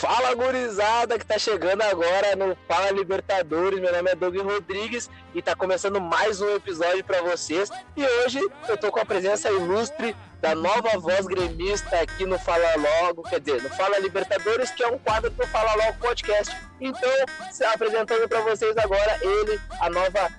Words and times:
Fala 0.00 0.34
gurizada 0.34 1.18
que 1.18 1.26
tá 1.26 1.38
chegando 1.38 1.82
agora 1.82 2.34
no 2.34 2.56
Fala 2.66 2.90
Libertadores. 2.90 3.78
Meu 3.78 3.92
nome 3.92 4.10
é 4.10 4.14
Doug 4.14 4.34
Rodrigues 4.38 5.10
e 5.34 5.42
tá 5.42 5.54
começando 5.54 6.00
mais 6.00 6.40
um 6.40 6.56
episódio 6.56 7.04
para 7.04 7.20
vocês. 7.20 7.68
E 7.94 8.02
hoje 8.02 8.40
eu 8.66 8.78
tô 8.78 8.90
com 8.90 8.98
a 8.98 9.04
presença 9.04 9.50
ilustre 9.50 10.16
da 10.40 10.54
nova 10.54 10.98
voz 10.98 11.26
gremista 11.26 12.00
aqui 12.00 12.24
no 12.24 12.38
Fala 12.38 12.76
Logo, 12.76 13.24
quer 13.24 13.40
dizer, 13.40 13.62
no 13.62 13.68
Fala 13.68 13.98
Libertadores, 13.98 14.70
que 14.70 14.82
é 14.82 14.88
um 14.88 14.98
quadro 14.98 15.28
do 15.28 15.46
Fala 15.48 15.74
Logo 15.74 15.98
Podcast. 15.98 16.56
Então, 16.80 17.10
apresentando 17.74 18.26
para 18.26 18.40
vocês 18.40 18.74
agora 18.78 19.18
ele, 19.20 19.60
a 19.80 19.90
nova 19.90 20.30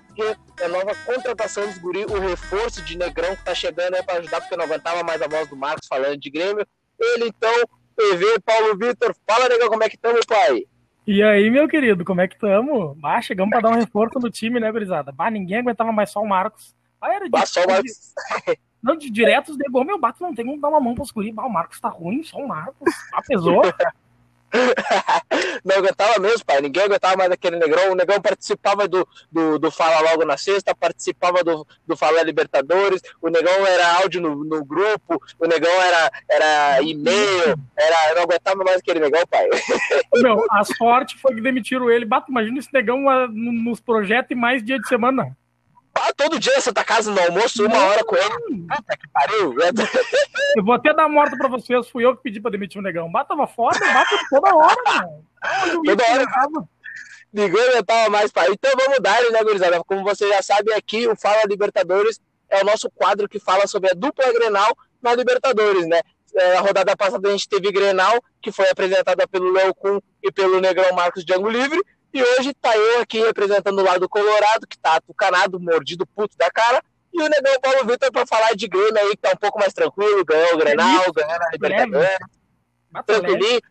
a 0.59 0.68
nova 0.70 0.96
contratação 1.05 1.68
dos 1.68 1.78
guri, 1.78 2.05
o 2.05 2.20
reforço 2.20 2.82
de 2.82 2.98
Negrão 2.98 3.36
que 3.36 3.46
tá 3.46 3.54
chegando 3.54 3.93
aí 3.93 4.02
para 4.02 4.18
ajudar, 4.18 4.41
porque 4.41 4.57
não 4.57 4.66
aguentava 4.66 5.04
mais 5.04 5.21
a 5.21 5.28
voz 5.28 5.48
do 5.48 5.55
Marcos 5.55 5.88
falando 5.88 6.18
de 6.18 6.32
Grêmio. 6.32 6.66
Ele 7.00 7.28
então 7.28 7.80
TV, 8.02 8.40
Paulo 8.40 8.76
Vitor. 8.78 9.16
Fala, 9.28 9.48
negão, 9.48 9.70
como 9.70 9.84
é 9.84 9.90
que 9.90 9.96
estamos, 9.96 10.26
pai? 10.26 10.66
E 11.05 11.22
aí, 11.22 11.50
meu 11.52 11.68
querido, 11.68 12.04
como 12.04 12.22
é 12.22 12.28
que 12.28 12.34
estamos? 12.34 12.98
Ah, 13.04 13.22
chegamos 13.22 13.52
para 13.52 13.62
dar 13.62 13.76
um 13.76 13.80
reforço 13.80 14.20
no 14.20 14.30
time, 14.30 14.59
né, 14.59 14.72
gurizada? 14.72 15.12
Bah, 15.12 15.30
ninguém 15.30 15.59
aguentava 15.59 15.92
mais 15.92 16.09
só 16.09 16.22
o 16.22 16.28
Marcos. 16.28 16.76
Ah, 17.00 17.14
era 17.14 17.30
bah, 17.30 17.45
só 17.45 17.64
o 17.64 17.68
Marcos. 17.68 18.14
Não, 18.82 18.95
de 18.95 19.12
diretos, 19.12 19.56
negou, 19.58 19.86
meu 19.86 20.00
bato 20.00 20.23
não 20.23 20.34
tem 20.34 20.44
como 20.44 20.59
dar 20.59 20.70
uma 20.70 20.80
mão 20.80 20.95
para 20.95 21.04
os 21.04 21.12
guri. 21.12 21.32
Bah, 21.32 21.45
o 21.45 21.50
Marcos 21.50 21.80
tá 21.80 21.88
ruim, 21.88 22.23
só 22.23 22.38
o 22.40 22.48
Marcos. 22.48 22.92
Ah, 23.14 23.22
pesou. 23.22 23.62
não 25.64 25.78
aguentava 25.78 26.20
mesmo, 26.20 26.46
pai. 26.46 26.62
Ninguém 26.62 26.84
aguentava 26.84 27.18
mais 27.18 27.32
aquele 27.32 27.58
negrão. 27.58 27.92
O 27.92 27.96
negrão 27.96 28.22
participava 28.22 28.88
do, 28.88 29.08
do, 29.32 29.58
do 29.59 29.72
Fala 29.72 30.12
Logo 30.12 30.26
na 30.26 30.38
sexta, 30.38 30.76
participava 30.76 31.44
do, 31.44 31.66
do 31.88 31.96
Fala 31.96 32.23
Libertadores. 32.23 33.02
O 33.22 33.30
negão 33.30 33.66
era 33.66 33.98
áudio 33.98 34.22
no, 34.22 34.44
no 34.44 34.64
grupo, 34.64 35.22
o 35.40 35.48
negão 35.48 35.72
era, 35.82 36.12
era 36.30 36.82
e-mail. 36.82 37.56
Era, 37.78 38.16
não 38.16 38.23
aguentava 38.23 38.64
mais 38.64 38.78
aquele 38.78 39.00
negão, 39.00 39.22
pai. 39.30 39.48
Meu, 40.16 40.44
a 40.52 40.64
sorte 40.64 41.18
foi 41.20 41.34
que 41.36 41.42
demitiram 41.42 41.90
ele. 41.90 42.06
Bato, 42.06 42.31
imagina 42.31 42.59
esse 42.59 42.73
negão 42.73 43.09
ah, 43.09 43.28
nos 43.28 43.80
projetos 43.80 44.31
e 44.31 44.36
mais 44.36 44.64
dia 44.64 44.80
de 44.80 44.88
semana. 44.88 45.36
Ah, 45.94 46.14
todo 46.16 46.39
dia 46.39 46.53
na 46.56 46.61
Santa 46.61 46.84
Casa 46.84 47.11
no 47.11 47.20
almoço, 47.20 47.66
uma 47.66 47.86
hora 47.86 48.03
com 48.03 48.16
ele. 48.16 48.66
Puta 48.67 48.97
que 48.97 49.08
pariu. 49.09 49.56
Eu 50.56 50.64
vou 50.64 50.73
até 50.73 50.94
dar 50.94 51.09
morta 51.09 51.38
pra 51.38 51.47
vocês, 51.47 51.89
fui 51.89 52.03
eu 52.03 52.16
que 52.16 52.23
pedi 52.23 52.42
pra 52.42 52.52
demitir 52.52 52.80
o 52.80 52.84
negão. 52.84 53.09
Bata 53.09 53.30
tava 53.30 53.47
foda, 53.47 53.80
bata 53.80 54.19
toda 54.30 54.53
hora, 54.53 54.75
mano. 54.86 55.25
Toda 55.86 56.03
hora. 56.03 56.25
Ninguém 57.31 57.69
aguentava 57.69 58.09
mais, 58.09 58.31
pai. 58.31 58.47
Então 58.52 58.72
vamos 58.78 59.00
dar, 59.00 59.22
né, 59.31 59.44
gurizada? 59.44 59.81
Como 59.86 60.03
vocês 60.03 60.30
já 60.30 60.42
sabem, 60.42 60.75
aqui 60.75 61.08
o 61.08 61.16
Fala 61.16 61.44
Libertadores 61.47 62.19
é 62.50 62.62
o 62.62 62.66
nosso 62.66 62.89
quadro 62.89 63.30
que 63.30 63.39
fala 63.39 63.66
sobre 63.66 63.89
a 63.89 63.94
dupla 63.94 64.31
Grenal 64.34 64.75
na 65.02 65.16
Libertadores, 65.16 65.88
né? 65.88 66.02
É, 66.36 66.58
a 66.58 66.62
rodada 66.62 66.95
passada 66.95 67.28
a 67.28 67.31
gente 67.31 67.47
teve 67.47 67.72
Grenal, 67.72 68.22
que 68.42 68.52
foi 68.52 68.69
apresentada 68.69 69.28
pelo 69.28 69.52
Léo 69.52 69.73
Kuhn 69.73 70.00
e 70.22 70.31
pelo 70.31 70.59
Negrão 70.59 70.94
Marcos 70.94 71.23
de 71.25 71.34
Ângulo 71.34 71.50
Livre. 71.50 71.81
E 72.14 72.22
hoje 72.22 72.54
tá 72.54 72.76
eu 72.76 73.02
aqui 73.02 73.20
representando 73.20 73.80
o 73.80 73.84
lado 73.84 74.08
colorado, 74.09 74.67
que 74.67 74.78
tá 74.78 74.95
atucanado, 74.95 75.59
mordido, 75.59 76.06
puto 76.06 76.38
da 76.38 76.50
cara. 76.50 76.84
E 77.14 77.22
o 77.22 77.30
Negão 77.30 77.59
Paulo 77.62 77.86
Vitor 77.86 78.12
para 78.12 78.26
falar 78.26 78.56
de 78.56 78.68
Grêmio 78.68 78.98
aí, 78.98 79.12
que 79.12 79.18
tá 79.18 79.31
um 79.34 79.38
pouco 79.38 79.59
mais 79.59 79.73
tranquilo, 79.73 80.23
ganhou 80.23 80.53
o 80.53 80.58
Grenal, 80.58 81.12
ganhou 81.12 81.31
a 81.31 81.50
Libertadores. 81.52 82.09
Tranquilinho. 83.06 83.62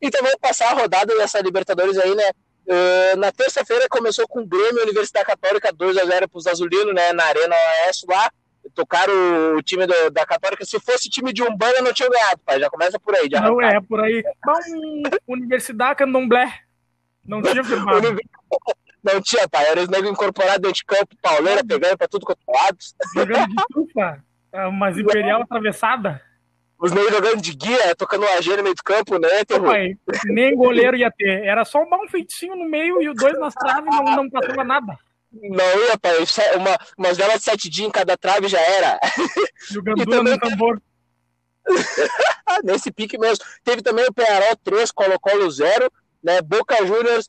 Então 0.00 0.22
vamos 0.22 0.38
passar 0.40 0.70
a 0.70 0.74
rodada 0.74 1.16
dessa 1.16 1.40
Libertadores 1.40 1.98
aí, 1.98 2.14
né? 2.14 2.30
Uh, 2.66 3.16
na 3.16 3.32
terça-feira 3.32 3.88
começou 3.88 4.28
com 4.28 4.40
o 4.40 4.46
Grêmio 4.46 4.82
Universidade 4.82 5.26
Católica 5.26 5.72
2x0 5.72 6.28
pros 6.28 6.46
Azulinos, 6.46 6.94
né? 6.94 7.12
Na 7.12 7.24
Arena 7.24 7.56
OS 7.88 8.04
lá. 8.08 8.30
Tocaram 8.74 9.56
o 9.56 9.62
time 9.62 9.86
do, 9.86 10.10
da 10.10 10.26
Católica. 10.26 10.64
Se 10.64 10.78
fosse 10.78 11.08
time 11.08 11.32
de 11.32 11.42
Umbanda, 11.42 11.80
não 11.80 11.92
tinha 11.92 12.10
ganhado, 12.10 12.40
pai. 12.44 12.60
Já 12.60 12.68
começa 12.68 13.00
por 13.00 13.14
aí. 13.14 13.28
Já 13.30 13.40
não 13.40 13.60
é, 13.62 13.80
por 13.80 14.00
aí. 14.00 14.22
Bom, 14.44 15.08
Universidade 15.26 15.96
Candomblé. 15.96 16.67
Não 17.28 17.42
tinha 17.42 17.62
firmado. 17.62 18.16
Não 19.04 19.20
tinha, 19.20 19.48
pai. 19.48 19.66
Era 19.66 19.82
os 19.82 19.88
negros 19.88 20.10
incorporados 20.10 20.60
dentro 20.60 20.76
de 20.76 20.84
campo, 20.84 21.14
pauleira, 21.22 21.62
pegando 21.64 21.96
pra 21.98 22.08
tudo 22.08 22.24
quanto 22.24 22.40
é 22.48 22.52
lado. 22.52 22.78
Jogando 23.14 23.48
de 23.48 23.54
tufa. 23.70 24.24
É 24.50 24.66
umas 24.66 24.96
imperial 24.96 25.42
atravessada. 25.42 26.22
Os 26.80 26.90
negros 26.92 27.12
jogando 27.12 27.42
de 27.42 27.54
guia, 27.54 27.94
tocando 27.94 28.24
um 28.24 28.28
AG 28.36 28.56
no 28.56 28.62
meio 28.62 28.74
do 28.74 28.82
campo, 28.82 29.18
né? 29.18 29.28
Pai, 29.44 29.96
nem 30.26 30.56
goleiro 30.56 30.96
ia 30.96 31.10
ter. 31.10 31.44
Era 31.44 31.64
só 31.64 31.82
um 31.82 32.08
feitinho 32.08 32.56
no 32.56 32.68
meio 32.68 33.02
e 33.02 33.08
os 33.08 33.16
dois 33.16 33.38
nas 33.38 33.52
traves 33.54 33.84
não, 33.84 34.04
não 34.04 34.30
passava 34.30 34.64
nada. 34.64 34.96
Não 35.30 35.86
ia, 35.86 35.98
pai. 35.98 36.16
Uma, 36.56 36.78
umas 36.96 37.16
velas 37.16 37.38
de 37.38 37.44
sete 37.44 37.68
dias 37.68 37.88
em 37.88 37.90
cada 37.90 38.16
trave 38.16 38.48
já 38.48 38.60
era. 38.60 38.98
Jogando 39.70 40.22
no 40.22 40.38
tambor. 40.38 40.80
Nesse 42.64 42.90
pique 42.90 43.18
mesmo. 43.18 43.44
Teve 43.62 43.82
também 43.82 44.06
o 44.06 44.12
Penarol 44.12 44.56
3, 44.64 44.90
Colo-Colo 44.90 45.50
0 45.50 45.92
né? 46.28 46.42
Boca 46.42 46.76
Juniors 46.84 47.26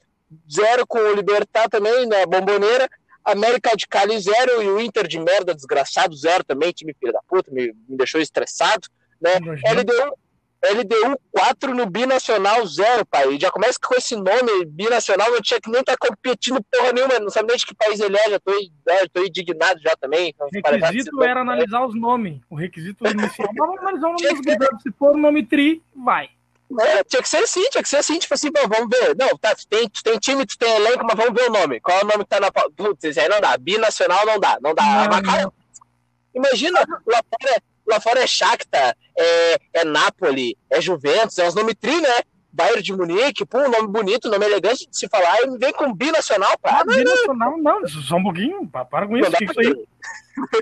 zero 0.51 0.85
com 0.85 0.99
o 0.99 1.13
Libertar 1.13 1.69
também 1.69 2.05
na 2.05 2.25
bomboneira, 2.25 2.89
América 3.23 3.75
de 3.75 3.87
Cali 3.87 4.19
zero 4.19 4.61
e 4.61 4.67
o 4.67 4.79
Inter 4.79 5.07
de 5.07 5.17
merda 5.17 5.55
desgraçado 5.55 6.13
zero 6.15 6.43
também, 6.43 6.73
time 6.73 6.93
filho 6.99 7.13
da 7.13 7.21
puta, 7.27 7.49
me, 7.49 7.73
me 7.87 7.95
deixou 7.95 8.19
estressado, 8.19 8.87
né? 9.21 9.35
LDU 9.35 10.17
LDU 10.61 11.17
4 11.31 11.73
no 11.73 11.85
Binacional 11.85 12.65
0, 12.65 13.05
pai. 13.05 13.39
Já 13.39 13.49
começa 13.49 13.79
com 13.81 13.95
esse 13.95 14.13
nome, 14.13 14.65
Binacional, 14.65 15.31
não 15.31 15.39
tinha 15.41 15.61
que 15.61 15.71
nem 15.71 15.79
estar 15.79 15.95
tá 15.95 16.07
competindo 16.07 16.61
porra 16.69 16.91
nenhuma, 16.91 17.17
não 17.17 17.29
sabe 17.29 17.47
nem 17.47 17.55
de 17.55 17.65
que 17.65 17.73
país 17.73 17.97
ele 18.01 18.17
é, 18.17 18.31
já 18.31 18.39
tô, 18.41 18.51
já 18.51 19.07
tô 19.13 19.23
indignado 19.23 19.79
já 19.79 19.95
também. 19.95 20.35
O 20.37 20.49
requisito 20.51 21.23
era 21.23 21.39
analisar 21.39 21.85
os 21.85 21.95
nomes, 21.95 22.41
o 22.49 22.55
requisito 22.55 23.07
inicial. 23.07 23.49
Vamos 23.57 23.79
analisar 23.79 24.07
o 24.09 24.13
nome 24.15 24.67
dos 24.67 24.81
se 24.83 24.91
for 24.91 25.15
o 25.15 25.17
nome 25.17 25.45
tri, 25.45 25.81
vai. 25.95 26.29
É, 26.81 27.03
tinha 27.03 27.21
que 27.21 27.29
ser 27.29 27.37
assim, 27.37 27.67
tinha 27.69 27.81
que 27.81 27.89
ser 27.89 27.97
assim, 27.97 28.19
tipo 28.19 28.33
assim, 28.33 28.49
vamos 28.51 28.89
ver. 28.89 29.15
Não, 29.17 29.35
tá, 29.37 29.55
tu 29.55 29.67
tem, 29.67 29.89
tu 29.89 30.03
tem 30.03 30.19
time, 30.19 30.45
tu 30.45 30.57
tem 30.57 30.71
elenco, 30.75 31.03
mas 31.03 31.17
vamos 31.17 31.33
ver 31.33 31.49
o 31.49 31.53
nome. 31.53 31.79
Qual 31.79 31.97
é 31.97 32.03
o 32.03 32.07
nome 32.07 32.23
que 32.23 32.29
tá 32.29 32.39
na. 32.39 32.51
Putz, 32.51 33.17
aí 33.17 33.27
não 33.27 33.41
dá. 33.41 33.57
Binacional 33.57 34.25
não 34.25 34.39
dá, 34.39 34.57
não 34.61 34.75
dá. 34.75 34.83
Não, 34.83 35.21
não. 35.21 35.53
Imagina, 36.35 36.79
lá 36.79 37.23
fora, 37.23 37.55
é, 37.55 37.61
lá 37.87 37.99
fora 37.99 38.19
é 38.21 38.27
Shakhtar, 38.27 38.95
é, 39.17 39.57
é 39.73 39.83
Napoli, 39.83 40.55
é 40.69 40.79
Juventus, 40.79 41.39
é 41.39 41.47
os 41.47 41.55
nomes 41.55 41.75
tri, 41.79 41.99
né? 41.99 42.21
Bayern 42.51 42.81
de 42.81 42.93
Munique, 42.93 43.45
pô, 43.45 43.59
um 43.59 43.69
nome 43.69 43.87
bonito, 43.87 44.29
nome 44.29 44.45
elegante 44.45 44.89
de 44.89 44.97
se 44.97 45.07
falar, 45.07 45.41
e 45.43 45.57
vem 45.57 45.71
com 45.71 45.93
binacional, 45.93 46.57
pá. 46.59 46.81
Ah, 46.81 46.83
binacional, 46.83 47.57
não, 47.57 47.87
só 47.87 48.15
um 48.15 48.23
pouquinho, 48.23 48.67
pá, 48.67 48.83
para 48.83 49.07
com 49.07 49.17
isso, 49.17 49.31
isso 49.41 49.59
aí. 49.59 49.71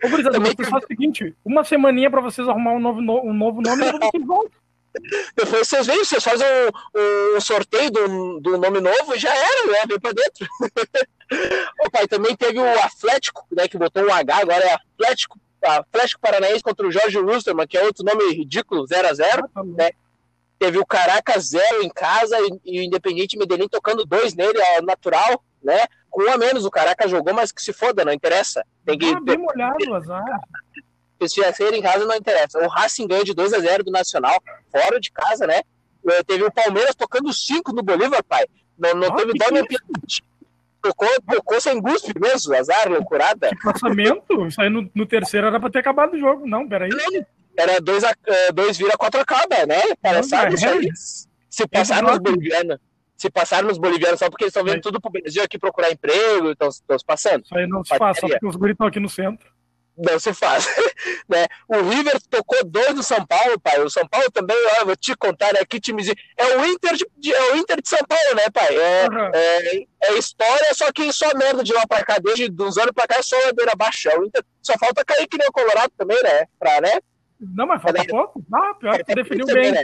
Ô, 0.03 0.09
Brisado, 0.09 0.39
você 0.39 0.69
faz 0.69 0.83
o 0.83 0.87
seguinte, 0.87 1.35
uma 1.45 1.63
semaninha 1.63 2.09
pra 2.09 2.21
vocês 2.21 2.47
arrumar 2.47 2.71
um 2.71 2.79
novo, 2.79 2.99
um 2.99 3.33
novo 3.33 3.61
nome 3.61 3.85
e 3.85 3.91
vocês 3.91 4.25
voltam. 4.99 5.63
Vocês 5.63 5.87
veem, 5.87 6.03
vocês 6.03 6.23
fazem 6.23 6.47
um, 6.95 7.37
um 7.37 7.41
sorteio 7.41 7.91
do, 7.91 8.39
do 8.39 8.57
nome 8.57 8.79
novo 8.79 9.15
e 9.15 9.19
já 9.19 9.33
era, 9.33 9.71
né? 9.71 9.79
Vem 9.87 9.99
pra 9.99 10.11
dentro. 10.11 10.47
o 11.85 11.91
pai 11.91 12.07
também 12.07 12.35
teve 12.35 12.59
o 12.59 12.79
Atlético, 12.79 13.45
né? 13.51 13.67
Que 13.67 13.77
botou 13.77 14.03
um 14.03 14.13
H, 14.13 14.37
agora 14.37 14.63
é 14.63 14.73
Atlético, 14.73 15.39
Atlético 15.63 16.21
Paranaense 16.21 16.63
contra 16.63 16.87
o 16.87 16.91
Jorge 16.91 17.17
Lusterman, 17.17 17.67
que 17.67 17.77
é 17.77 17.83
outro 17.83 18.05
nome 18.05 18.33
ridículo, 18.33 18.85
0x0, 18.85 19.23
ah, 19.43 19.47
tá 19.53 19.63
né? 19.63 19.91
Teve 20.59 20.79
o 20.79 20.85
Caracas 20.85 21.49
0 21.49 21.83
em 21.83 21.89
casa 21.89 22.35
e, 22.39 22.77
e 22.77 22.79
o 22.79 22.83
Independente 22.83 23.37
Medellín 23.37 23.67
tocando 23.67 24.05
dois 24.05 24.33
nele, 24.33 24.59
é 24.59 24.81
natural, 24.81 25.43
né? 25.63 25.85
Com 26.09 26.23
um 26.23 26.31
a 26.31 26.37
menos, 26.37 26.65
o 26.65 26.71
Caracas 26.71 27.11
jogou, 27.11 27.33
mas 27.33 27.51
que 27.51 27.61
se 27.61 27.71
foda, 27.71 28.03
não 28.03 28.11
interessa. 28.11 28.65
Tem 28.85 28.97
que. 28.97 29.09
Ah, 29.09 29.19
bem 29.19 29.37
molhado, 29.37 29.93
azar 29.93 30.23
se 31.25 31.53
ser 31.53 31.73
em 31.73 31.81
casa 31.81 32.05
não 32.05 32.15
interessa. 32.15 32.59
O 32.59 32.67
Racing 32.67 33.07
ganhou 33.07 33.23
de 33.23 33.33
2 33.33 33.53
a 33.53 33.59
0 33.59 33.83
do 33.83 33.91
Nacional, 33.91 34.41
fora 34.71 34.99
de 34.99 35.11
casa, 35.11 35.47
né? 35.47 35.61
Eh, 36.09 36.23
teve 36.23 36.43
o 36.43 36.51
Palmeiras 36.51 36.95
tocando 36.95 37.31
5 37.33 37.73
no 37.73 37.81
Bolívar, 37.81 38.23
pai. 38.23 38.45
Não, 38.77 38.93
não 38.93 39.07
ah, 39.07 39.15
teve 39.15 39.33
dó 39.33 39.45
nem 39.51 39.65
tocou, 40.81 41.09
tocou 41.27 41.59
sem 41.59 41.81
guspe 41.81 42.13
mesmo, 42.19 42.55
azar, 42.55 42.89
loucurada. 42.89 43.49
Que 43.49 43.63
passamento? 43.63 44.45
Isso 44.45 44.61
aí 44.61 44.69
no, 44.69 44.89
no, 44.93 45.05
terceiro 45.05 45.47
era 45.47 45.59
pra 45.59 45.69
ter 45.69 45.79
acabado 45.79 46.13
o 46.13 46.19
jogo. 46.19 46.47
Não, 46.47 46.67
peraí. 46.67 46.89
Era 47.57 47.79
2 47.81 48.03
a, 48.03 48.13
eh, 48.27 48.51
dois 48.51 48.77
vira, 48.77 48.97
4 48.97 49.19
acaba, 49.19 49.65
né? 49.65 49.81
Palhaçada 50.01 50.53
isso 50.53 50.67
aí. 50.67 50.89
Se 51.49 51.67
passar 51.67 52.03
nos 52.03 52.19
bolivianos, 52.19 52.77
se 53.17 53.31
passar 53.31 53.63
nos 53.63 53.79
bolivianos 53.79 54.19
só 54.19 54.29
porque 54.29 54.43
eles 54.43 54.55
estão 54.55 54.63
vendo 54.63 54.81
tudo 54.81 55.01
pro 55.01 55.09
Brasil 55.09 55.41
aqui 55.41 55.57
procurar 55.57 55.91
emprego, 55.91 56.51
estão 56.51 56.71
se 56.71 56.83
passando. 57.05 57.43
Isso 57.43 57.57
aí 57.57 57.67
não 57.67 57.83
se 57.83 57.97
faz, 57.97 58.19
só 58.19 58.27
porque 58.27 58.45
os 58.45 58.55
guris 58.55 58.73
estão 58.73 58.85
aqui 58.85 58.99
no 58.99 59.09
centro 59.09 59.56
não 59.97 60.19
se 60.19 60.33
faz. 60.33 60.65
né? 61.27 61.47
O 61.67 61.81
River 61.81 62.21
tocou 62.29 62.63
dois 62.63 62.93
do 62.93 63.03
São 63.03 63.25
Paulo, 63.25 63.59
pai. 63.59 63.79
O 63.81 63.89
São 63.89 64.07
Paulo 64.07 64.29
também, 64.31 64.55
ó, 64.79 64.85
vou 64.85 64.95
te 64.95 65.15
contar, 65.15 65.53
né? 65.53 65.61
Que 65.67 65.79
timezinho. 65.79 66.15
É 66.37 66.57
o 66.57 66.65
Inter 66.65 66.93
de, 66.93 67.33
é 67.33 67.53
o 67.53 67.57
Inter 67.57 67.81
de 67.81 67.89
São 67.89 67.99
Paulo, 68.07 68.35
né, 68.35 68.43
pai? 68.53 68.75
É, 68.75 69.07
uhum. 69.09 69.31
é, 69.33 69.85
é, 70.03 70.13
história, 70.17 70.73
só 70.73 70.91
que 70.91 71.11
só 71.11 71.33
merda 71.35 71.63
de 71.63 71.73
lá 71.73 71.85
pra 71.87 72.03
cá, 72.03 72.17
desde 72.19 72.51
uns 72.61 72.77
anos 72.77 72.91
pra 72.93 73.07
cá, 73.07 73.17
é 73.17 73.23
só 73.23 73.35
ladeira 73.45 73.73
baixa. 73.75 74.17
O 74.19 74.25
Inter 74.25 74.43
só 74.61 74.73
falta 74.79 75.03
cair 75.03 75.27
que 75.27 75.37
nem 75.37 75.47
o 75.47 75.51
Colorado 75.51 75.91
também, 75.97 76.21
né? 76.21 76.45
Pra, 76.59 76.79
né? 76.79 76.99
Não, 77.39 77.65
mas 77.65 77.81
falta 77.81 78.05
pouco. 78.05 78.43
Ah, 78.53 78.73
pior 78.75 78.97
que 78.97 79.03
tu 79.03 79.15
definiu 79.15 79.45
bem. 79.47 79.71
Né? 79.71 79.83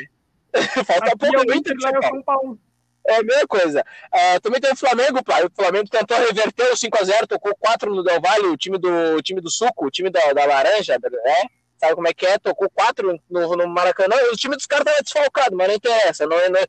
falta 0.85 1.05
Aqui 1.07 1.17
pouco. 1.17 1.35
É 1.35 1.39
o 1.39 1.55
Inter, 1.55 1.73
Inter 1.73 2.01
São 2.01 2.23
Paulo. 2.23 2.59
É 3.05 3.17
a 3.17 3.23
mesma 3.23 3.47
coisa. 3.47 3.85
Uh, 4.13 4.39
também 4.41 4.61
tem 4.61 4.71
o 4.71 4.77
Flamengo, 4.77 5.23
pai. 5.23 5.43
O 5.45 5.51
Flamengo 5.53 5.89
tentou 5.89 6.17
reverter 6.17 6.71
o 6.71 6.75
5x0, 6.75 7.27
tocou 7.27 7.53
4 7.59 7.93
no 7.93 8.03
Del 8.03 8.21
Valle, 8.21 8.47
o 8.47 8.57
time 8.57 8.77
do, 8.77 8.89
o 9.17 9.21
time 9.21 9.41
do 9.41 9.49
Suco, 9.49 9.87
o 9.87 9.91
time 9.91 10.09
da, 10.09 10.21
da 10.33 10.45
Laranja, 10.45 10.97
né? 11.01 11.49
Sabe 11.77 11.95
como 11.95 12.07
é 12.07 12.13
que 12.13 12.25
é? 12.25 12.37
Tocou 12.39 12.69
4 12.69 13.19
no, 13.29 13.57
no 13.57 13.67
Maracanã. 13.67 14.15
O 14.31 14.37
time 14.37 14.55
dos 14.55 14.65
caras 14.65 14.85
tava 14.85 15.03
desfalcado, 15.03 15.55
mas 15.57 15.67
não 15.67 15.75
interessa. 15.75 16.25
Não, 16.25 16.37
não, 16.49 16.61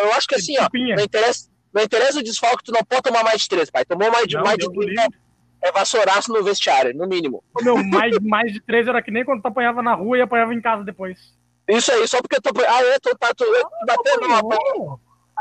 Eu 0.00 0.12
acho 0.14 0.26
que 0.26 0.36
assim, 0.36 0.56
ó, 0.58 0.66
não 0.72 1.04
interessa, 1.04 1.50
não 1.74 1.82
interessa 1.82 2.20
o 2.20 2.22
desfalque, 2.22 2.64
tu 2.64 2.72
não 2.72 2.82
pode 2.82 3.02
tomar 3.02 3.22
mais 3.22 3.42
de 3.42 3.48
três, 3.48 3.70
pai. 3.70 3.84
Tomou 3.84 4.10
mais 4.10 4.26
de, 4.26 4.36
não, 4.36 4.44
mais 4.44 4.56
de 4.56 4.72
três, 4.72 4.98
é, 4.98 5.68
é 5.68 5.72
vassouraço 5.72 6.32
no 6.32 6.42
vestiário, 6.42 6.94
no 6.96 7.06
mínimo. 7.06 7.44
Meu, 7.60 7.76
mais, 7.84 8.18
mais 8.20 8.50
de 8.50 8.60
três 8.60 8.88
era 8.88 9.02
que 9.02 9.10
nem 9.10 9.26
quando 9.26 9.42
tu 9.42 9.48
apanhava 9.48 9.82
na 9.82 9.94
rua 9.94 10.16
e 10.16 10.22
apanhava 10.22 10.54
em 10.54 10.60
casa 10.62 10.82
depois. 10.82 11.18
Isso 11.68 11.92
aí, 11.92 12.08
só 12.08 12.20
porque 12.22 12.40
tu 12.40 12.50
Ah, 12.66 12.82
é, 12.82 12.98
tu, 12.98 13.16
tá, 13.16 13.28
tu, 13.34 13.44
tu 13.44 13.86
batendo 13.86 14.26
uma 14.26 14.38
Ah, 14.38 14.96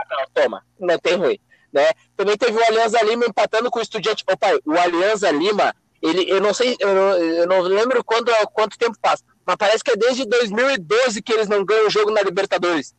não, 0.10 0.26
toma, 0.34 0.66
não 0.80 1.00
tem 1.00 1.16
ruim. 1.16 1.40
Né? 1.72 1.90
Também 2.18 2.38
teve 2.38 2.58
o 2.58 2.66
Alianza 2.66 3.02
Lima 3.02 3.26
empatando 3.26 3.72
com 3.72 3.80
o 3.80 3.82
Estudiante. 3.82 4.24
Ô, 4.30 4.38
pai, 4.38 4.60
o 4.66 4.74
Alianza 4.74 5.32
Lima, 5.32 5.74
ele, 6.02 6.30
eu 6.30 6.42
não 6.42 6.54
sei, 6.54 6.76
eu 6.80 6.94
não, 6.94 7.18
eu 7.18 7.48
não 7.48 7.62
lembro 7.62 8.04
quando, 8.04 8.32
quanto 8.54 8.78
tempo 8.78 8.98
faz, 9.02 9.24
mas 9.46 9.56
parece 9.56 9.84
que 9.84 9.92
é 9.92 9.96
desde 9.96 10.26
2012 10.26 11.22
que 11.22 11.32
eles 11.32 11.48
não 11.48 11.64
ganham 11.64 11.88
o 11.88 11.90
jogo 11.90 12.12
na 12.12 12.22
Libertadores. 12.22 12.94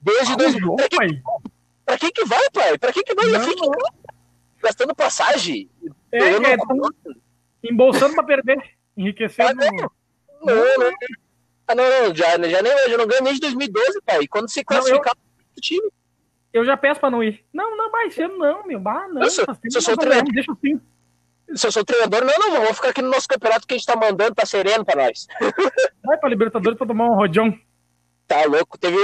Desde 0.00 0.32
ah, 0.32 0.36
2012. 0.36 0.76
Pra, 0.76 0.88
que, 0.88 1.22
pra 1.84 1.98
que 1.98 2.10
que 2.12 2.24
vai, 2.24 2.50
pai? 2.50 2.78
Pra 2.78 2.92
que 2.92 3.02
que 3.02 3.14
vai? 3.14 3.26
Não. 3.26 3.72
Gastando 4.62 4.94
passagem. 4.94 5.70
É, 6.12 6.18
é, 6.18 6.38
não... 6.38 6.90
embolsando 7.62 8.14
pra 8.14 8.24
perder. 8.24 8.58
Enriquecendo. 8.96 9.50
Ah, 9.50 9.70
não. 9.70 9.90
Não, 10.42 10.78
não. 10.78 10.92
Ah, 11.66 11.74
não, 11.74 11.84
não, 11.84 12.14
já, 12.14 12.30
já 12.30 12.62
nem 12.62 12.72
eu 12.72 12.90
já 12.90 12.96
não 12.96 13.06
ganho 13.06 13.24
desde 13.24 13.40
2012, 13.40 14.00
pai. 14.02 14.26
Quando 14.26 14.48
se 14.48 14.64
classificar 14.64 15.14
o 15.56 15.60
time. 15.60 15.90
Eu 16.52 16.64
já 16.64 16.76
peço 16.76 17.00
pra 17.00 17.10
não 17.10 17.22
ir. 17.22 17.44
Não, 17.52 17.76
não, 17.76 17.90
vai 17.90 18.10
ser 18.10 18.28
não, 18.28 18.66
meu. 18.66 18.80
Bah, 18.80 19.06
não. 19.08 19.28
Sou, 19.28 19.44
se 19.44 19.78
eu 19.78 19.82
sou 19.82 19.96
treinador, 19.96 20.32
deixa 20.32 20.52
assim. 20.52 20.80
Se 21.54 21.66
eu 21.66 21.72
sou 21.72 21.84
treinador, 21.84 22.24
não, 22.24 22.52
não, 22.52 22.62
vou 22.62 22.74
ficar 22.74 22.90
aqui 22.90 23.00
no 23.00 23.10
nosso 23.10 23.28
campeonato 23.28 23.66
que 23.66 23.74
a 23.74 23.76
gente 23.76 23.86
tá 23.86 23.96
mandando, 23.96 24.34
tá 24.34 24.44
sereno 24.44 24.84
pra 24.84 25.04
nós. 25.04 25.26
Vai 26.04 26.18
pra 26.18 26.28
Libertadores 26.28 26.76
pra 26.76 26.86
tomar 26.86 27.06
um 27.06 27.14
rojão. 27.14 27.56
Tá 28.26 28.44
louco. 28.44 28.78
Teve 28.78 28.96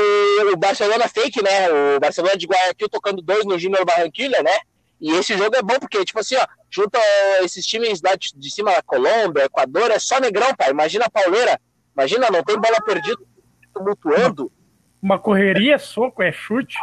o 0.52 0.56
Barcelona 0.56 1.08
fake, 1.08 1.42
né? 1.42 1.96
O 1.96 2.00
Barcelona 2.00 2.36
de 2.36 2.46
Guayaquil 2.46 2.88
tocando 2.90 3.22
dois 3.22 3.46
no 3.46 3.58
Júnior 3.58 3.84
Barranquilla, 3.84 4.42
né? 4.42 4.52
E 5.00 5.10
esse 5.12 5.36
jogo 5.36 5.56
é 5.56 5.62
bom 5.62 5.78
porque, 5.80 6.04
tipo 6.04 6.20
assim, 6.20 6.36
ó, 6.36 6.46
junta 6.70 6.98
esses 7.42 7.66
times 7.66 8.00
lá 8.02 8.14
de, 8.14 8.32
de 8.34 8.50
cima 8.50 8.72
da 8.72 8.82
Colômbia, 8.82 9.44
Equador, 9.44 9.90
é 9.90 9.98
só 9.98 10.20
negrão, 10.20 10.54
pai. 10.54 10.70
Imagina 10.70 11.06
a 11.06 11.10
pauleira. 11.10 11.58
Imagina, 11.96 12.30
não 12.30 12.42
tem 12.42 12.58
bola 12.58 12.80
perdida, 12.84 13.18
tumultuando. 13.72 14.52
Uma 15.00 15.18
correria, 15.18 15.78
soco, 15.78 16.22
é 16.22 16.32
chute. 16.32 16.76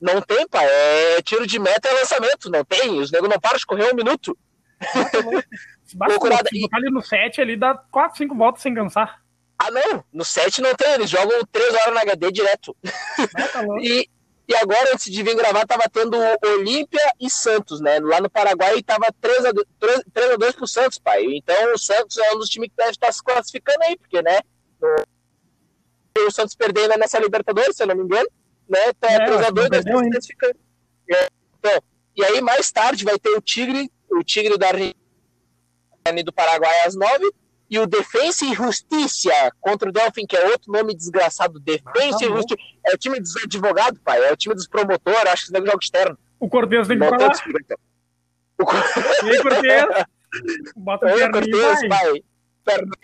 Não 0.00 0.20
tem, 0.20 0.46
pai. 0.48 0.66
É 0.66 1.22
tiro 1.22 1.46
de 1.46 1.58
meta 1.58 1.88
e 1.88 1.94
lançamento. 1.94 2.50
Não 2.50 2.64
tem. 2.64 3.00
Os 3.00 3.10
negros 3.10 3.30
não 3.30 3.40
param 3.40 3.58
de 3.58 3.66
correr 3.66 3.92
um 3.92 3.96
minuto. 3.96 4.36
Basta, 5.94 6.48
se 6.50 6.68
ali 6.72 6.90
no 6.90 7.02
7, 7.02 7.40
ali 7.40 7.56
dá 7.56 7.74
4, 7.74 8.18
5 8.18 8.34
voltas 8.34 8.62
sem 8.62 8.74
cansar. 8.74 9.22
Ah, 9.58 9.70
não. 9.70 10.04
No 10.12 10.24
7 10.24 10.60
não 10.60 10.74
tem. 10.74 10.92
Eles 10.92 11.10
jogam 11.10 11.40
3 11.50 11.74
horas 11.74 11.94
na 11.94 12.02
HD 12.02 12.30
direto. 12.30 12.76
Ah, 12.86 13.48
tá 13.48 13.64
e, 13.80 14.08
e 14.46 14.54
agora, 14.54 14.92
antes 14.92 15.10
de 15.10 15.22
vir 15.22 15.34
gravar, 15.34 15.66
tava 15.66 15.84
tendo 15.92 16.16
Olímpia 16.44 17.02
e 17.18 17.30
Santos, 17.30 17.80
né? 17.80 17.98
Lá 18.00 18.20
no 18.20 18.30
Paraguai 18.30 18.82
tava 18.82 19.06
3 19.20 19.46
a 19.46 19.52
2, 19.52 19.66
3, 19.80 20.02
3 20.12 20.30
a 20.32 20.36
2 20.36 20.54
pro 20.54 20.66
Santos, 20.68 20.98
pai. 20.98 21.24
Então 21.24 21.74
o 21.74 21.78
Santos 21.78 22.16
é 22.18 22.34
um 22.34 22.38
dos 22.38 22.48
times 22.48 22.68
que 22.68 22.76
deve 22.76 22.90
estar 22.90 23.12
se 23.12 23.22
classificando 23.22 23.82
aí, 23.82 23.96
porque, 23.96 24.22
né? 24.22 24.40
O 26.18 26.30
Santos 26.30 26.54
perdendo 26.54 26.96
nessa 26.98 27.18
Libertadores, 27.18 27.76
se 27.76 27.82
eu 27.82 27.86
não 27.86 27.96
me 27.96 28.04
engano, 28.04 28.28
né? 28.68 28.92
Tá 29.00 29.10
é, 29.10 29.26
3 29.26 29.46
a 29.46 29.50
2 29.50 29.70
deve 29.70 29.88
estar 29.88 29.98
se 29.98 30.10
classificando. 30.10 30.58
É, 31.10 31.28
então, 31.58 31.82
e 32.16 32.24
aí 32.24 32.40
mais 32.40 32.70
tarde 32.70 33.04
vai 33.04 33.18
ter 33.18 33.30
o 33.30 33.40
Tigre, 33.40 33.90
o 34.10 34.22
Tigre 34.22 34.58
da 34.58 34.68
Argentina 34.68 34.94
do 36.24 36.32
Paraguai 36.32 36.86
às 36.86 36.94
9 36.94 37.30
e 37.70 37.78
o 37.78 37.86
Defensa 37.86 38.44
e 38.44 38.54
Justiça 38.54 39.30
contra 39.60 39.88
o 39.88 39.92
Delfim, 39.92 40.26
que 40.26 40.36
é 40.36 40.46
outro 40.46 40.72
nome 40.72 40.94
desgraçado. 40.94 41.60
Defensa 41.60 42.16
ah, 42.16 42.18
tá 42.18 42.24
e 42.24 42.28
Justiça. 42.28 42.60
É 42.86 42.94
o 42.94 42.98
time 42.98 43.20
dos 43.20 43.36
advogados, 43.36 44.00
pai. 44.02 44.24
É 44.24 44.32
o 44.32 44.36
time 44.36 44.54
dos 44.54 44.66
promotores, 44.66 45.26
acho 45.26 45.46
que 45.46 45.56
é 45.56 45.60
jogo 45.60 45.78
externo. 45.80 46.18
O 46.40 46.48
Cortez 46.48 46.88
tem 46.88 46.98
que 46.98 47.08
falar. 47.08 47.32
O 48.58 49.26
E 49.26 49.30
aí, 49.30 49.42
Cortez? 49.42 49.84
Bota 50.76 51.06
o 51.06 51.10
Oi, 51.10 51.30
Cortez, 51.30 51.88
pai. 51.88 52.24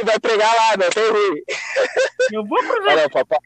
Vai 0.04 0.20
pregar 0.20 0.54
lá, 0.54 0.76
não 0.76 0.90
tem 0.90 1.10
ruim. 1.10 1.42
Eu 2.32 2.44
vou 2.44 2.58
pro 2.58 2.86
Olha, 2.86 3.08
papai. 3.08 3.38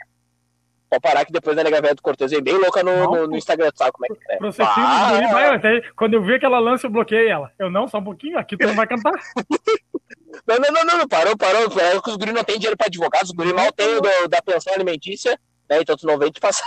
Pode 0.88 1.02
parar 1.02 1.24
que 1.24 1.32
depois 1.32 1.56
a 1.58 1.62
nega 1.62 1.82
velha 1.82 1.94
do 1.94 2.02
Cortez 2.02 2.30
vem 2.30 2.42
bem 2.42 2.56
louca 2.56 2.82
no, 2.82 3.10
no, 3.10 3.26
no, 3.26 3.36
Instagram, 3.36 3.70
sabe 3.74 3.92
como 3.92 4.06
é 4.06 4.08
que 4.08 4.32
é? 4.32 4.38
Ah, 4.64 5.32
vai, 5.32 5.54
até, 5.54 5.82
quando 5.94 6.14
eu 6.14 6.22
vi 6.22 6.34
aquela 6.34 6.58
lance, 6.58 6.86
eu 6.86 6.90
bloqueei 6.90 7.28
ela. 7.28 7.52
Eu 7.58 7.70
não, 7.70 7.86
só 7.86 7.98
um 7.98 8.04
pouquinho, 8.04 8.38
aqui 8.38 8.56
tu 8.56 8.66
não 8.66 8.74
vai 8.74 8.86
cantar. 8.86 9.12
não, 10.48 10.56
não, 10.56 10.84
não, 10.84 10.98
não, 10.98 11.08
parou, 11.08 11.36
parou. 11.36 11.64
É 11.64 12.00
que 12.00 12.10
os 12.10 12.16
guris 12.16 12.32
não 12.32 12.42
têm 12.42 12.56
dinheiro 12.56 12.76
pra 12.76 12.86
advogados, 12.86 13.28
os 13.28 13.36
guris 13.36 13.52
mal 13.52 13.70
têm 13.72 14.00
do, 14.00 14.28
da 14.28 14.40
pensão 14.40 14.72
alimentícia, 14.72 15.38
né? 15.68 15.78
Então 15.80 15.94
tu 15.94 16.06
não 16.06 16.18
vem 16.18 16.30
te 16.30 16.40
passar. 16.40 16.64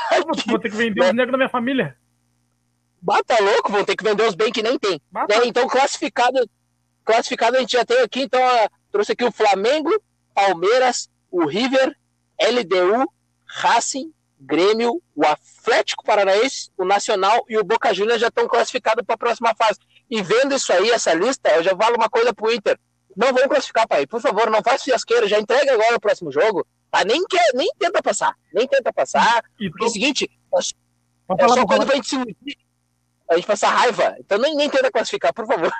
Vou 0.47 0.59
ter 0.59 0.69
que 0.69 0.77
vender 0.77 1.01
né? 1.01 1.07
os 1.07 1.13
negros 1.15 1.31
da 1.31 1.37
minha 1.37 1.49
família. 1.49 1.97
Bata 3.01 3.41
louco, 3.41 3.71
vão 3.71 3.83
ter 3.83 3.95
que 3.95 4.03
vender 4.03 4.27
os 4.27 4.35
bens 4.35 4.51
que 4.51 4.61
nem 4.61 4.77
tem. 4.77 5.01
Né? 5.11 5.25
Então, 5.45 5.67
classificado, 5.67 6.47
classificado 7.03 7.57
a 7.57 7.59
gente 7.59 7.71
já 7.71 7.83
tem 7.83 7.99
aqui, 8.01 8.21
então, 8.21 8.39
ó, 8.39 8.67
trouxe 8.91 9.13
aqui 9.13 9.23
o 9.23 9.31
Flamengo, 9.31 9.89
Palmeiras, 10.35 11.09
o 11.31 11.47
River, 11.47 11.97
LDU, 12.39 13.11
Racing, 13.53 14.13
Grêmio, 14.39 15.01
o 15.15 15.25
Atlético 15.25 16.03
Paranaense, 16.03 16.71
o 16.77 16.85
Nacional 16.85 17.43
e 17.47 17.57
o 17.57 17.63
Boca 17.63 17.93
Juniors 17.93 18.21
já 18.21 18.27
estão 18.27 18.47
classificados 18.47 19.05
para 19.05 19.15
a 19.15 19.17
próxima 19.17 19.53
fase. 19.55 19.79
E 20.09 20.21
vendo 20.21 20.55
isso 20.55 20.71
aí, 20.73 20.89
essa 20.89 21.13
lista, 21.13 21.49
eu 21.49 21.63
já 21.63 21.75
falo 21.75 21.95
uma 21.95 22.09
coisa 22.09 22.33
pro 22.33 22.51
Inter. 22.51 22.79
Não 23.15 23.33
vão 23.33 23.47
classificar, 23.47 23.87
pai. 23.87 24.07
Por 24.07 24.21
favor, 24.21 24.49
não 24.49 24.63
faz 24.63 24.83
fiasqueira. 24.83 25.27
Já 25.27 25.39
entrega 25.39 25.73
agora 25.73 25.95
o 25.95 25.99
próximo 25.99 26.31
jogo. 26.31 26.65
Tá? 26.89 27.03
Nem, 27.03 27.23
quer, 27.25 27.53
nem 27.53 27.69
tenta 27.77 28.01
passar. 28.01 28.35
Nem 28.53 28.67
tenta 28.67 28.91
passar. 28.91 29.43
E 29.59 29.69
porque 29.69 29.83
é 29.83 29.87
o 29.87 29.89
seguinte, 29.89 30.31
é 31.39 31.47
só 31.47 31.65
quando 31.65 31.91
a 31.91 31.95
gente 31.95 32.07
se 32.07 32.17
a 33.29 33.35
gente 33.35 33.47
passa 33.47 33.67
raiva. 33.67 34.15
Então 34.19 34.37
nem, 34.37 34.55
nem 34.55 34.69
tenta 34.69 34.91
classificar, 34.91 35.33
por 35.33 35.45
favor. 35.45 35.71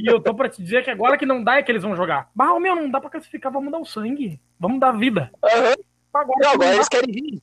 E 0.00 0.06
eu 0.10 0.20
tô 0.20 0.34
pra 0.34 0.48
te 0.48 0.62
dizer 0.62 0.82
que 0.82 0.90
agora 0.90 1.18
que 1.18 1.26
não 1.26 1.42
dá 1.42 1.56
é 1.56 1.62
que 1.62 1.70
eles 1.70 1.82
vão 1.82 1.94
jogar. 1.94 2.30
Bah, 2.34 2.58
meu, 2.58 2.74
não 2.74 2.90
dá 2.90 3.00
pra 3.00 3.10
classificar, 3.10 3.52
vamos 3.52 3.70
dar 3.70 3.78
o 3.78 3.84
sangue. 3.84 4.40
Vamos 4.58 4.80
dar 4.80 4.92
vida. 4.92 5.30
Uhum. 5.42 5.84
Agora, 6.14 6.38
não, 6.40 6.50
agora 6.52 6.74
eles 6.74 6.88
querem 6.88 7.12
vir. 7.12 7.42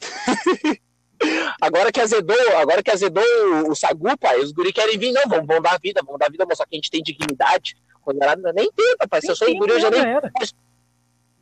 agora 1.60 1.92
que 1.92 2.00
azedou, 2.00 2.56
agora 2.56 2.82
que 2.82 2.90
azedou 2.90 3.24
o, 3.68 3.74
Sagu, 3.74 4.16
pai, 4.18 4.38
os 4.40 4.52
guri 4.52 4.72
querem 4.72 4.98
vir, 4.98 5.12
não, 5.12 5.22
vão, 5.28 5.44
vão 5.44 5.60
dar 5.60 5.78
vida, 5.80 6.00
vão 6.04 6.16
dar 6.16 6.30
vida, 6.30 6.46
mostrar 6.46 6.66
que 6.66 6.76
a 6.76 6.78
gente 6.78 6.90
tem 6.90 7.02
dignidade. 7.02 7.76
Nada, 8.14 8.52
nem 8.52 8.70
tenta, 8.72 9.06
pai. 9.08 9.20
Se 9.20 9.30
eu 9.30 9.36
sou 9.36 9.54
guri, 9.56 9.72
eu 9.72 9.80
já 9.80 9.90
nem. 9.90 10.02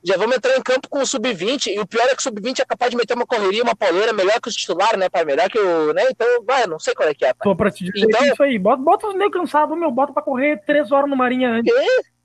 Já 0.03 0.17
vamos 0.17 0.37
entrar 0.37 0.57
em 0.57 0.63
campo 0.63 0.89
com 0.89 1.01
o 1.01 1.07
sub-20, 1.07 1.67
e 1.67 1.79
o 1.79 1.87
pior 1.87 2.05
é 2.05 2.15
que 2.15 2.21
o 2.21 2.23
sub-20 2.23 2.61
é 2.61 2.65
capaz 2.65 2.91
de 2.91 2.97
meter 2.97 3.15
uma 3.15 3.27
correria, 3.27 3.63
uma 3.63 3.77
pauleira 3.77 4.15
melhor 4.15 4.41
que 4.41 4.49
os 4.49 4.55
titulares, 4.55 4.99
né, 4.99 5.11
pai? 5.11 5.27
Melhor 5.27 5.51
que 5.51 5.59
o. 5.59 5.93
Né? 5.93 6.05
Então, 6.11 6.27
vai, 6.43 6.67
não 6.67 6.79
sei 6.79 6.95
qual 6.95 7.09
é 7.09 7.15
que 7.15 7.25
é, 7.25 7.35
pai. 7.35 7.45
Tô 7.45 7.55
pra 7.55 7.71
te 7.71 7.85
dizer 7.85 8.07
então, 8.07 8.25
isso 8.27 8.43
aí. 8.43 8.59
Bota, 8.59 8.83
bota 8.83 9.09
os 9.09 9.15
meio 9.15 9.31
cansados, 9.31 9.79
meu, 9.79 9.91
bota 9.91 10.13
pra 10.13 10.23
correr 10.23 10.63
três 10.65 10.91
horas 10.91 11.09
no 11.09 11.17
Marinha 11.17 11.51
antes. 11.51 11.73
Que? 11.73 12.20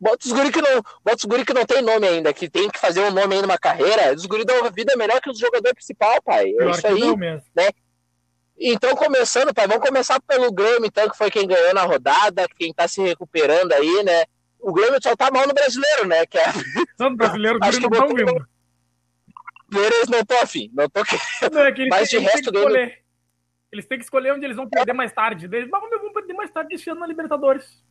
Bota 0.00 0.26
os 0.26 0.32
guri 0.32 0.50
que 0.50 0.62
não, 0.62 0.82
bota 1.04 1.16
os 1.18 1.24
guri 1.24 1.44
que 1.44 1.52
não 1.52 1.66
tem 1.66 1.82
nome 1.82 2.08
ainda, 2.08 2.32
que 2.32 2.48
tem 2.48 2.70
que 2.70 2.78
fazer 2.78 3.02
um 3.02 3.10
nome 3.10 3.34
aí 3.34 3.42
numa 3.42 3.58
carreira. 3.58 4.14
Os 4.14 4.24
guri 4.24 4.44
dão 4.44 4.70
vida 4.70 4.96
melhor 4.96 5.20
que 5.20 5.28
os 5.28 5.38
jogadores 5.38 5.74
principal, 5.74 6.22
pai. 6.22 6.54
É 6.58 6.70
isso 6.70 6.86
aí, 6.86 7.16
né? 7.54 7.68
Então, 8.58 8.94
começando, 8.96 9.54
pai, 9.54 9.66
vamos 9.66 9.86
começar 9.86 10.20
pelo 10.20 10.52
Grêmio, 10.52 10.86
então, 10.86 11.08
que 11.08 11.16
foi 11.16 11.30
quem 11.30 11.46
ganhou 11.46 11.74
na 11.74 11.82
rodada, 11.82 12.46
quem 12.58 12.72
tá 12.72 12.88
se 12.88 13.02
recuperando 13.02 13.72
aí, 13.72 14.02
né? 14.02 14.24
O 14.58 14.72
Grêmio 14.72 15.02
só 15.02 15.14
tá 15.16 15.30
mal 15.30 15.46
no 15.46 15.54
brasileiro, 15.54 16.06
né? 16.06 16.26
Que 16.26 16.38
é... 16.38 16.44
Só 16.96 17.08
no 17.08 17.16
brasileiro, 17.16 17.56
o 17.56 17.60
Grêmio 17.60 17.80
não 17.80 17.90
tá 17.90 18.06
vindo. 18.06 18.48
Eles 19.72 20.08
não 20.08 20.24
tô 20.24 20.34
afim, 20.34 20.70
não 20.74 20.88
tô 20.88 21.02
querendo. 21.04 21.54
Não, 21.54 21.62
é 21.62 21.72
que 21.72 21.86
Mas 21.88 22.08
de 22.08 22.18
resto, 22.18 22.50
Grêmio... 22.52 22.92
Eles 23.72 23.86
têm 23.86 23.98
que 23.98 24.04
escolher 24.04 24.32
onde 24.32 24.44
eles 24.44 24.56
vão 24.56 24.68
perder 24.68 24.92
mais 24.92 25.12
tarde. 25.12 25.46
Eles 25.46 25.70
vão 25.70 26.12
perder 26.12 26.34
mais 26.34 26.50
tarde 26.50 26.74
esse 26.74 26.90
ano 26.90 27.00
na 27.00 27.06
Libertadores. 27.06 27.82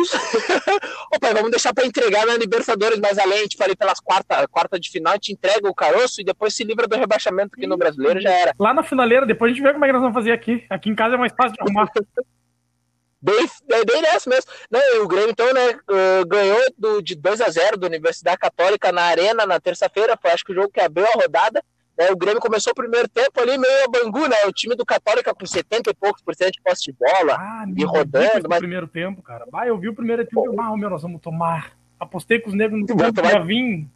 Isso. 0.00 0.16
Opa, 1.14 1.32
vamos 1.32 1.50
deixar 1.50 1.72
para 1.72 1.86
entregar 1.86 2.26
na 2.26 2.36
Libertadores 2.36 2.98
mais 2.98 3.18
além. 3.18 3.38
A 3.38 3.42
gente 3.42 3.56
falei 3.56 3.74
pelas 3.76 4.00
quarta, 4.00 4.46
quarta 4.48 4.78
de 4.78 4.90
final, 4.90 5.12
a 5.12 5.16
gente 5.16 5.32
entrega 5.32 5.68
o 5.68 5.74
caroço 5.74 6.20
e 6.20 6.24
depois 6.24 6.54
se 6.54 6.64
livra 6.64 6.86
do 6.86 6.96
rebaixamento 6.96 7.54
aqui 7.56 7.66
no 7.66 7.76
brasileiro, 7.76 8.20
já 8.20 8.30
era. 8.30 8.54
Lá 8.58 8.74
na 8.74 8.82
finaleira, 8.82 9.26
depois 9.26 9.50
a 9.50 9.54
gente 9.54 9.62
vê 9.62 9.72
como 9.72 9.84
é 9.84 9.88
que 9.88 9.92
nós 9.92 10.02
vamos 10.02 10.14
fazer 10.14 10.32
aqui. 10.32 10.64
Aqui 10.68 10.90
em 10.90 10.94
casa 10.94 11.14
é 11.14 11.18
mais 11.18 11.32
fácil 11.32 11.52
de 11.52 11.62
arrumar. 11.62 11.90
bem, 13.20 13.48
é 13.70 13.84
bem 13.84 14.02
nessa 14.02 14.28
mesmo. 14.28 14.50
Não, 14.70 15.04
o 15.04 15.08
Grêmio, 15.08 15.30
então, 15.30 15.52
né, 15.52 15.78
ganhou 16.26 16.60
do, 16.76 17.02
de 17.02 17.14
2 17.14 17.40
a 17.40 17.48
0 17.48 17.76
da 17.76 17.86
Universidade 17.86 18.38
Católica 18.38 18.92
na 18.92 19.02
Arena 19.02 19.46
na 19.46 19.60
terça-feira. 19.60 20.18
Foi 20.20 20.30
acho 20.30 20.44
que 20.44 20.52
o 20.52 20.54
jogo 20.54 20.70
que 20.70 20.80
abriu 20.80 21.06
a 21.06 21.22
rodada. 21.22 21.62
Né, 21.98 22.10
o 22.10 22.16
Grêmio 22.16 22.40
começou 22.40 22.72
o 22.72 22.76
primeiro 22.76 23.08
tempo 23.08 23.40
ali 23.40 23.56
meio 23.56 23.84
a 23.84 23.88
Bangu, 23.88 24.28
né? 24.28 24.36
O 24.46 24.52
time 24.52 24.74
do 24.74 24.84
Católica 24.84 25.34
com 25.34 25.46
70 25.46 25.90
e 25.90 25.94
poucos 25.94 26.22
por 26.22 26.34
cento 26.34 26.52
de 26.52 26.62
posse 26.62 26.84
de 26.84 26.92
bola 26.92 27.36
ah, 27.38 27.64
e 27.74 27.84
rodando. 27.84 28.48
Mas... 28.48 28.58
primeiro 28.58 28.86
tempo, 28.86 29.22
cara. 29.22 29.46
Bah, 29.50 29.66
eu 29.66 29.78
vi 29.78 29.88
o 29.88 29.94
primeiro 29.94 30.24
tempo 30.24 30.52
e 30.52 30.60
ah, 30.60 30.76
meu, 30.76 30.90
nós 30.90 31.02
vamos 31.02 31.22
tomar. 31.22 31.72
Apostei 31.98 32.38
com 32.38 32.50
os 32.50 32.54
negros 32.54 32.80
no 32.80 32.86
tempo 32.86 33.12
tomar... 33.12 33.44
vir. 33.46 33.88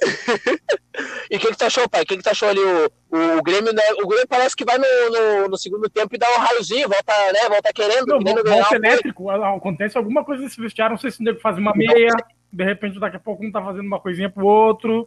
e 1.30 1.36
o 1.36 1.38
que, 1.38 1.48
que 1.48 1.56
tu 1.56 1.64
achou, 1.64 1.88
pai? 1.88 2.02
O 2.02 2.06
que, 2.06 2.16
que 2.16 2.22
tu 2.22 2.30
achou 2.30 2.48
ali? 2.48 2.60
O, 2.60 3.38
o, 3.38 3.42
Grêmio, 3.42 3.74
né? 3.74 3.82
O 4.02 4.08
Grêmio 4.08 4.26
parece 4.26 4.56
que 4.56 4.64
vai 4.64 4.78
no, 4.78 4.84
no, 4.84 5.48
no, 5.48 5.58
segundo 5.58 5.88
tempo 5.90 6.14
e 6.14 6.18
dá 6.18 6.26
um 6.30 6.40
raiozinho, 6.40 6.88
volta, 6.88 7.12
né? 7.32 7.48
Volta 7.48 7.72
querendo. 7.74 8.06
Não, 8.06 8.18
querendo 8.18 8.48
volta 8.48 8.74
elétrico. 8.74 9.30
Acontece 9.30 9.98
alguma 9.98 10.24
coisa 10.24 10.42
nesse 10.42 10.60
vestiário, 10.60 10.94
não 10.94 10.98
sei 10.98 11.10
se 11.10 11.20
o 11.20 11.24
nego 11.24 11.40
faz 11.40 11.58
uma 11.58 11.72
meia, 11.74 12.10
de 12.50 12.64
repente 12.64 12.98
daqui 12.98 13.16
a 13.16 13.20
pouco 13.20 13.44
um 13.44 13.52
tá 13.52 13.62
fazendo 13.62 13.86
uma 13.86 14.00
coisinha 14.00 14.30
pro 14.30 14.46
outro. 14.46 15.06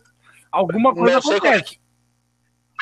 Alguma 0.52 0.94
coisa 0.94 1.18
acontece. 1.18 1.80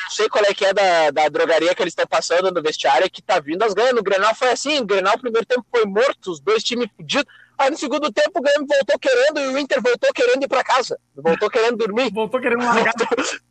Não 0.02 0.10
sei 0.10 0.28
qual 0.28 0.44
é 0.44 0.52
que 0.52 0.64
é 0.64 0.72
da, 0.72 1.10
da 1.10 1.28
drogaria 1.28 1.74
que 1.74 1.82
eles 1.82 1.92
estão 1.92 2.06
passando 2.06 2.50
no 2.50 2.62
vestiário, 2.62 3.10
que 3.10 3.22
tá 3.22 3.38
vindo 3.40 3.62
as 3.62 3.72
ganhas. 3.72 3.94
No 3.94 4.02
Grenal 4.02 4.34
foi 4.34 4.50
assim, 4.50 4.80
o 4.80 4.84
Grenal, 4.84 5.18
primeiro 5.18 5.46
tempo 5.46 5.64
foi 5.70 5.84
morto, 5.84 6.30
os 6.30 6.40
dois 6.40 6.62
times 6.62 6.88
fudidos. 6.96 7.32
Aí 7.56 7.70
no 7.70 7.76
segundo 7.76 8.12
tempo 8.12 8.38
o 8.38 8.42
Grêmio 8.42 8.66
voltou 8.66 8.98
querendo 8.98 9.40
e 9.40 9.46
o 9.48 9.58
Inter 9.58 9.80
voltou 9.80 10.12
querendo 10.12 10.42
ir 10.42 10.48
para 10.48 10.64
casa. 10.64 10.98
Voltou 11.14 11.48
querendo 11.48 11.76
dormir. 11.76 12.10
voltou 12.12 12.40
querendo 12.40 12.64
largar. 12.64 12.92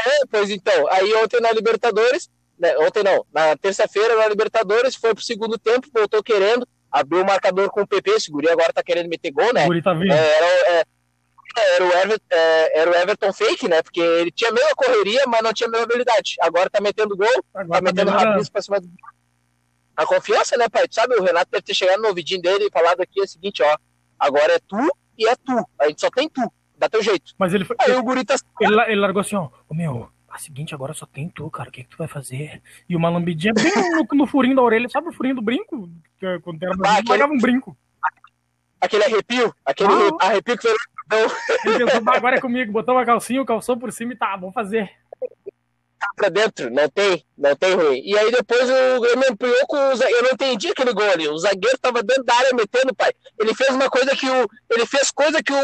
É, 0.00 0.26
pois 0.30 0.48
então. 0.48 0.86
Aí 0.92 1.12
ontem 1.14 1.40
na 1.40 1.50
Libertadores, 1.50 2.30
né, 2.56 2.72
ontem 2.78 3.02
não, 3.02 3.26
na 3.34 3.56
terça-feira 3.56 4.14
na 4.14 4.28
Libertadores, 4.28 4.94
foi 4.94 5.12
pro 5.12 5.24
segundo 5.24 5.58
tempo, 5.58 5.88
voltou 5.92 6.22
querendo, 6.22 6.64
abriu 6.88 7.22
o 7.22 7.26
marcador 7.26 7.68
com 7.70 7.82
o 7.82 7.86
PP, 7.86 8.10
esse 8.12 8.30
guri 8.30 8.48
agora 8.48 8.72
tá 8.72 8.80
querendo 8.80 9.08
meter 9.08 9.32
gol, 9.32 9.52
né? 9.52 9.64
O 9.64 9.66
guri 9.66 9.82
tá 9.82 9.92
vindo. 9.94 10.12
É, 10.12 10.36
era, 10.36 10.46
é, 10.46 10.84
era, 11.58 11.84
o 11.84 11.92
Everton, 11.92 12.26
é, 12.30 12.80
era 12.80 12.90
o 12.90 12.94
Everton 12.94 13.32
fake, 13.32 13.68
né? 13.68 13.82
Porque 13.82 14.00
ele 14.00 14.30
tinha 14.30 14.50
a 14.50 14.54
mesma 14.54 14.74
correria, 14.74 15.24
mas 15.26 15.42
não 15.42 15.52
tinha 15.52 15.68
a 15.68 15.70
mesma 15.70 15.84
habilidade. 15.84 16.36
Agora 16.40 16.70
tá 16.70 16.80
metendo 16.80 17.16
gol, 17.16 17.44
agora 17.54 17.80
tá, 17.80 17.86
tá 17.86 17.92
metendo 17.92 18.10
rapidinho 18.10 18.52
pra 18.52 18.62
cima 18.62 18.80
do... 18.80 18.88
A 19.96 20.06
confiança, 20.06 20.56
né, 20.56 20.68
pai? 20.68 20.86
Tu 20.86 20.94
sabe, 20.94 21.16
o 21.16 21.22
Renato 21.22 21.50
deve 21.50 21.62
ter 21.62 21.74
chegado 21.74 22.00
no 22.00 22.08
ouvidinho 22.08 22.40
dele 22.40 22.66
e 22.66 22.70
falado 22.70 23.00
aqui 23.00 23.20
o 23.20 23.26
seguinte, 23.26 23.62
ó, 23.62 23.76
agora 24.18 24.54
é 24.54 24.58
tu 24.60 24.78
e 25.18 25.28
é 25.28 25.34
tu. 25.34 25.68
A 25.78 25.88
gente 25.88 26.00
só 26.00 26.08
tem 26.08 26.28
tu. 26.28 26.52
Dá 26.76 26.88
teu 26.88 27.02
jeito. 27.02 27.34
Mas 27.36 27.52
ele 27.52 27.64
foi. 27.64 27.74
Aí 27.80 27.92
o 27.92 28.02
guri 28.02 28.24
tá... 28.24 28.36
ele, 28.60 28.80
ele 28.82 29.00
largou 29.00 29.20
assim, 29.20 29.34
ó, 29.34 29.48
o 29.68 29.74
meu, 29.74 30.08
a 30.28 30.38
seguinte, 30.38 30.74
agora 30.74 30.94
só 30.94 31.04
tem 31.04 31.28
tu, 31.28 31.50
cara. 31.50 31.68
O 31.68 31.72
que, 31.72 31.82
que 31.82 31.88
tu 31.88 31.98
vai 31.98 32.06
fazer? 32.06 32.62
E 32.88 32.94
uma 32.94 33.08
lambidinha 33.08 33.52
bem 33.52 33.72
no, 33.74 34.06
no, 34.18 34.26
furinho 34.26 34.54
da 34.54 34.62
orelha. 34.62 34.88
Sabe 34.88 35.08
o 35.08 35.12
furinho 35.12 35.34
do 35.34 35.42
brinco? 35.42 35.90
Quando 36.42 36.62
era 36.62 36.74
ah, 36.84 36.98
aquele... 36.98 37.24
um 37.24 37.38
brinco. 37.38 37.76
Aquele 38.80 39.04
arrepio. 39.04 39.52
Aquele 39.64 39.92
ah, 40.20 40.26
arrepio 40.26 40.56
que 40.56 40.68
foi. 40.68 40.76
Ele 41.64 41.84
pensou, 41.84 42.02
agora 42.14 42.36
é 42.36 42.40
comigo. 42.40 42.72
Botou 42.72 42.94
uma 42.94 43.04
calcinha, 43.04 43.42
o 43.42 43.46
calção 43.46 43.78
por 43.78 43.92
cima 43.92 44.12
e 44.12 44.16
tá, 44.16 44.36
vamos 44.36 44.54
fazer 44.54 44.90
pra 46.16 46.28
dentro, 46.28 46.70
não 46.70 46.88
tem, 46.88 47.24
não 47.36 47.54
tem 47.54 47.74
ruim. 47.74 48.00
E 48.04 48.16
aí 48.16 48.30
depois 48.30 48.68
o 48.68 49.00
Grêmio 49.00 49.30
ampliou 49.30 49.66
com 49.66 49.76
o 49.76 50.02
Eu 50.02 50.22
não 50.22 50.30
entendi 50.30 50.68
aquele 50.68 50.92
gol 50.92 51.10
ali. 51.10 51.28
O 51.28 51.38
zagueiro 51.38 51.78
tava 51.78 52.02
dentro 52.02 52.24
da 52.24 52.34
área 52.34 52.54
metendo, 52.54 52.94
pai. 52.94 53.10
Ele 53.38 53.54
fez 53.54 53.70
uma 53.70 53.88
coisa 53.88 54.14
que 54.14 54.28
o. 54.28 54.48
Ele 54.70 54.86
fez 54.86 55.10
coisa 55.10 55.42
que 55.42 55.52
o. 55.52 55.56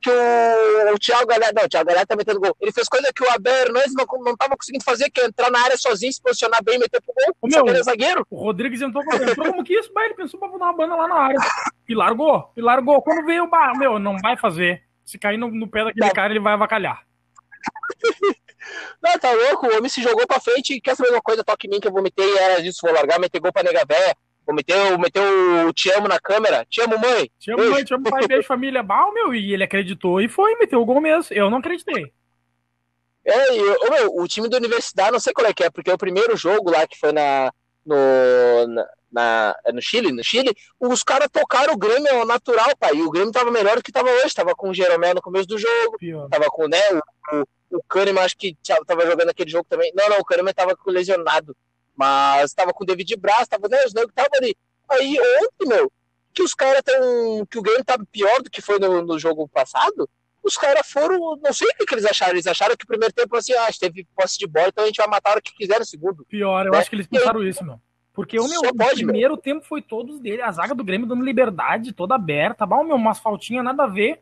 Que 0.00 0.10
o, 0.10 0.94
o 0.94 0.98
Thiago 0.98 1.26
Galhardo. 1.26 1.54
Não, 1.56 1.64
o 1.64 1.68
Thiago 1.68 1.86
Galhardo 1.86 2.08
tá 2.08 2.16
metendo 2.16 2.40
gol. 2.40 2.56
Ele 2.60 2.72
fez 2.72 2.88
coisa 2.88 3.10
que 3.14 3.24
o 3.24 3.30
Abel 3.30 3.54
Hernandes 3.54 3.94
não, 3.94 4.04
não 4.22 4.36
tava 4.36 4.56
conseguindo 4.56 4.84
fazer, 4.84 5.10
que 5.10 5.20
é 5.20 5.26
entrar 5.26 5.50
na 5.50 5.62
área 5.62 5.76
sozinho, 5.76 6.12
se 6.12 6.20
posicionar 6.20 6.62
bem 6.62 6.76
e 6.76 6.78
meter 6.78 7.00
pro 7.00 7.14
gol. 7.14 7.36
O 7.40 7.48
meu, 7.48 7.74
é 7.74 7.82
zagueiro. 7.82 8.26
O 8.30 8.36
Rodrigues 8.36 8.82
entrou, 8.82 9.02
entrou 9.02 9.46
como 9.46 9.64
que 9.64 9.74
isso, 9.74 9.92
pai. 9.92 10.06
Ele 10.06 10.14
pensou 10.14 10.38
pra 10.38 10.48
botar 10.48 10.66
uma 10.66 10.76
banda 10.76 10.94
lá 10.94 11.08
na 11.08 11.16
área. 11.16 11.38
E 11.88 11.94
largou. 11.94 12.52
E 12.56 12.60
largou. 12.60 13.00
Quando 13.02 13.26
veio 13.26 13.44
o. 13.44 13.78
Meu, 13.78 13.98
não 13.98 14.18
vai 14.18 14.36
fazer. 14.36 14.82
Se 15.04 15.18
cair 15.18 15.36
no, 15.36 15.50
no 15.50 15.68
pé 15.68 15.84
daquele 15.84 16.08
tá. 16.08 16.14
cara, 16.14 16.32
ele 16.32 16.40
vai 16.40 16.54
avacalhar. 16.54 17.04
Não, 19.02 19.18
tá 19.18 19.30
louco, 19.32 19.66
o 19.66 19.76
homem 19.76 19.88
se 19.88 20.02
jogou 20.02 20.26
pra 20.26 20.40
frente 20.40 20.74
e 20.74 20.80
quer 20.80 20.96
saber 20.96 21.10
uma 21.10 21.20
coisa, 21.20 21.44
toque 21.44 21.66
em 21.66 21.70
mim 21.70 21.80
que 21.80 21.88
eu 21.88 21.92
vomitei, 21.92 22.38
era 22.38 22.62
disso, 22.62 22.80
vou 22.82 22.92
largar, 22.92 23.20
meter 23.20 23.40
gol 23.40 23.52
pra 23.52 23.62
nega 23.62 23.84
véia, 23.86 24.16
meteu, 24.52 24.98
meteu 24.98 25.22
o 25.68 25.72
te 25.72 25.90
amo 25.92 26.08
na 26.08 26.20
câmera, 26.20 26.66
te 26.68 26.80
amo 26.80 26.98
mãe. 26.98 27.30
Te 27.38 27.50
amo 27.50 27.58
beijo. 27.58 27.72
mãe, 27.74 27.84
te 27.84 27.94
amo 27.94 28.10
pai, 28.10 28.26
beijo 28.26 28.46
família, 28.46 28.82
bal, 28.82 29.12
meu, 29.12 29.34
e 29.34 29.52
ele 29.52 29.64
acreditou 29.64 30.20
e 30.20 30.28
foi, 30.28 30.56
meteu 30.56 30.80
o 30.80 30.84
gol 30.84 31.00
mesmo, 31.00 31.34
eu 31.34 31.50
não 31.50 31.58
acreditei. 31.58 32.12
É, 33.24 33.56
eu, 33.56 33.90
meu, 33.90 34.16
o 34.16 34.28
time 34.28 34.48
da 34.48 34.58
universidade, 34.58 35.12
não 35.12 35.20
sei 35.20 35.32
qual 35.32 35.46
é 35.46 35.54
que 35.54 35.64
é, 35.64 35.70
porque 35.70 35.90
o 35.90 35.98
primeiro 35.98 36.36
jogo 36.36 36.70
lá 36.70 36.86
que 36.86 36.98
foi 36.98 37.10
na, 37.10 37.50
no, 37.84 38.66
na, 38.66 38.86
na, 39.12 39.56
é 39.64 39.72
no 39.72 39.80
Chile, 39.80 40.10
no 40.12 40.24
Chile, 40.24 40.54
os 40.80 41.02
caras 41.02 41.28
tocaram 41.32 41.74
o 41.74 41.78
Grêmio 41.78 42.12
ao 42.18 42.26
natural, 42.26 42.70
pai. 42.78 42.96
E 42.96 43.02
o 43.02 43.10
Grêmio 43.10 43.32
tava 43.32 43.50
melhor 43.50 43.76
do 43.76 43.82
que 43.82 43.92
tava 43.92 44.10
hoje. 44.10 44.34
Tava 44.34 44.54
com 44.54 44.70
o 44.70 44.74
Jeromel 44.74 45.14
no 45.14 45.22
começo 45.22 45.46
do 45.46 45.56
jogo, 45.56 45.96
Pior. 45.98 46.28
tava 46.28 46.46
com 46.46 46.66
né, 46.66 46.80
o, 47.32 47.44
o 47.74 47.82
Kahneman, 47.82 48.22
acho 48.22 48.36
que 48.36 48.56
tava 48.86 49.06
jogando 49.06 49.30
aquele 49.30 49.50
jogo 49.50 49.66
também. 49.68 49.92
Não, 49.94 50.08
não, 50.08 50.18
o 50.18 50.24
Kahneman 50.24 50.52
tava 50.52 50.76
lesionado. 50.86 51.56
Mas 51.96 52.52
tava 52.54 52.72
com 52.72 52.82
o 52.82 52.86
David 52.86 53.16
Braz, 53.16 53.46
tava, 53.48 53.68
né, 53.68 53.84
os 53.84 53.94
negros 53.94 54.10
estavam 54.10 54.38
ali. 54.38 54.56
Aí 54.88 55.16
ontem, 55.42 55.68
meu, 55.68 55.92
que 56.32 56.42
os 56.42 56.54
caras 56.54 56.82
tão. 56.82 57.46
que 57.46 57.58
o 57.58 57.62
game 57.62 57.82
tava 57.84 58.04
pior 58.10 58.42
do 58.42 58.50
que 58.50 58.60
foi 58.60 58.78
no, 58.78 59.02
no 59.02 59.18
jogo 59.18 59.48
passado. 59.48 60.08
Os 60.42 60.56
caras 60.56 60.86
foram. 60.90 61.38
Não 61.42 61.52
sei 61.52 61.68
o 61.68 61.86
que, 61.86 61.94
eles 61.94 62.04
acharam. 62.04 62.32
Eles 62.32 62.46
acharam 62.46 62.76
que 62.76 62.84
o 62.84 62.88
primeiro 62.88 63.14
tempo 63.14 63.34
assim, 63.36 63.54
ah, 63.54 63.68
teve 63.78 64.06
posse 64.14 64.38
de 64.38 64.46
bola, 64.46 64.68
então 64.68 64.84
a 64.84 64.86
gente 64.86 64.98
vai 64.98 65.06
matar 65.06 65.38
o 65.38 65.42
que 65.42 65.54
quiser 65.54 65.78
no 65.78 65.86
segundo. 65.86 66.24
Pior, 66.26 66.66
eu 66.66 66.72
né? 66.72 66.78
acho 66.78 66.90
que 66.90 66.96
eles 66.96 67.06
pensaram 67.06 67.42
isso, 67.42 67.64
meu. 67.64 67.80
Porque 68.12 68.38
o, 68.38 68.46
meu, 68.46 68.60
pode, 68.74 69.02
o 69.02 69.06
primeiro 69.06 69.34
meu. 69.34 69.42
tempo 69.42 69.64
foi 69.66 69.82
todos 69.82 70.20
dele, 70.20 70.40
a 70.40 70.52
zaga 70.52 70.74
do 70.74 70.84
Grêmio 70.84 71.06
dando 71.06 71.24
liberdade, 71.24 71.92
toda 71.92 72.14
aberta, 72.14 72.64
bom, 72.64 72.84
meu, 72.84 72.94
umas 72.94 73.18
faltinhas, 73.18 73.64
nada 73.64 73.84
a 73.84 73.88
ver. 73.88 74.20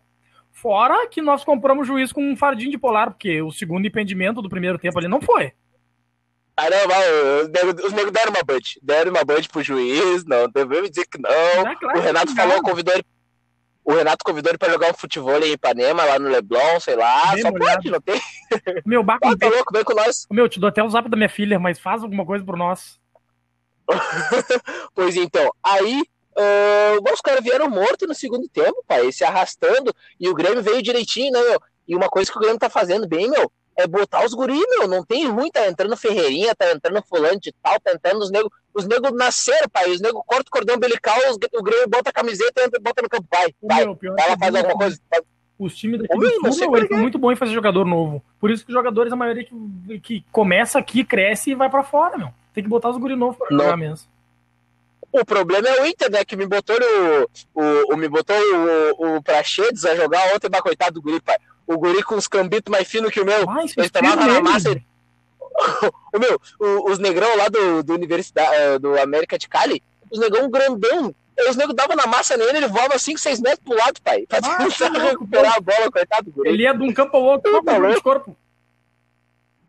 Fora 0.53 1.09
que 1.09 1.23
nós 1.23 1.43
compramos 1.45 1.87
juiz 1.87 2.13
com 2.13 2.23
um 2.23 2.37
fardinho 2.37 2.71
de 2.71 2.79
polar, 2.79 3.11
porque 3.11 3.41
o 3.43 3.51
segundo 3.51 3.87
impedimento 3.87 4.43
do 4.43 4.49
primeiro 4.49 4.79
tempo 4.79 4.99
ali 4.99 5.09
não 5.09 5.21
foi. 5.21 5.53
Ah, 6.57 6.69
não, 6.69 6.87
mas 6.87 7.85
os 7.85 7.93
negros 7.93 8.13
deram 8.13 8.31
uma 8.31 8.43
bud. 8.45 8.79
Deram 8.83 9.11
uma 9.11 9.25
bud 9.25 9.49
pro 9.49 9.63
juiz, 9.63 10.25
não, 10.25 10.49
devemos 10.49 10.91
dizer 10.91 11.07
que 11.07 11.19
não. 11.19 11.31
É, 11.31 11.75
claro, 11.77 11.99
o 11.99 12.03
Renato 12.03 12.35
falou, 12.35 12.57
não. 12.57 12.63
convidou 12.63 12.95
ele. 12.95 13.05
O 13.85 13.95
Renato 13.95 14.25
convidou 14.25 14.51
ele 14.51 14.59
pra 14.59 14.71
jogar 14.71 14.91
um 14.91 14.95
futebol 14.95 15.43
em 15.43 15.53
Ipanema, 15.53 16.05
lá 16.05 16.19
no 16.19 16.29
Leblon, 16.29 16.79
sei 16.79 16.95
lá. 16.95 17.33
Bem 17.33 17.43
só 17.43 17.51
molhado. 17.51 17.77
pode, 17.77 17.91
não 17.91 18.01
tem. 18.01 18.21
Meu, 18.87 19.03
Baco, 19.03 19.27
ah, 19.27 19.35
tá 19.37 19.49
louco, 19.49 19.73
vem 19.73 19.83
com 19.83 19.95
nós. 19.95 20.27
Meu, 20.31 20.49
te 20.49 20.61
dou 20.61 20.69
até 20.69 20.85
o 20.85 20.89
zap 20.89 21.09
da 21.09 21.17
minha 21.17 21.29
filha, 21.29 21.59
mas 21.59 21.81
faz 21.81 22.03
alguma 22.03 22.25
coisa 22.25 22.45
por 22.45 22.57
nós. 22.57 23.01
pois 24.95 25.17
então, 25.17 25.51
aí 25.63 26.05
Uh, 26.37 27.13
os 27.13 27.21
caras 27.21 27.45
vieram 27.45 27.69
mortos 27.69 28.09
no 28.09 28.15
segundo 28.15 28.49
tempo, 28.49 28.83
pai, 28.87 29.13
se 29.13 29.23
arrastando, 29.23 29.95
e 30.19 30.29
o 30.29 30.35
Grêmio 30.35 30.63
veio 30.63 30.83
direitinho, 30.83 31.33
né, 31.33 31.41
meu? 31.43 31.61
E 31.87 31.95
uma 31.95 32.09
coisa 32.09 32.31
que 32.31 32.39
o 32.39 32.41
Grêmio 32.41 32.59
tá 32.59 32.71
fazendo 32.71 33.07
bem, 33.07 33.29
meu, 33.29 33.53
é 33.77 33.87
botar 33.87 34.25
os 34.25 34.33
guris, 34.33 34.65
meu, 34.71 34.89
não 34.89 35.05
tem 35.05 35.27
ruim, 35.27 35.51
tá 35.51 35.67
entrando 35.67 35.97
Ferreirinha, 35.97 36.55
tá 36.55 36.73
entrando 36.73 37.03
fulano 37.07 37.39
de 37.41 37.53
tal, 37.63 37.79
tá 37.81 37.93
entrando 37.93 38.21
os 38.21 38.31
negros, 38.31 38.51
os 38.75 38.87
negros 38.87 39.13
nasceram, 39.13 39.69
pai, 39.71 39.91
os 39.91 40.01
negros 40.01 40.23
cortam 40.27 40.47
o 40.49 40.51
cordão 40.51 40.77
umbilical, 40.77 41.19
os, 41.31 41.37
o 41.53 41.63
Grêmio 41.63 41.89
bota 41.89 42.11
a 42.11 42.13
camiseta 42.13 42.63
e 42.63 42.81
bota 42.81 43.03
no 43.03 43.09
campo, 43.09 43.27
pai, 43.31 43.55
vai, 43.63 43.85
meu, 43.85 43.99
vai 44.01 44.31
lá, 44.31 44.39
faz 44.39 44.55
alguma 44.55 44.75
coisa. 44.77 45.01
Os 45.59 45.77
times 45.77 46.01
daqui 46.01 46.17
do 46.17 46.53
Sul, 46.53 46.71
meu, 46.71 46.99
muito 46.99 47.19
bom 47.19 47.31
em 47.31 47.37
fazer 47.37 47.53
jogador 47.53 47.85
novo. 47.85 48.23
Por 48.41 48.51
isso 48.51 48.65
que 48.65 48.71
os 48.71 48.75
jogadores, 48.75 49.13
a 49.13 49.17
maioria 49.17 49.45
que, 49.45 50.01
que 50.01 50.25
começa 50.33 50.79
aqui, 50.79 51.05
cresce 51.05 51.51
e 51.51 51.55
vai 51.55 51.71
para 51.71 51.85
fora, 51.85 52.19
meu. 52.19 52.29
Tem 52.53 52.65
que 52.65 52.71
botar 52.71 52.91
os 52.91 52.97
guris 52.97 53.17
novos 53.17 53.37
pra 53.37 53.49
jogar 53.49 53.77
mesmo. 53.77 54.12
O 55.13 55.25
problema 55.27 55.69
é 55.69 55.83
o 55.83 55.87
Inter, 55.87 56.11
né? 56.11 56.25
Que 56.25 56.35
me 56.35 56.47
botou 56.47 56.75
o, 56.75 57.61
o, 57.61 57.95
o 57.95 57.97
me 57.97 58.09
botou 58.09 58.35
o, 58.99 59.17
o 59.17 59.23
Prachedes 59.23 59.85
a 59.85 59.95
jogar 59.95 60.35
ontem, 60.35 60.49
mas 60.51 60.63
coitado 60.63 60.95
do 60.95 61.03
guri, 61.03 61.21
pai. 61.21 61.37
O 61.67 61.77
guri 61.77 62.03
com 62.03 62.15
os 62.15 62.27
cambitos 62.27 62.71
mais 62.71 62.89
finos 62.89 63.11
que 63.11 63.21
o 63.21 63.25
meu. 63.25 63.49
Ai, 63.49 63.67
ele 63.77 63.91
tomava 63.91 64.27
na 64.27 64.41
massa. 64.41 64.71
Ele... 64.71 64.87
o 66.15 66.19
meu, 66.19 66.41
o, 66.59 66.91
os 66.91 66.99
negrão 66.99 67.37
lá 67.37 67.49
do, 67.49 67.83
do 67.83 67.93
Universidade, 67.93 68.55
eh, 68.55 68.79
do 68.79 68.99
América 68.99 69.39
de 69.39 69.49
Cali, 69.49 69.83
os 70.11 70.19
negrão 70.19 70.51
grandão. 70.51 71.15
Os 71.49 71.57
negros 71.57 71.75
davam 71.75 71.97
na 71.97 72.07
massa 72.07 72.37
nele, 72.37 72.59
ele 72.59 72.69
voava 72.69 72.99
5, 72.99 73.19
6 73.19 73.41
metros 73.41 73.65
pro 73.65 73.77
lado, 73.77 74.01
pai. 74.03 74.27
Pra 74.29 74.39
ah, 74.39 74.69
tentar 74.69 74.99
recuperar 74.99 75.57
a 75.57 75.61
bola, 75.61 75.91
coitado 75.91 76.25
do 76.25 76.33
guri. 76.33 76.51
Ele 76.51 76.63
ia 76.63 76.75
de 76.75 76.83
um 76.83 76.93
campo 76.93 77.17
ao 77.17 77.23
outro, 77.23 77.57
o 77.57 78.03
corpo. 78.03 78.37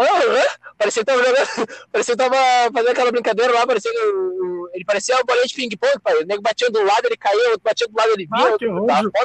Uhum. 0.04 0.74
Parecia 0.78 1.02
que 1.02 1.06
tava 1.06 1.24
jogando. 1.24 1.68
Parecia 1.92 2.16
que 2.16 2.24
tava 2.24 2.36
fazendo 2.74 2.92
aquela 2.92 3.12
brincadeira 3.12 3.54
lá, 3.54 3.66
parecia 3.66 3.92
que 3.92 3.98
ele 4.74 4.86
parecia 4.86 5.16
uma 5.16 5.24
bolinha 5.24 5.46
de 5.46 5.54
ping-pong, 5.54 6.00
pai. 6.02 6.16
O 6.22 6.26
nego 6.26 6.42
batia 6.42 6.70
do 6.70 6.84
lado, 6.84 7.06
ele 7.06 7.18
caía, 7.18 7.50
outro 7.50 7.62
batia 7.64 7.88
do 7.88 7.96
lado, 7.96 8.12
ele 8.12 8.28
vinha. 8.32 8.50
Ah, 8.50 8.58
que 8.58 8.66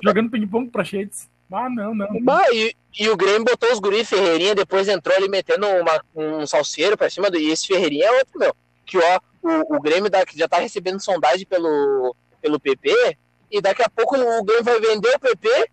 jogando 0.05 0.31
ping-pong 0.31 0.71
pra 0.71 0.85
Shades. 0.85 1.29
Ah, 1.51 1.69
não, 1.71 1.95
não. 1.95 2.07
Ah, 2.29 2.53
e, 2.53 2.75
e, 2.99 3.09
o 3.09 3.17
Grêmio 3.17 3.45
botou 3.45 3.73
os 3.73 3.79
guris 3.79 4.09
Ferreirinha, 4.09 4.55
depois 4.55 4.87
entrou 4.87 5.17
ali 5.17 5.29
metendo 5.29 5.67
uma, 5.67 6.05
um 6.15 6.47
salseiro 6.47 6.97
pra 6.97 7.09
cima 7.09 7.31
do. 7.31 7.39
E 7.39 7.51
esse 7.51 7.67
Ferreirinha 7.67 8.07
é 8.07 8.13
outro, 8.13 8.39
meu. 8.39 8.55
Que 8.85 8.99
ó, 8.99 9.21
o, 9.43 9.77
o 9.77 9.81
Grêmio 9.81 10.11
da, 10.11 10.25
já 10.35 10.47
tá 10.47 10.59
recebendo 10.59 11.01
sondagem 11.01 11.47
pelo, 11.47 12.15
pelo 12.43 12.61
PP, 12.61 13.17
e 13.51 13.61
daqui 13.63 13.83
a 13.83 13.89
pouco 13.89 14.17
o 14.17 14.45
Grêmio 14.45 14.65
vai 14.65 14.79
vender 14.79 15.15
o 15.17 15.21
PP, 15.21 15.71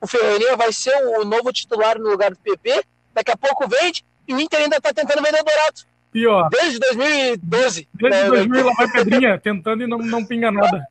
o 0.00 0.06
Ferreirinha 0.06 0.56
vai 0.56 0.72
ser 0.72 0.94
o 1.18 1.24
novo 1.24 1.52
titular 1.52 1.98
no 1.98 2.08
lugar 2.08 2.30
do 2.30 2.38
PP, 2.38 2.82
daqui 3.12 3.30
a 3.30 3.36
pouco 3.36 3.68
vende, 3.68 4.04
e 4.30 4.34
o 4.34 4.40
Inter 4.40 4.60
ainda 4.60 4.80
tá 4.80 4.92
tentando 4.92 5.22
vender 5.22 5.40
o 5.40 5.44
Dourado. 5.44 5.80
Pior. 6.12 6.48
Desde 6.50 6.78
2012. 6.78 7.88
Desde 7.92 8.28
2000 8.28 8.64
lá 8.64 8.72
vai 8.74 8.90
Pedrinha, 8.92 9.38
tentando 9.38 9.82
e 9.82 9.88
não, 9.88 9.98
não 9.98 10.24
pinga 10.24 10.52
nada. 10.52 10.86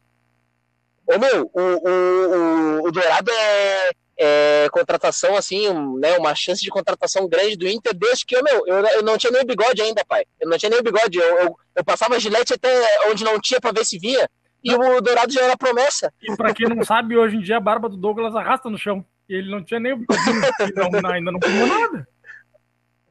Ô 1.08 1.18
meu, 1.18 1.50
o, 1.54 1.62
o, 1.62 2.88
o, 2.88 2.92
Dourado 2.92 3.32
é, 3.32 3.90
é, 4.18 4.68
contratação, 4.72 5.38
assim, 5.38 5.68
né, 6.00 6.18
uma 6.18 6.36
chance 6.36 6.62
de 6.62 6.70
contratação 6.70 7.30
grande 7.30 7.56
do 7.56 7.68
Inter 7.68 7.94
desde 7.96 8.26
que, 8.26 8.42
meu, 8.42 8.68
eu, 8.68 8.86
eu 8.88 9.04
não 9.04 9.18
tinha 9.18 9.32
nem 9.32 9.46
bigode 9.46 9.82
ainda, 9.82 10.04
pai. 10.06 10.26
Eu 10.40 10.50
não 10.50 10.58
tinha 10.58 10.70
nem 10.70 10.84
bigode. 10.84 11.18
Eu, 11.18 11.38
eu, 11.40 11.60
eu 11.76 11.84
passava 11.84 12.20
gilete 12.20 12.54
até 12.54 12.70
onde 13.10 13.24
não 13.24 13.40
tinha 13.40 13.62
pra 13.62 13.72
ver 13.72 13.86
se 13.86 13.98
via. 13.98 14.30
E 14.62 14.76
o 14.76 15.00
Dourado 15.00 15.32
já 15.32 15.44
era 15.44 15.56
promessa. 15.56 16.14
E 16.22 16.36
pra 16.36 16.54
quem 16.54 16.68
não 16.68 16.84
sabe, 16.84 17.16
hoje 17.16 17.38
em 17.38 17.42
dia 17.42 17.56
a 17.56 17.62
barba 17.62 17.88
do 17.88 17.96
Douglas 17.96 18.36
arrasta 18.36 18.70
no 18.70 18.78
chão. 18.78 19.04
E 19.30 19.34
ele 19.34 19.50
não 19.50 19.64
tinha 19.64 19.80
nem 19.80 19.94
o 19.94 19.98
bigode, 19.98 20.20
não, 21.02 21.10
ainda 21.10 21.32
não 21.32 21.40
pingou 21.40 21.68
nada. 21.68 22.08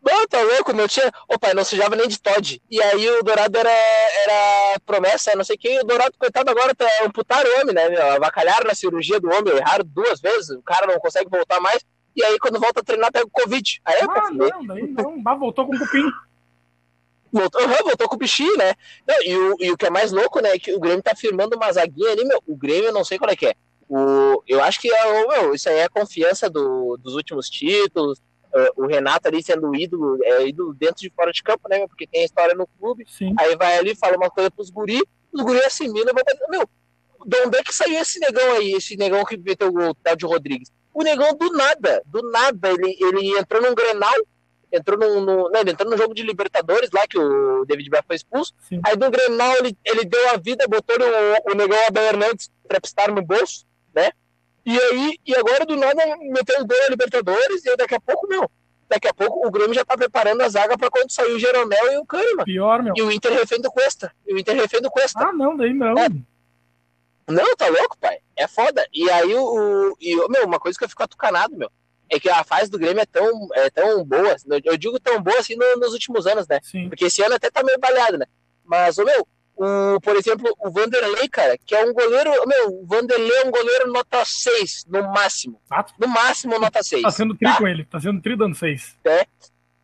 Não, 0.09 0.27
tá 0.27 0.41
louco, 0.41 0.73
não 0.73 0.89
tinha. 0.89 1.13
O 1.29 1.39
pai 1.39 1.53
não 1.53 1.63
sujava 1.63 1.95
nem 1.95 2.09
de 2.09 2.19
Todd. 2.19 2.63
E 2.71 2.83
aí 2.83 3.11
o 3.11 3.23
Dourado 3.23 3.59
era, 3.59 3.71
era 3.71 4.81
promessa, 4.87 5.37
não 5.37 5.45
sei 5.45 5.57
o 5.57 5.59
que. 5.59 5.81
O 5.81 5.85
Dourado, 5.85 6.15
coitado, 6.19 6.51
agora 6.51 6.75
tá 6.75 6.87
amputaram 7.05 7.51
o 7.51 7.61
homem, 7.61 7.75
né? 7.75 7.91
Meu? 7.91 8.13
Avacalharam 8.13 8.67
na 8.67 8.75
cirurgia 8.75 9.21
do 9.21 9.29
homem, 9.29 9.55
erraram 9.55 9.85
duas 9.85 10.19
vezes. 10.19 10.49
O 10.51 10.63
cara 10.63 10.87
não 10.87 10.99
consegue 10.99 11.29
voltar 11.29 11.61
mais. 11.61 11.85
e 12.17 12.25
aí 12.25 12.39
quando 12.39 12.59
volta 12.59 12.81
a 12.81 12.83
treinar 12.83 13.13
pega 13.13 13.27
o 13.27 13.31
Covid. 13.31 13.83
Aí 13.85 13.97
ah, 14.01 14.31
não, 14.31 14.67
daí 14.67 14.89
não, 14.89 15.23
ah, 15.27 15.35
voltou 15.35 15.67
com 15.67 15.77
o 15.77 15.79
cupim. 15.79 16.11
Voltou, 17.31 17.61
uhum, 17.61 17.69
voltou 17.85 18.09
com 18.09 18.17
o 18.17 18.19
Pichi, 18.19 18.57
né? 18.57 18.75
Não, 19.07 19.23
e, 19.23 19.37
o, 19.37 19.57
e 19.61 19.71
o 19.71 19.77
que 19.77 19.85
é 19.85 19.91
mais 19.91 20.11
louco, 20.11 20.41
né, 20.41 20.55
é 20.55 20.59
que 20.59 20.73
o 20.73 20.81
Grêmio 20.81 21.03
tá 21.03 21.15
firmando 21.15 21.57
uma 21.57 21.71
zaguinha 21.71 22.13
ali, 22.13 22.25
meu. 22.25 22.43
O 22.47 22.57
Grêmio 22.57 22.87
eu 22.87 22.93
não 22.95 23.05
sei 23.05 23.19
qual 23.19 23.31
é 23.31 23.37
que 23.37 23.49
é. 23.49 23.55
O, 23.87 24.43
eu 24.47 24.63
acho 24.63 24.81
que 24.81 24.91
é, 24.91 25.27
meu, 25.29 25.55
isso 25.55 25.69
aí 25.69 25.77
é 25.77 25.85
a 25.85 25.91
confiança 25.91 26.49
do, 26.49 26.97
dos 26.97 27.15
últimos 27.15 27.51
títulos. 27.51 28.19
Uh, 28.49 28.85
o 28.85 28.87
Renato 28.87 29.29
ali 29.29 29.43
sendo 29.43 29.75
ídolo, 29.75 30.19
é 30.25 30.49
ídolo 30.49 30.73
dentro 30.73 31.03
de 31.03 31.11
fora 31.11 31.31
de 31.31 31.43
campo, 31.43 31.69
né? 31.69 31.87
Porque 31.87 32.07
tem 32.07 32.23
a 32.23 32.25
história 32.25 32.55
no 32.55 32.67
clube. 32.67 33.05
Sim. 33.07 33.35
Aí 33.39 33.55
vai 33.57 33.77
ali, 33.77 33.95
fala 33.95 34.17
uma 34.17 34.31
coisa 34.31 34.51
pros 34.51 34.71
guri, 34.71 35.03
os 35.33 35.43
guri 35.43 35.61
assimila, 35.61 36.13
vai 36.13 36.23
meu, 36.49 36.69
de 37.27 37.37
onde 37.41 37.59
é 37.59 37.63
que 37.63 37.75
saiu 37.75 38.01
esse 38.01 38.19
negão 38.19 38.53
aí, 38.53 38.73
esse 38.73 38.97
negão 38.97 39.25
que 39.25 39.37
meteu 39.37 39.69
o 39.69 39.73
gol, 39.73 39.95
tal 40.03 40.17
de 40.17 40.25
Rodrigues? 40.25 40.71
O 40.95 41.03
negão 41.03 41.35
do 41.35 41.53
nada, 41.53 42.03
do 42.07 42.23
nada, 42.31 42.71
ele, 42.71 42.97
ele 43.01 43.39
entrou 43.39 43.63
num 43.63 43.75
Grenal, 43.75 44.15
entrou 44.73 44.99
num, 44.99 45.21
no, 45.21 45.51
né, 45.51 45.61
ele 45.61 45.71
entrou 45.71 45.91
num 45.91 45.97
jogo 45.97 46.15
de 46.15 46.23
Libertadores 46.23 46.91
lá, 46.93 47.07
que 47.07 47.19
o 47.19 47.65
David 47.65 47.91
Beck 47.91 48.07
foi 48.07 48.17
expulso, 48.17 48.55
Sim. 48.69 48.81
aí 48.85 48.97
do 48.97 49.11
Grenal 49.11 49.55
ele, 49.59 49.77
ele 49.85 50.05
deu 50.05 50.31
a 50.31 50.37
vida, 50.37 50.67
botou 50.69 50.97
o, 50.97 51.53
o 51.53 51.55
negão 51.55 51.79
Abel 51.87 52.05
Hernandes 52.05 52.51
trapstar 52.67 53.13
no 53.13 53.23
bolso, 53.23 53.67
né, 53.95 54.11
e 54.69 54.79
aí, 54.79 55.19
e 55.27 55.35
agora 55.35 55.65
do 55.65 55.77
nada 55.77 56.05
meteu 56.19 56.61
o 56.61 56.67
gol 56.67 56.77
na 56.83 56.89
Libertadores, 56.91 57.65
e 57.65 57.75
daqui 57.75 57.95
a 57.95 58.01
pouco, 58.01 58.29
meu, 58.29 58.51
daqui 58.87 59.09
a 59.09 59.15
pouco 59.15 59.47
o 59.47 59.51
Grêmio 59.51 59.73
já 59.73 59.83
tá 59.83 59.97
preparando 59.97 60.43
a 60.43 60.49
zaga 60.51 60.77
para 60.77 60.91
quando 60.91 61.11
sair 61.11 61.33
o 61.33 61.39
Jeromel 61.39 61.93
e 61.93 61.97
o 61.97 62.05
Kahneman. 62.05 62.45
Pior, 62.45 62.83
meu. 62.83 62.93
E 62.95 63.01
o 63.01 63.11
Inter 63.11 63.33
refém 63.33 63.63
do 63.63 63.71
Cuesta. 63.71 64.13
E 64.27 64.35
o 64.35 64.39
Inter 64.39 64.55
refém 64.57 64.83
do 64.83 64.91
Cuesta. 64.91 65.21
Ah, 65.27 65.33
não, 65.33 65.57
daí 65.57 65.73
não. 65.73 65.97
É. 65.99 66.11
Não, 67.31 67.57
tá 67.57 67.67
louco, 67.69 67.97
pai? 67.99 68.19
É 68.37 68.47
foda. 68.47 68.87
E 68.93 69.11
aí, 69.11 69.35
o, 69.35 69.97
e, 69.99 70.29
meu, 70.29 70.45
uma 70.45 70.61
coisa 70.61 70.79
que 70.79 70.85
eu 70.85 70.89
fico 70.91 71.03
atucanado, 71.03 71.57
meu, 71.57 71.71
é 72.11 72.21
que 72.21 72.29
a 72.29 72.45
fase 72.45 72.71
do 72.71 72.79
Grêmio 72.79 73.01
é 73.01 73.07
tão, 73.07 73.49
é 73.55 73.71
tão 73.71 74.05
boa, 74.05 74.37
eu 74.65 74.77
digo 74.77 75.01
tão 75.01 75.23
boa 75.23 75.39
assim 75.39 75.57
no, 75.57 75.77
nos 75.77 75.95
últimos 75.95 76.27
anos, 76.27 76.47
né? 76.47 76.61
Sim. 76.63 76.91
Porque 76.91 77.07
esse 77.07 77.23
ano 77.23 77.37
até 77.37 77.51
tá 77.51 77.63
meio 77.63 77.79
baleado, 77.79 78.19
né? 78.19 78.27
Mas, 78.65 78.99
ô, 78.99 79.05
meu, 79.05 79.27
o, 79.59 80.01
por 80.01 80.15
exemplo, 80.15 80.49
o 80.61 80.71
Vanderlei, 80.71 81.29
cara, 81.29 81.59
que 81.59 81.75
é 81.75 81.85
um 81.85 81.93
goleiro, 81.93 82.31
meu, 82.47 82.69
o 82.81 82.87
Vanderlei 82.87 83.39
é 83.39 83.47
um 83.47 83.51
goleiro 83.51 83.93
nota 83.93 84.25
6, 84.25 84.85
no 84.89 85.03
máximo. 85.13 85.61
No 85.99 86.07
máximo, 86.07 86.59
nota 86.61 86.81
6. 86.81 87.03
Tá 87.03 87.11
sendo 87.11 87.35
tri 87.35 87.49
tá? 87.49 87.59
com 87.59 87.67
ele, 87.67 87.85
tá 87.85 88.01
sendo 88.01 88.23
tri 88.23 88.37
dando 88.37 88.55
6. 88.55 88.97
É. 89.05 89.27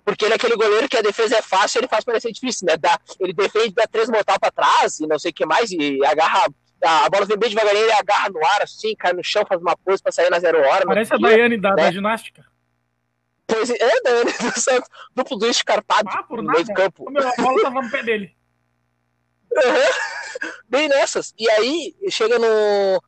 Porque 0.05 0.25
ele 0.25 0.35
é 0.35 0.37
aquele 0.37 0.55
goleiro 0.55 0.89
que 0.89 0.97
a 0.97 1.03
defesa 1.03 1.39
é 1.39 1.43
fácil, 1.43 1.81
ele 1.81 1.89
faz 1.89 2.05
parecer 2.05 2.31
difícil, 2.31 2.67
né? 2.67 2.77
Dá, 2.77 2.97
ele 3.19 3.33
defende, 3.33 3.75
dá 3.75 3.85
três 3.91 4.09
mortal 4.09 4.39
pra 4.39 4.51
trás 4.51 5.01
e 5.01 5.07
não 5.09 5.19
sei 5.19 5.33
o 5.33 5.35
que 5.35 5.45
mais, 5.45 5.73
e 5.73 6.05
agarra 6.05 6.47
a 6.83 7.09
bola 7.09 7.25
vem 7.25 7.39
bem 7.39 7.49
devagarinho, 7.49 7.85
ele 7.85 7.93
agarra 7.93 8.29
no 8.29 8.45
ar, 8.45 8.63
assim, 8.63 8.95
cai 8.95 9.13
no 9.13 9.25
chão, 9.25 9.45
faz 9.49 9.61
uma 9.61 9.77
pose 9.77 10.03
pra 10.03 10.13
sair 10.13 10.31
na 10.31 10.39
zero 10.39 10.59
hora. 10.59 10.85
Parece 10.85 11.15
a 11.15 11.17
Daiane 11.17 11.57
da, 11.57 11.71
né? 11.71 11.85
da 11.85 11.91
ginástica. 11.91 12.45
Pois 13.47 13.71
é, 13.71 13.77
é 13.81 14.01
Daiane 14.03 14.33
do 14.39 14.61
Santos, 14.61 14.89
duplo 15.15 15.39
do 15.39 15.47
escarpado 15.47 16.09
ah, 16.11 16.25
no 16.31 16.43
meio 16.43 16.65
do 16.65 16.75
campo. 16.75 17.07
A 17.09 17.43
bola 17.43 17.63
tava 17.63 17.83
no 17.83 17.91
pé 17.91 18.03
dele. 18.03 18.37
Uhum. 19.57 20.51
Bem 20.69 20.89
nessas. 20.89 21.33
E 21.39 21.49
aí, 21.51 21.95
chega 22.11 22.39
no, 22.39 23.03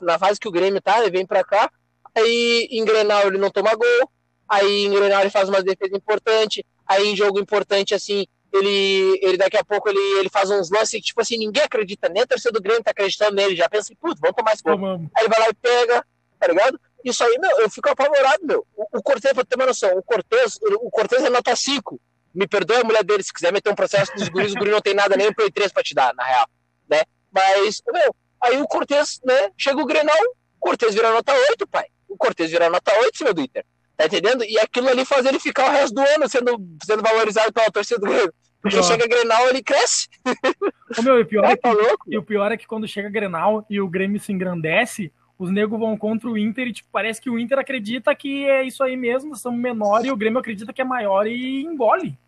na 0.00 0.18
fase 0.18 0.40
que 0.40 0.48
o 0.48 0.52
Grêmio 0.52 0.80
tá, 0.80 1.00
ele 1.00 1.10
vem 1.10 1.26
pra 1.26 1.44
cá, 1.44 1.70
aí 2.14 2.68
em 2.70 2.84
Grenal 2.84 3.26
ele 3.26 3.38
não 3.38 3.50
toma 3.50 3.74
gol, 3.74 4.10
aí 4.48 4.86
em 4.86 4.90
Grenal 4.90 5.20
ele 5.20 5.30
faz 5.30 5.48
uma 5.48 5.62
defesa 5.62 5.96
importante, 5.96 6.64
aí 6.86 7.08
em 7.08 7.16
jogo 7.16 7.38
importante, 7.38 7.94
assim, 7.94 8.26
ele, 8.52 9.18
ele 9.22 9.36
daqui 9.36 9.56
a 9.56 9.64
pouco 9.64 9.88
ele, 9.88 10.00
ele 10.18 10.28
faz 10.28 10.50
uns 10.50 10.70
lances 10.70 10.90
que, 10.90 11.06
tipo 11.06 11.20
assim, 11.20 11.38
ninguém 11.38 11.62
acredita, 11.62 12.08
nem 12.08 12.22
a 12.22 12.26
torcida 12.26 12.52
do 12.52 12.62
Grêmio 12.62 12.82
tá 12.82 12.90
acreditando 12.90 13.36
nele, 13.36 13.54
já 13.54 13.68
pensa, 13.68 13.94
putz, 14.00 14.20
vamos 14.20 14.36
tomar 14.36 14.52
esse 14.52 14.62
gol. 14.62 14.76
Aí 15.14 15.24
ele 15.24 15.28
vai 15.28 15.40
lá 15.40 15.48
e 15.48 15.54
pega, 15.54 16.04
tá 16.38 16.46
ligado? 16.48 16.80
Isso 17.04 17.22
aí, 17.24 17.38
meu, 17.38 17.60
eu 17.60 17.70
fico 17.70 17.88
apavorado, 17.88 18.44
meu. 18.44 18.66
O, 18.76 18.98
o 18.98 19.02
Cortez, 19.02 19.32
pra 19.32 19.44
ter 19.44 19.56
uma 19.56 19.66
noção, 19.66 19.96
o 19.96 20.02
Cortez, 20.02 20.58
o 20.62 20.90
Cortez 20.90 21.22
é 21.24 21.30
nota 21.30 21.54
5. 21.54 22.00
Me 22.34 22.46
perdoe 22.46 22.76
a 22.76 22.84
mulher 22.84 23.04
dele, 23.04 23.22
se 23.22 23.32
quiser 23.32 23.52
meter 23.52 23.70
um 23.70 23.74
processo 23.74 24.12
dos 24.14 24.28
guris, 24.28 24.52
o 24.52 24.58
guri 24.58 24.70
não 24.70 24.80
tem 24.80 24.94
nada 24.94 25.16
nem 25.16 25.32
pro 25.32 25.46
E3 25.46 25.72
pra 25.72 25.82
te 25.82 25.94
dar, 25.94 26.14
na 26.14 26.24
real, 26.24 26.46
né? 26.88 27.02
Mas, 27.32 27.82
meu, 27.92 28.14
aí 28.42 28.60
o 28.60 28.66
Cortez, 28.66 29.20
né, 29.24 29.50
chega 29.56 29.80
o 29.80 29.86
Grenal, 29.86 30.16
o 30.56 30.60
Cortez 30.60 30.94
vira 30.94 31.12
nota 31.12 31.32
8, 31.32 31.66
pai. 31.66 31.86
O 32.08 32.16
Cortez 32.16 32.50
vira 32.50 32.70
nota 32.70 32.92
8, 33.00 33.18
cima 33.18 33.32
do 33.32 33.40
Inter. 33.40 33.64
Tá 33.96 34.06
entendendo? 34.06 34.44
E 34.44 34.58
aquilo 34.58 34.88
ali 34.88 35.04
faz 35.04 35.26
ele 35.26 35.38
ficar 35.38 35.68
o 35.68 35.72
resto 35.72 35.94
do 35.94 36.00
ano 36.00 36.28
sendo, 36.28 36.56
sendo 36.82 37.02
valorizado 37.02 37.52
pela 37.52 37.70
torcida 37.70 38.00
do 38.00 38.06
Grêmio. 38.06 38.32
Porque 38.60 38.76
pior. 38.76 38.86
chega 38.86 39.06
Grenal, 39.06 39.48
ele 39.48 39.62
cresce. 39.62 40.08
Ô, 40.98 41.02
meu, 41.02 41.20
e, 41.20 41.24
pior 41.24 41.44
é, 41.44 41.52
é 41.52 41.56
que, 41.56 41.62
tá 41.62 41.74
e 42.06 42.18
o 42.18 42.22
pior 42.22 42.52
é 42.52 42.56
que 42.56 42.66
quando 42.66 42.88
chega 42.88 43.08
Grenal 43.08 43.64
e 43.70 43.80
o 43.80 43.88
Grêmio 43.88 44.20
se 44.20 44.32
engrandece, 44.32 45.12
os 45.38 45.50
negros 45.50 45.80
vão 45.80 45.96
contra 45.96 46.28
o 46.28 46.36
Inter 46.36 46.68
e 46.68 46.72
tipo, 46.72 46.88
parece 46.92 47.20
que 47.20 47.30
o 47.30 47.38
Inter 47.38 47.58
acredita 47.58 48.14
que 48.14 48.44
é 48.44 48.62
isso 48.62 48.82
aí 48.82 48.96
mesmo, 48.96 49.30
nós 49.30 49.40
somos 49.40 49.58
menor 49.58 50.04
e 50.04 50.10
o 50.10 50.16
Grêmio 50.16 50.38
acredita 50.38 50.72
que 50.72 50.82
é 50.82 50.84
maior 50.84 51.26
e 51.26 51.62
engole. 51.62 52.18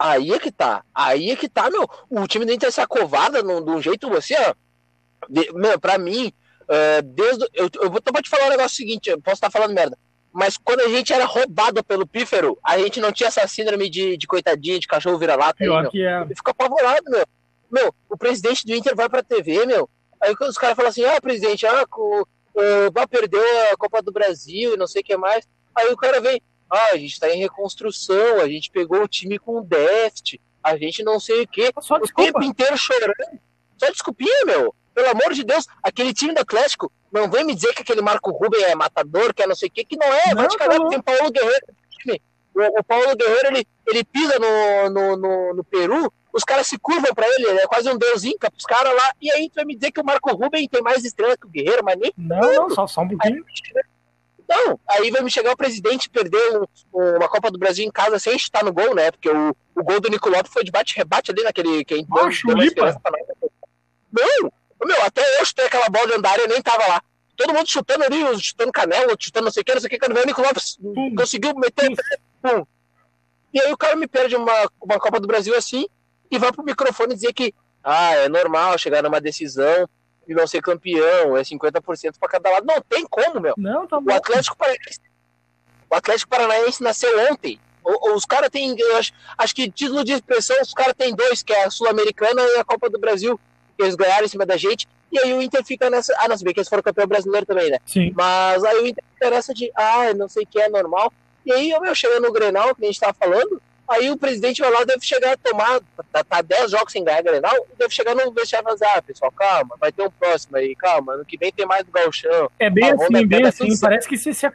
Aí 0.00 0.32
é 0.32 0.38
que 0.38 0.50
tá. 0.50 0.82
Aí 0.94 1.30
é 1.30 1.36
que 1.36 1.46
tá, 1.48 1.68
meu. 1.70 1.86
O 2.08 2.26
time 2.26 2.46
do 2.46 2.52
Inter 2.52 2.72
se 2.72 2.80
acovarda 2.80 3.42
de 3.42 3.70
um 3.70 3.82
jeito, 3.82 4.10
assim, 4.16 4.34
ó. 4.34 4.54
De, 5.28 5.52
meu, 5.52 5.78
pra 5.78 5.98
mim, 5.98 6.32
uh, 6.62 7.02
desde. 7.02 7.46
Eu, 7.52 7.68
eu 7.82 7.90
vou, 7.90 8.00
te 8.00 8.30
falar 8.30 8.46
um 8.46 8.50
negócio 8.50 8.76
seguinte, 8.76 9.10
eu 9.10 9.20
posso 9.20 9.34
estar 9.34 9.50
falando 9.50 9.74
merda 9.74 9.98
mas 10.32 10.56
quando 10.56 10.80
a 10.80 10.88
gente 10.88 11.12
era 11.12 11.24
roubado 11.24 11.82
pelo 11.82 12.06
pífero, 12.06 12.56
a 12.64 12.78
gente 12.78 13.00
não 13.00 13.12
tinha 13.12 13.28
essa 13.28 13.46
síndrome 13.48 13.90
de, 13.90 14.16
de 14.16 14.26
coitadinha, 14.26 14.78
de 14.78 14.86
cachorro 14.86 15.18
vira-lata. 15.18 15.58
Pior 15.58 15.90
que 15.90 16.04
é. 16.04 16.24
Fica 16.28 16.52
apavorado, 16.52 17.10
meu. 17.10 17.26
Meu, 17.70 17.94
o 18.08 18.16
presidente 18.16 18.64
do 18.64 18.74
Inter 18.74 18.94
vai 18.94 19.08
pra 19.08 19.22
TV, 19.22 19.66
meu. 19.66 19.88
Aí 20.20 20.34
os 20.40 20.56
caras 20.56 20.76
falam 20.76 20.90
assim, 20.90 21.04
ah, 21.04 21.20
presidente, 21.20 21.66
ah, 21.66 21.84
o, 21.96 22.24
vai 22.92 23.06
perder 23.06 23.72
a 23.72 23.76
Copa 23.76 24.02
do 24.02 24.12
Brasil 24.12 24.74
e 24.74 24.76
não 24.76 24.86
sei 24.86 25.02
o 25.02 25.04
que 25.04 25.16
mais. 25.16 25.48
Aí 25.74 25.88
o 25.92 25.96
cara 25.96 26.20
vem, 26.20 26.40
ah, 26.70 26.90
a 26.92 26.96
gente 26.96 27.18
tá 27.18 27.28
em 27.28 27.38
reconstrução, 27.38 28.40
a 28.40 28.48
gente 28.48 28.70
pegou 28.70 29.02
o 29.02 29.08
time 29.08 29.38
com 29.38 29.62
déficit, 29.62 30.40
a 30.62 30.76
gente 30.76 31.02
não 31.02 31.18
sei 31.18 31.42
o 31.42 31.48
quê. 31.48 31.72
Só 31.80 31.96
o 31.96 32.00
tempo 32.00 32.42
inteiro 32.42 32.76
chorando. 32.76 33.40
Só 33.76 33.90
desculpinha, 33.90 34.44
meu. 34.44 34.74
Pelo 34.94 35.10
amor 35.10 35.32
de 35.32 35.44
Deus, 35.44 35.66
aquele 35.82 36.12
time 36.12 36.34
do 36.34 36.40
Atlético 36.40 36.92
não 37.10 37.30
vem 37.30 37.44
me 37.44 37.54
dizer 37.54 37.72
que 37.74 37.82
aquele 37.82 38.02
Marco 38.02 38.30
Ruben 38.30 38.62
é 38.64 38.74
matador, 38.74 39.32
que 39.34 39.42
é 39.42 39.46
não 39.46 39.54
sei 39.54 39.68
o 39.68 39.72
que, 39.72 39.84
que 39.84 39.96
não 39.96 40.06
é. 40.06 40.28
Não, 40.28 40.36
vai 40.36 40.48
te 40.48 40.58
cagar, 40.58 40.88
tem 40.88 40.98
o 40.98 41.02
Paulo 41.02 41.30
Guerreiro. 41.30 41.66
O, 42.54 42.80
o 42.80 42.84
Paulo 42.84 43.16
Guerreiro, 43.16 43.48
ele, 43.48 43.66
ele 43.86 44.04
pisa 44.04 44.38
no, 44.38 44.90
no, 44.90 45.16
no, 45.16 45.54
no 45.54 45.64
Peru, 45.64 46.12
os 46.32 46.44
caras 46.44 46.66
se 46.66 46.78
curvam 46.78 47.14
pra 47.14 47.26
ele, 47.28 47.46
ele 47.46 47.60
é 47.60 47.66
quase 47.66 47.88
um 47.88 47.96
deus 47.96 48.24
inca 48.24 48.50
pros 48.50 48.64
caras 48.64 48.94
lá, 48.94 49.14
e 49.20 49.30
aí 49.32 49.48
tu 49.48 49.54
vai 49.54 49.64
me 49.64 49.74
dizer 49.74 49.90
que 49.90 50.00
o 50.00 50.04
Marco 50.04 50.32
Ruben 50.32 50.68
tem 50.68 50.82
mais 50.82 51.04
estrela 51.04 51.36
que 51.36 51.46
o 51.46 51.50
Guerreiro, 51.50 51.84
mas 51.84 51.96
nem... 51.96 52.12
Não, 52.16 52.40
não, 52.40 52.70
só, 52.70 52.86
só 52.86 53.02
um 53.02 53.08
pouquinho. 53.08 53.44
Aí, 53.44 53.82
não, 54.50 54.80
aí 54.88 55.12
vai 55.12 55.22
me 55.22 55.30
chegar 55.30 55.52
o 55.52 55.56
presidente 55.56 56.10
perder 56.10 56.58
um, 56.58 57.16
uma 57.16 57.28
Copa 57.28 57.52
do 57.52 57.58
Brasil 57.58 57.84
em 57.86 57.90
casa 57.90 58.18
sem 58.18 58.34
estar 58.34 58.64
no 58.64 58.72
gol, 58.72 58.96
né? 58.96 59.12
Porque 59.12 59.30
o, 59.30 59.54
o 59.76 59.84
gol 59.84 60.00
do 60.00 60.10
Nico 60.10 60.28
Lopes 60.28 60.52
foi 60.52 60.64
de 60.64 60.72
bate-rebate 60.72 61.30
ali 61.30 61.44
naquele... 61.44 61.84
Que 61.84 61.94
ah, 61.94 62.30
deu, 64.12 64.52
Não, 64.80 64.88
meu, 64.88 65.02
até 65.04 65.22
eu 65.40 65.44
chutei 65.44 65.66
aquela 65.66 65.88
bola 65.88 66.20
da 66.20 66.30
área, 66.30 66.42
eu 66.42 66.48
nem 66.48 66.60
tava 66.60 66.84
lá. 66.88 67.00
Todo 67.36 67.54
mundo 67.54 67.70
chutando 67.70 68.02
ali, 68.02 68.42
chutando 68.42 68.72
canela, 68.72 69.14
chutando 69.16 69.44
não 69.44 69.52
sei 69.52 69.60
o 69.60 69.64
que, 69.64 69.72
não 69.72 69.80
sei 69.80 69.86
o 69.86 69.90
que, 69.90 69.98
quando 70.00 70.14
veio 70.14 70.24
o 70.24 70.26
Nico 70.26 70.42
Lopes 70.42 70.76
Pum. 70.78 71.14
conseguiu 71.16 71.54
meter. 71.54 71.88
E 73.54 73.60
aí 73.60 73.72
o 73.72 73.78
cara 73.78 73.94
me 73.94 74.08
perde 74.08 74.34
uma, 74.34 74.68
uma 74.80 74.98
Copa 74.98 75.20
do 75.20 75.28
Brasil 75.28 75.56
assim 75.56 75.86
e 76.28 76.38
vai 76.38 76.50
pro 76.52 76.64
microfone 76.64 77.14
dizer 77.14 77.32
que 77.32 77.54
ah, 77.84 78.14
é 78.16 78.28
normal 78.28 78.76
chegar 78.78 79.00
numa 79.00 79.20
decisão 79.20 79.88
e 80.26 80.34
não 80.34 80.46
ser 80.46 80.62
campeão, 80.62 81.36
é 81.36 81.42
50% 81.42 82.14
para 82.18 82.28
cada 82.28 82.50
lado. 82.50 82.66
Não 82.66 82.80
tem 82.80 83.06
como, 83.06 83.40
meu. 83.40 83.54
Não, 83.56 83.86
tá 83.86 84.00
bom. 84.00 84.12
O 84.12 84.14
Atlético 84.14 84.56
Paranaense, 84.56 85.00
o 85.90 85.94
Atlético 85.94 86.30
Paranaense 86.30 86.82
nasceu 86.82 87.10
ontem. 87.30 87.60
Os 88.14 88.24
caras 88.24 88.50
têm, 88.50 88.76
acho, 88.96 89.12
acho 89.38 89.54
que 89.54 89.70
título 89.70 90.04
de 90.04 90.12
expressão, 90.12 90.56
os 90.60 90.74
caras 90.74 90.94
têm 90.96 91.14
dois, 91.14 91.42
que 91.42 91.52
é 91.52 91.64
a 91.64 91.70
Sul-Americana 91.70 92.42
e 92.42 92.58
a 92.58 92.64
Copa 92.64 92.90
do 92.90 92.98
Brasil 92.98 93.40
que 93.80 93.84
eles 93.84 93.94
ganharam 93.94 94.26
em 94.26 94.28
cima 94.28 94.44
da 94.44 94.56
gente, 94.56 94.86
e 95.10 95.18
aí 95.18 95.32
o 95.32 95.40
Inter 95.40 95.64
fica 95.64 95.90
nessa. 95.90 96.14
Ah, 96.18 96.28
não, 96.28 96.36
se 96.36 96.44
bem 96.44 96.52
que 96.52 96.60
eles 96.60 96.68
foram 96.68 96.82
campeão 96.82 97.06
brasileiro 97.06 97.46
também, 97.46 97.70
né? 97.70 97.78
Sim. 97.86 98.12
Mas 98.14 98.62
aí 98.62 98.76
o 98.76 98.86
Inter 98.86 99.02
fica 99.14 99.30
nessa 99.30 99.54
de, 99.54 99.72
ah, 99.74 100.12
não 100.14 100.28
sei 100.28 100.44
o 100.44 100.46
que 100.46 100.60
é 100.60 100.68
normal. 100.68 101.12
E 101.44 101.52
aí, 101.52 101.80
meu, 101.80 101.94
chegando 101.94 102.26
no 102.26 102.32
Grenal, 102.32 102.74
que 102.74 102.84
a 102.84 102.86
gente 102.86 103.00
tava 103.00 103.14
falando, 103.14 103.60
aí 103.90 104.10
o 104.10 104.16
presidente 104.16 104.60
vai 104.60 104.70
lá, 104.70 104.84
deve 104.84 105.04
chegar 105.04 105.32
a 105.32 105.36
tomar, 105.36 105.80
tá, 106.12 106.22
tá 106.22 106.40
10 106.40 106.70
jogos 106.70 106.92
sem 106.92 107.02
ganhar 107.02 107.22
Grenal, 107.22 107.66
deve 107.76 107.92
chegar 107.92 108.14
no 108.14 108.32
vestiário 108.32 108.68
e 108.68 108.78
falar, 108.78 108.96
ah, 108.96 109.02
pessoal, 109.02 109.32
calma, 109.32 109.76
vai 109.78 109.90
ter 109.90 110.02
um 110.02 110.10
próximo 110.10 110.56
aí, 110.56 110.74
calma, 110.76 111.14
ano 111.14 111.24
que 111.24 111.36
vem 111.36 111.52
tem 111.52 111.66
mais 111.66 111.84
do 111.84 111.92
galchão. 111.92 112.50
É 112.58 112.70
bem 112.70 112.90
ah, 112.90 112.94
assim, 112.94 113.26
bem 113.26 113.44
assim, 113.44 113.80
parece 113.80 114.08
que 114.08 114.16
se, 114.16 114.32
se, 114.32 114.40
se 114.40 114.46
é 114.46 114.50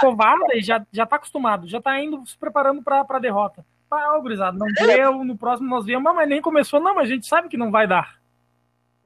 covarda 0.00 0.54
e 0.54 0.62
já, 0.62 0.84
já 0.92 1.06
tá 1.06 1.16
acostumado, 1.16 1.68
já 1.68 1.80
tá 1.80 1.98
indo 2.00 2.26
se 2.26 2.36
preparando 2.36 2.82
pra, 2.82 3.04
pra 3.04 3.18
derrota. 3.18 3.64
Ah, 3.90 4.18
gurizada, 4.18 4.56
não 4.58 4.66
é. 4.66 4.96
deu, 4.96 5.24
no 5.24 5.36
próximo 5.36 5.68
nós 5.68 5.84
vemos, 5.84 6.14
mas 6.14 6.28
nem 6.28 6.42
começou, 6.42 6.80
não, 6.80 6.94
mas 6.94 7.08
a 7.08 7.12
gente 7.14 7.26
sabe 7.26 7.48
que 7.48 7.56
não 7.56 7.70
vai 7.70 7.86
dar. 7.86 8.20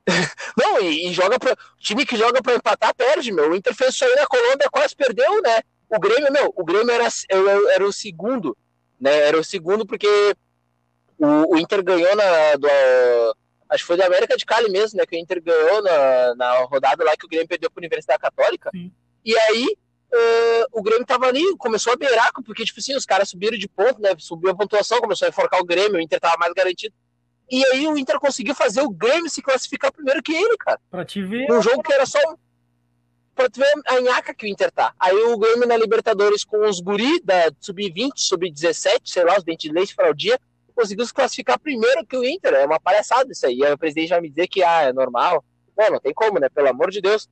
Não, 0.57 0.81
e, 0.81 1.09
e 1.09 1.13
joga 1.13 1.37
pra. 1.37 1.53
O 1.53 1.81
time 1.81 2.07
que 2.07 2.17
joga 2.17 2.41
pra 2.41 2.55
empatar 2.55 2.95
perde, 2.95 3.33
meu. 3.33 3.51
O 3.51 3.57
Inter 3.57 3.75
fez 3.75 3.93
isso 3.93 4.05
aí 4.05 4.15
na 4.15 4.25
Colômbia, 4.25 4.71
quase 4.71 4.95
perdeu, 4.95 5.43
né? 5.43 5.61
O 5.89 5.99
Grêmio, 5.99 6.33
meu, 6.33 6.53
o 6.57 6.65
Grêmio 6.65 6.91
era, 6.93 7.09
era 7.75 7.85
o 7.85 7.93
segundo, 7.93 8.57
né? 9.01 9.17
Era 9.29 9.39
o 9.39 9.45
segundo 9.45 9.87
porque 9.87 10.35
o, 11.19 11.55
o 11.55 11.59
Inter 11.59 11.83
ganhou 11.83 12.15
na. 12.17 12.57
Do, 12.57 12.69
acho 13.69 13.83
que 13.83 13.87
foi 13.87 13.97
da 13.97 14.07
América 14.07 14.37
de 14.37 14.45
Cali 14.45 14.71
mesmo, 14.71 14.99
né? 14.99 15.07
Que 15.07 15.17
o 15.17 15.19
Inter 15.19 15.43
ganhou 15.43 15.83
na, 15.83 16.35
na 16.35 16.59
rodada 16.65 17.05
lá 17.05 17.17
que 17.17 17.27
o 17.27 17.29
Grêmio 17.29 17.49
perdeu 17.49 17.71
pra 17.71 17.81
Universidade 17.81 18.21
Católica. 18.21 18.71
Sim. 18.73 18.93
E 19.25 19.37
aí, 19.37 19.67
uh, 20.13 20.67
o 20.73 20.83
Grêmio 20.83 21.05
tava 21.05 21.27
ali, 21.27 21.43
começou 21.57 21.93
a 21.93 21.97
beirar, 21.97 22.31
porque, 22.45 22.65
tipo 22.65 22.79
assim, 22.79 22.95
os 22.95 23.05
caras 23.05 23.29
subiram 23.29 23.59
de 23.59 23.69
ponto, 23.69 24.01
né? 24.01 24.11
Subiu 24.19 24.51
a 24.51 24.57
pontuação, 24.57 25.01
começou 25.01 25.27
a 25.27 25.29
enforcar 25.31 25.61
o 25.61 25.65
Grêmio, 25.65 25.97
o 25.97 26.01
Inter 26.01 26.21
tava 26.21 26.37
mais 26.39 26.53
garantido. 26.53 26.95
E 27.51 27.65
aí 27.67 27.87
o 27.87 27.97
Inter 27.97 28.19
conseguiu 28.19 28.55
fazer 28.55 28.83
o 28.83 28.91
Grêmio 28.91 29.31
se 29.31 29.41
classificar 29.41 29.93
primeiro 29.93 30.23
que 30.23 30.35
ele, 30.35 30.57
cara. 30.59 30.81
Pra 30.91 31.05
te 31.05 31.23
ver. 31.23 31.47
Num 31.49 31.63
jogo 31.63 31.83
que 31.83 31.93
era 31.93 32.05
só 32.05 32.19
pra 33.37 33.51
tu 33.51 33.61
ver 33.61 33.73
a 33.87 34.01
nhaca 34.01 34.35
que 34.35 34.47
o 34.47 34.49
Inter 34.49 34.73
tá. 34.73 34.95
Aí 34.99 35.15
o 35.15 35.39
Grêmio 35.39 35.69
na 35.69 35.77
Libertadores 35.77 36.43
com 36.43 36.67
os 36.67 36.81
guri 36.81 37.21
da 37.23 37.53
sub-20, 37.61 38.13
sub-17, 38.17 39.01
sei 39.05 39.25
lá, 39.25 39.37
os 39.37 39.45
dentes 39.45 39.71
de 39.71 39.77
leite 39.77 39.95
dia, 40.17 40.41
conseguiu 40.75 41.05
se 41.05 41.13
classificar 41.13 41.61
primeiro 41.61 42.05
que 42.07 42.17
o 42.17 42.25
Inter. 42.25 42.55
É 42.55 42.65
uma 42.65 42.81
palhaçada 42.81 43.31
isso 43.31 43.47
aí. 43.47 43.63
Aí 43.63 43.73
o 43.73 43.79
presidente 43.79 44.09
vai 44.09 44.21
me 44.23 44.31
dizer 44.31 44.49
que 44.49 44.63
ah, 44.63 44.83
é 44.83 44.93
normal. 44.93 45.45
Não, 45.77 45.91
não 45.91 46.01
tem 46.01 46.15
como, 46.15 46.41
né? 46.41 46.49
Pelo 46.49 46.69
amor 46.69 46.91
de 46.91 47.03
Deus. 47.03 47.29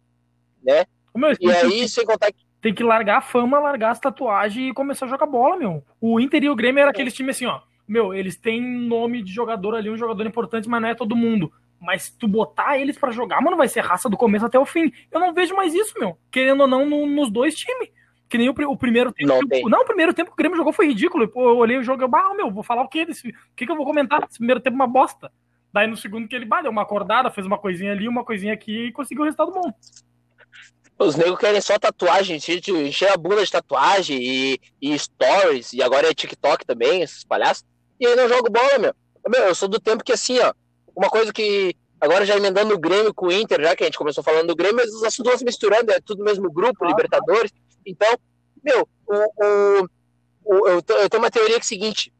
Né? 0.62 0.84
Meu, 1.14 1.32
e 1.40 1.50
aí, 1.50 1.88
sem 1.88 2.04
contar 2.04 2.30
que. 2.30 2.44
Tem 2.60 2.72
que 2.72 2.82
largar 2.82 3.18
a 3.18 3.20
fama, 3.20 3.60
largar 3.60 3.90
as 3.90 4.00
tatuagens 4.00 4.70
e 4.70 4.72
começar 4.72 5.04
a 5.04 5.08
jogar 5.10 5.26
bola, 5.26 5.54
meu. 5.54 5.84
O 6.00 6.18
Inter 6.18 6.44
e 6.44 6.48
o 6.48 6.56
Grêmio 6.56 6.80
era 6.80 6.90
aqueles 6.90 7.12
times 7.12 7.36
assim, 7.36 7.44
ó. 7.44 7.60
Meu, 7.86 8.14
eles 8.14 8.38
têm 8.38 8.62
nome 8.62 9.22
de 9.22 9.30
jogador 9.30 9.74
ali, 9.74 9.90
um 9.90 9.98
jogador 9.98 10.26
importante, 10.26 10.66
mas 10.66 10.80
não 10.80 10.88
é 10.88 10.94
todo 10.94 11.14
mundo. 11.14 11.52
Mas 11.84 12.10
tu 12.10 12.26
botar 12.26 12.78
eles 12.78 12.96
para 12.96 13.12
jogar, 13.12 13.40
mano, 13.42 13.56
vai 13.56 13.68
ser 13.68 13.80
raça 13.80 14.08
do 14.08 14.16
começo 14.16 14.46
até 14.46 14.58
o 14.58 14.64
fim. 14.64 14.90
Eu 15.12 15.20
não 15.20 15.34
vejo 15.34 15.54
mais 15.54 15.74
isso, 15.74 15.94
meu. 15.98 16.18
Querendo 16.30 16.62
ou 16.62 16.66
não, 16.66 16.86
no, 16.86 17.06
nos 17.06 17.30
dois 17.30 17.54
times. 17.54 17.90
Que 18.28 18.38
nem 18.38 18.48
o, 18.48 18.52
o 18.52 18.76
primeiro 18.76 19.12
tempo. 19.12 19.28
Não, 19.28 19.40
que, 19.40 19.62
não, 19.68 19.82
o 19.82 19.84
primeiro 19.84 20.14
tempo 20.14 20.30
que 20.30 20.34
o 20.34 20.36
Grêmio 20.36 20.56
jogou 20.56 20.72
foi 20.72 20.86
ridículo. 20.86 21.30
Eu 21.36 21.58
olhei 21.58 21.76
o 21.76 21.82
jogo 21.82 22.02
e 22.02 22.04
eu, 22.04 22.10
ah, 22.16 22.34
meu, 22.34 22.50
vou 22.50 22.62
falar 22.62 22.82
o 22.82 22.88
quê 22.88 23.04
desse. 23.04 23.28
O 23.28 23.32
que, 23.54 23.66
que 23.66 23.70
eu 23.70 23.76
vou 23.76 23.84
comentar? 23.84 24.26
Esse 24.28 24.38
primeiro 24.38 24.60
tempo 24.60 24.74
uma 24.74 24.86
bosta. 24.86 25.30
Daí 25.72 25.86
no 25.86 25.96
segundo 25.96 26.26
que 26.26 26.34
ele 26.34 26.44
bah, 26.44 26.62
deu 26.62 26.70
uma 26.70 26.82
acordada, 26.82 27.30
fez 27.30 27.46
uma 27.46 27.58
coisinha 27.58 27.92
ali, 27.92 28.08
uma 28.08 28.24
coisinha 28.24 28.54
aqui 28.54 28.86
e 28.86 28.92
conseguiu 28.92 29.22
o 29.22 29.24
resultado 29.24 29.52
bom. 29.52 29.72
Os 30.98 31.16
negros 31.16 31.38
querem 31.38 31.60
só 31.60 31.78
tatuagem, 31.78 32.36
encher 32.36 33.12
a 33.12 33.16
bunda 33.16 33.44
de 33.44 33.50
tatuagem 33.50 34.16
e, 34.20 34.60
e 34.80 34.98
stories, 34.98 35.72
e 35.72 35.82
agora 35.82 36.08
é 36.08 36.14
TikTok 36.14 36.64
também, 36.64 37.02
esses 37.02 37.24
palhaços. 37.24 37.64
E 37.98 38.06
aí 38.06 38.14
não 38.14 38.28
jogo 38.28 38.50
bola, 38.50 38.78
meu. 38.78 38.94
Meu, 39.28 39.48
eu 39.48 39.54
sou 39.54 39.68
do 39.68 39.80
tempo 39.80 40.04
que 40.04 40.12
assim, 40.12 40.38
ó, 40.38 40.52
uma 40.94 41.08
coisa 41.08 41.32
que 41.32 41.74
agora 42.00 42.24
já 42.24 42.36
emendando 42.36 42.74
o 42.74 42.78
Grêmio 42.78 43.14
com 43.14 43.26
o 43.26 43.32
Inter, 43.32 43.62
já 43.62 43.74
que 43.74 43.82
a 43.82 43.86
gente 43.86 43.98
começou 43.98 44.22
falando 44.22 44.48
do 44.48 44.56
Grêmio, 44.56 44.76
mas 44.76 44.92
os 44.92 45.02
assuntos 45.02 45.30
vão 45.30 45.38
se 45.38 45.44
misturando, 45.44 45.90
é 45.90 46.00
tudo 46.00 46.24
mesmo 46.24 46.50
grupo, 46.50 46.84
Libertadores. 46.84 47.52
Então, 47.86 48.16
meu, 48.62 48.88
o, 49.06 49.14
o, 49.14 49.88
o, 50.44 50.68
eu, 50.68 50.84
eu 50.88 51.08
tenho 51.08 51.22
uma 51.22 51.30
teoria 51.30 51.56
que 51.56 51.62
é 51.62 51.64
a 51.64 51.68
seguinte: 51.68 52.12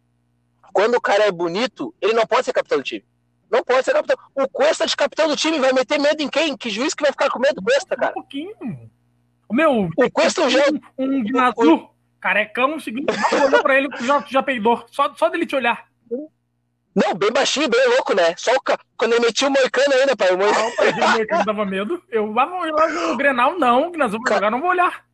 quando 0.72 0.96
o 0.96 1.00
cara 1.00 1.24
é 1.24 1.30
bonito, 1.30 1.94
ele 2.00 2.12
não 2.12 2.26
pode 2.26 2.44
ser 2.44 2.52
capitão 2.52 2.78
do 2.78 2.84
time. 2.84 3.04
Não 3.50 3.62
pode 3.62 3.84
ser 3.84 3.92
capitão. 3.92 4.16
O 4.34 4.48
Cuesta 4.48 4.86
de 4.86 4.96
capitão 4.96 5.28
do 5.28 5.36
time 5.36 5.58
vai 5.58 5.72
meter 5.72 6.00
medo 6.00 6.22
em 6.22 6.28
quem? 6.28 6.56
Que 6.56 6.68
juiz 6.68 6.94
que 6.94 7.02
vai 7.02 7.12
ficar 7.12 7.30
com 7.30 7.38
medo 7.38 7.56
do 7.56 7.62
Cuesta, 7.62 7.96
cara? 7.96 8.10
Um 8.10 8.14
pouquinho. 8.14 8.90
O 9.48 9.54
meu. 9.54 9.88
O 9.96 10.10
Cuesta 10.10 10.48
já. 10.50 10.64
Um, 10.98 11.22
um 11.32 11.40
azul, 11.40 11.90
carecão, 12.20 12.80
seguinte, 12.80 13.06
olhou 13.32 13.62
pra 13.62 13.76
ele 13.76 13.88
já, 14.00 14.24
já 14.28 14.42
peidou. 14.42 14.84
Só, 14.90 15.14
só 15.14 15.28
dele 15.28 15.46
te 15.46 15.54
olhar. 15.54 15.86
Não, 16.94 17.14
bem 17.14 17.32
baixinho, 17.32 17.68
bem 17.68 17.88
louco, 17.88 18.14
né? 18.14 18.34
Só 18.36 18.52
o 18.54 18.60
ca... 18.60 18.78
quando 18.96 19.14
ele 19.14 19.26
metia 19.26 19.48
o 19.48 19.50
Moicano 19.50 19.94
ainda, 19.94 20.16
pai. 20.16 20.32
O 20.32 20.38
Moicano, 20.38 20.72
ah, 20.78 21.06
o 21.06 21.10
Moicano 21.12 21.44
dava 21.44 21.64
medo. 21.64 22.02
Eu 22.08 22.32
lá 22.32 22.46
no 22.46 23.16
Grenal, 23.16 23.58
não, 23.58 23.90
que 23.90 23.98
nós 23.98 24.12
vamos 24.12 24.30
jogar, 24.30 24.50
não 24.50 24.60
vou 24.60 24.70
olhar. 24.70 25.04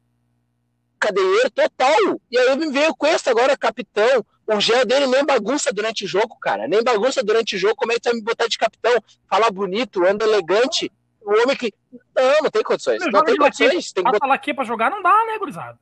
Cadeiro 0.99 1.51
total. 1.51 2.21
E 2.31 2.39
aí 2.39 2.57
me 2.59 2.71
veio 2.71 2.95
com 2.95 3.07
esse 3.07 3.31
agora, 3.31 3.57
capitão. 3.57 4.25
O 4.47 4.61
gel 4.61 4.85
dele 4.85 5.07
nem 5.07 5.25
bagunça 5.25 5.73
durante 5.73 6.05
o 6.05 6.09
jogo, 6.09 6.37
cara. 6.39 6.69
Nem 6.69 6.83
bagunça 6.85 7.23
durante 7.23 7.57
o 7.57 7.59
jogo. 7.59 7.77
Como 7.77 7.93
é 7.93 7.97
vai 8.03 8.13
me 8.13 8.21
botar 8.21 8.47
de 8.47 8.59
capitão? 8.59 8.93
Fala 9.29 9.51
bonito, 9.51 10.05
anda 10.05 10.27
elegante. 10.27 10.93
O 11.23 11.31
homem 11.43 11.57
que. 11.57 11.73
Não, 12.15 12.43
não 12.43 12.51
tem 12.51 12.63
condições. 12.63 13.01
Não, 13.01 13.11
não 13.11 13.25
tem 13.25 13.37
condições. 13.37 13.93
Tem 13.93 14.05
que 14.05 14.11
botar... 14.11 14.35
aqui 14.35 14.53
pra 14.53 14.65
jogar 14.65 14.91
não 14.91 15.03
dá, 15.03 15.25
né, 15.25 15.39
gurizada? 15.39 15.79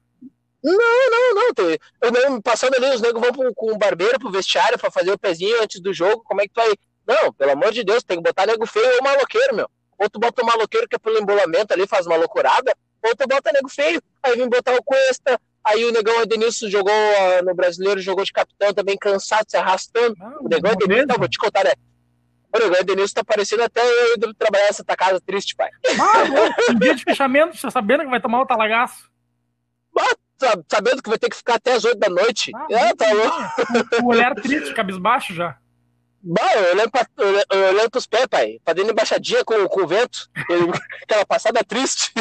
Não, 0.62 1.10
não, 1.10 1.34
não. 1.34 1.54
Tem... 1.54 1.78
Eu 2.02 2.12
mesmo, 2.12 2.42
passando 2.42 2.74
ali, 2.74 2.94
os 2.94 3.00
negros 3.00 3.22
vão 3.22 3.32
pro, 3.32 3.54
com 3.54 3.72
o 3.72 3.78
barbeiro 3.78 4.18
pro 4.18 4.30
vestiário 4.30 4.78
pra 4.78 4.90
fazer 4.90 5.12
o 5.12 5.18
pezinho 5.18 5.62
antes 5.62 5.80
do 5.80 5.92
jogo. 5.92 6.22
Como 6.24 6.40
é 6.40 6.44
que 6.44 6.52
tu 6.52 6.56
vai. 6.56 6.74
Não, 7.06 7.32
pelo 7.32 7.52
amor 7.52 7.72
de 7.72 7.82
Deus, 7.82 8.02
tem 8.02 8.18
que 8.18 8.22
botar 8.22 8.46
nego 8.46 8.66
feio 8.66 8.96
ou 8.96 9.02
maloqueiro, 9.02 9.56
meu. 9.56 9.70
Ou 9.98 10.10
tu 10.10 10.20
bota 10.20 10.42
o 10.42 10.46
maloqueiro 10.46 10.86
que 10.86 10.96
é 10.96 10.98
pelo 10.98 11.18
embolamento 11.18 11.72
ali, 11.72 11.86
faz 11.86 12.06
uma 12.06 12.16
loucurada, 12.16 12.76
ou 13.02 13.16
tu 13.16 13.26
bota 13.26 13.50
nego 13.52 13.68
feio. 13.68 14.00
Aí 14.22 14.36
vem 14.36 14.48
botar 14.48 14.74
o 14.74 14.82
Cuesta, 14.82 15.40
aí 15.64 15.84
o 15.84 15.90
negão 15.90 16.20
Edenilson 16.22 16.68
jogou 16.68 16.92
uh, 16.92 17.44
no 17.44 17.54
brasileiro, 17.54 18.00
jogou 18.00 18.24
de 18.24 18.32
capitão 18.32 18.72
também, 18.74 18.96
cansado, 18.96 19.46
se 19.48 19.56
arrastando. 19.56 20.14
O 20.40 20.48
negão 20.48 20.72
Edenilson, 20.72 21.18
vou 21.18 21.28
te 21.28 21.38
contar, 21.38 21.64
né? 21.64 21.72
O 22.54 22.58
negão 22.58 22.80
Edenilson 22.80 23.14
tá 23.14 23.24
parecendo 23.24 23.62
até 23.62 23.80
eu 23.80 24.16
indo 24.16 24.34
trabalhar 24.34 24.66
nessa 24.66 24.84
casa 24.84 25.20
triste, 25.20 25.56
pai. 25.56 25.70
Ah, 25.98 26.72
um 26.72 26.78
dia 26.78 26.94
de 26.94 27.02
fechamento, 27.02 27.56
você 27.56 27.70
sabendo 27.70 28.04
que 28.04 28.10
vai 28.10 28.20
tomar 28.20 28.42
o 28.42 28.46
talagaço. 28.46 29.10
Bota 29.92 30.27
sabendo 30.68 31.02
que 31.02 31.08
vai 31.08 31.18
ter 31.18 31.28
que 31.28 31.36
ficar 31.36 31.54
até 31.54 31.72
as 31.72 31.84
8 31.84 31.98
da 31.98 32.08
noite. 32.08 32.52
Ah, 32.54 32.66
é, 32.70 32.94
tá 32.94 33.06
louco. 33.12 34.04
O 34.04 34.06
olhar 34.08 34.34
triste, 34.34 34.72
cabisbaixo 34.74 35.34
já. 35.34 35.56
Bah, 36.20 36.52
eu 36.56 36.72
olhando, 36.72 36.90
pra, 36.90 37.06
olhando 37.70 37.90
pros 37.90 38.06
pés, 38.06 38.26
pai. 38.26 38.60
Fazendo 38.64 38.90
embaixadinha 38.90 39.44
com, 39.44 39.66
com 39.68 39.82
o 39.82 39.86
vento. 39.86 40.28
Aquela 41.02 41.24
passada 41.24 41.62
triste. 41.64 42.12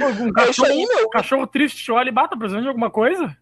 Um 0.00 0.32
cachorro, 0.32 0.38
é 0.46 0.50
isso 0.50 0.64
aí, 0.64 0.86
meu. 0.86 1.08
Cachorro 1.08 1.46
triste, 1.46 1.90
olha 1.90 2.08
e 2.08 2.12
bata, 2.12 2.36
precisando 2.36 2.62
de 2.62 2.68
alguma 2.68 2.90
coisa? 2.90 3.36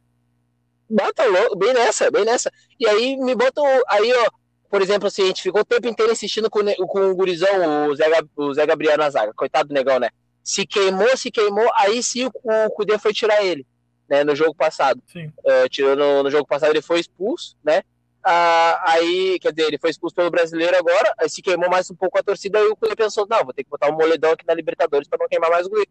Bata 0.89 1.25
louco, 1.25 1.57
bem 1.57 1.75
nessa, 1.75 2.11
bem 2.11 2.25
nessa. 2.25 2.53
E 2.79 2.87
aí 2.87 3.17
me 3.17 3.35
botam. 3.35 3.65
Aí, 3.89 4.13
ó, 4.13 4.31
por 4.71 4.81
exemplo, 4.81 5.09
assim, 5.09 5.23
a 5.23 5.27
gente 5.27 5.43
ficou 5.43 5.63
o 5.63 5.65
tempo 5.65 5.89
inteiro 5.89 6.13
insistindo 6.13 6.49
com, 6.49 6.61
com 6.87 7.11
o 7.11 7.17
gurizão, 7.17 7.89
o 7.89 7.97
Zé, 7.97 8.07
o 8.37 8.55
Zé 8.55 8.65
Gabriel 8.65 8.99
na 8.99 9.11
zaga. 9.11 9.33
Coitado 9.35 9.69
do 9.69 9.75
negão, 9.75 9.99
né? 9.99 10.11
Se 10.45 10.65
queimou, 10.65 11.17
se 11.17 11.31
queimou, 11.33 11.69
aí 11.75 12.01
sim 12.03 12.27
o, 12.27 12.31
o 12.31 12.71
Cudê 12.71 12.97
foi 12.99 13.13
tirar 13.13 13.45
ele 13.45 13.67
né, 14.09 14.25
no 14.25 14.35
jogo 14.35 14.55
passado. 14.55 15.03
Uh, 15.15 15.69
tirou 15.69 15.97
no, 15.97 16.23
no, 16.23 16.31
jogo 16.31 16.47
passado, 16.47 16.71
ele 16.71 16.83
foi 16.83 17.01
expulso, 17.01 17.57
né? 17.65 17.81
Uh, 18.25 18.77
aí, 18.83 19.39
quer 19.41 19.53
dizer, 19.53 19.69
ele 19.69 19.79
foi 19.79 19.91
expulso 19.91 20.15
pelo 20.15 20.31
brasileiro 20.31 20.77
agora, 20.77 21.15
aí 21.19 21.29
se 21.29 21.41
queimou 21.41 21.71
mais 21.71 21.91
um 21.91 21.95
pouco 21.95 22.19
a 22.19 22.23
torcida, 22.23 22.59
aí 22.59 22.67
o 22.67 22.77
Cunha 22.77 22.97
pensou, 22.97 23.27
não, 23.29 23.45
vou 23.45 23.55
ter 23.55 23.63
que 23.63 23.71
botar 23.71 23.89
um 23.89 23.97
moledão 23.97 24.33
aqui 24.33 24.45
na 24.45 24.55
Libertadores 24.55 25.07
para 25.09 25.19
não 25.21 25.29
queimar 25.29 25.51
mais 25.51 25.67
o 25.67 25.71
Guri. 25.71 25.89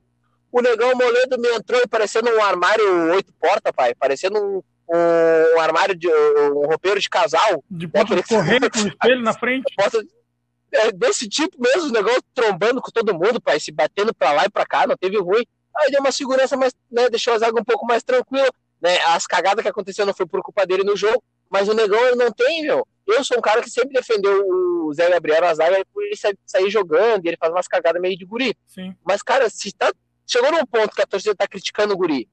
O 0.52 0.62
negão 0.62 0.96
Moledo 0.96 1.38
me 1.38 1.50
entrou 1.50 1.82
parecendo 1.90 2.30
um 2.30 2.42
armário 2.42 3.12
oito 3.14 3.34
porta, 3.34 3.74
pai, 3.74 3.94
parecendo 3.94 4.40
um, 4.40 4.64
um, 4.90 5.58
um 5.58 5.60
armário 5.60 5.94
de 5.94 6.08
um 6.08 6.66
roupeiro 6.66 6.98
de 6.98 7.10
casal. 7.10 7.62
De 7.70 7.86
porta 7.90 8.16
né, 8.16 8.24
correndo 8.24 8.72
com 8.72 8.80
o 8.80 8.88
espelho 8.88 9.22
na 9.22 9.34
frente. 9.34 9.74
Porta, 9.76 10.02
é, 10.72 10.94
desse 10.94 11.28
tipo 11.28 11.58
mesmo, 11.60 11.90
o 11.90 11.92
negócio 11.92 12.24
trombando 12.34 12.82
com 12.82 12.90
todo 12.90 13.14
mundo, 13.14 13.42
pai, 13.42 13.60
se 13.60 13.70
batendo 13.70 14.14
pra 14.14 14.32
lá 14.32 14.46
e 14.46 14.50
pra 14.50 14.66
cá, 14.66 14.88
não 14.88 14.96
teve 14.96 15.18
ruim. 15.18 15.46
Aí 15.78 15.92
deu 15.92 16.00
uma 16.00 16.12
segurança 16.12 16.56
mais, 16.56 16.74
né, 16.92 17.10
deixou 17.10 17.34
a 17.34 17.38
zaga 17.38 17.60
um 17.60 17.64
pouco 17.64 17.86
mais 17.86 18.04
tranquila, 18.04 18.50
né? 18.82 18.98
As 19.08 19.28
cagadas 19.28 19.62
que 19.62 19.70
aconteceram 19.70 20.08
não 20.08 20.14
foi 20.14 20.26
por 20.26 20.42
culpa 20.42 20.66
dele 20.66 20.84
no 20.84 20.96
jogo, 20.96 21.24
mas 21.50 21.68
o 21.68 21.74
Negão 21.74 22.00
ele 22.08 22.16
não 22.16 22.32
tem, 22.32 22.64
meu. 22.64 22.88
Eu 23.06 23.24
sou 23.24 23.38
um 23.38 23.42
cara 23.42 23.62
que 23.62 23.70
sempre 23.70 23.94
defendeu 23.94 24.44
o 24.48 24.94
Zé 24.94 25.10
Gabriel 25.10 25.42
na 25.42 25.54
zaga 25.54 25.86
por 25.94 26.04
ele 26.04 26.16
sair 26.46 26.70
jogando, 26.70 27.26
e 27.26 27.30
ele 27.30 27.38
faz 27.38 27.52
umas 27.52 27.68
cagadas 27.68 28.02
meio 28.02 28.18
de 28.18 28.26
guri. 28.26 28.58
Sim. 28.66 28.96
Mas, 29.04 29.22
cara, 29.22 29.50
se 29.50 29.72
tá, 29.72 29.92
chegou 30.26 30.52
num 30.52 30.66
ponto 30.66 30.96
que 30.96 31.02
a 31.02 31.06
torcida 31.06 31.36
tá 31.36 31.48
criticando 31.48 31.94
o 31.94 31.98
guri, 31.98 32.28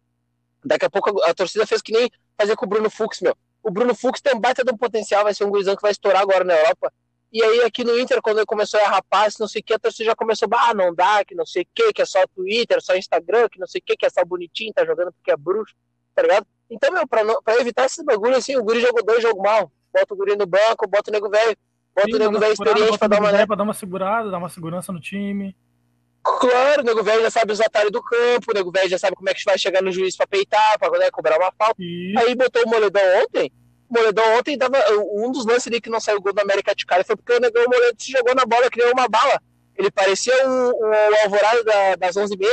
daqui 0.65 0.87
a 0.87 0.91
pouco 0.91 1.23
a, 1.23 1.31
a 1.31 1.35
torcida 1.35 1.67
fez 1.67 1.83
que 1.83 1.93
nem 1.93 2.11
fazer 2.39 2.57
com 2.57 2.65
o 2.65 2.69
Bruno 2.69 2.89
Fux, 2.89 3.21
meu. 3.21 3.37
O 3.63 3.71
Bruno 3.71 3.95
Fux 3.95 4.21
tem 4.21 4.35
um 4.35 4.41
baita 4.41 4.65
de 4.65 4.73
um 4.73 4.77
potencial, 4.77 5.25
vai 5.25 5.35
ser 5.35 5.45
um 5.45 5.51
gurizão 5.51 5.77
que 5.77 5.83
vai 5.83 5.93
estourar 5.93 6.23
agora 6.23 6.43
na 6.43 6.55
Europa. 6.55 6.93
E 7.33 7.43
aí 7.43 7.63
aqui 7.63 7.83
no 7.83 7.99
Inter, 7.99 8.21
quando 8.21 8.39
ele 8.39 8.47
começou 8.47 8.79
a 8.81 8.89
rapaz, 8.89 9.39
não 9.39 9.49
sei 9.49 9.63
o 9.63 9.65
que, 9.65 9.73
a 9.73 9.79
torcida 9.79 10.11
já 10.11 10.15
começou, 10.15 10.47
ah, 10.53 10.75
não 10.75 10.95
dá, 10.95 11.25
que 11.25 11.35
não 11.35 11.47
sei 11.47 11.63
o 11.63 11.67
que, 11.75 11.93
que 11.93 12.03
é 12.03 12.05
só 12.05 12.19
Twitter, 12.35 12.83
só 12.83 12.95
Instagram, 12.95 13.49
que 13.49 13.59
não 13.59 13.67
sei 13.67 13.81
o 13.81 13.85
que, 13.85 13.97
que 13.97 14.05
é 14.05 14.11
só 14.11 14.23
bonitinho, 14.23 14.73
tá 14.75 14.85
jogando 14.85 15.13
porque 15.13 15.31
é 15.31 15.37
bruxo, 15.37 15.75
tá 16.15 16.21
ligado? 16.21 16.47
Então, 16.71 16.93
meu, 16.93 17.07
pra, 17.07 17.25
não, 17.25 17.43
pra 17.43 17.57
evitar 17.57 17.87
esses 17.87 18.05
bagulho 18.05 18.37
assim, 18.37 18.57
o 18.57 18.63
guri 18.63 18.81
jogou 18.81 19.03
dois 19.05 19.23
jogos 19.23 19.43
mal. 19.43 19.73
Bota 19.93 20.15
o 20.15 20.17
guri 20.17 20.37
no 20.37 20.47
banco, 20.47 20.89
bota 20.89 21.11
o 21.11 21.13
nego 21.13 21.29
velho, 21.29 21.57
bota 21.95 22.09
Sim, 22.09 22.17
o 22.17 22.19
nego 22.19 22.39
velho 22.39 22.53
experiente 22.53 22.99
pra 22.99 23.09
dar 23.09 23.21
uma. 23.21 23.33
Né? 23.33 23.47
Pra 23.47 23.57
dar 23.57 23.65
uma 23.65 23.75
segurada, 23.75 24.31
dar 24.31 24.39
uma 24.39 24.49
segurança 24.49 24.93
no 24.93 25.01
time. 25.01 25.55
Claro, 26.23 26.83
o 26.83 26.85
nego 26.85 27.03
velho 27.03 27.23
já 27.23 27.31
sabe 27.31 27.53
os 27.53 27.61
atalhos 27.61 27.91
do 27.91 28.03
campo, 28.03 28.53
o 28.53 28.55
nego 28.55 28.71
velho 28.71 28.89
já 28.89 28.99
sabe 28.99 29.17
como 29.17 29.29
é 29.29 29.35
que 29.35 29.45
vai 29.45 29.59
chegar 29.59 29.83
no 29.83 29.91
juiz 29.91 30.17
pra 30.17 30.27
peitar, 30.27 30.79
pra 30.79 30.91
né, 30.99 31.11
cobrar 31.11 31.37
uma 31.37 31.53
falta. 31.53 31.77
Aí 31.83 32.35
botou 32.35 32.63
o 32.65 32.69
moledão 32.69 33.03
ontem, 33.23 33.53
Moledão 33.93 34.39
ontem 34.39 34.57
dava. 34.57 34.79
Um 35.15 35.31
dos 35.31 35.45
lances 35.45 35.67
ali 35.67 35.81
que 35.81 35.91
não 35.91 36.01
saiu 36.01 36.21
gol 36.21 36.33
do 36.33 36.41
América 36.41 36.75
de 36.75 36.87
cara 36.87 37.05
foi 37.05 37.17
porque 37.17 37.33
o 37.33 37.41
Negão 37.41 37.65
Moledo 37.69 37.97
se 37.99 38.13
jogou 38.13 38.35
na 38.35 38.45
bola, 38.45 38.71
criou 38.71 38.93
uma 38.93 39.09
bala. 39.09 39.41
Ele 39.77 39.91
parecia 39.91 40.35
o, 40.49 40.71
o 40.71 40.95
Alvorado 41.25 41.65
da, 41.65 41.97
das 41.97 42.17
11h30. 42.17 42.47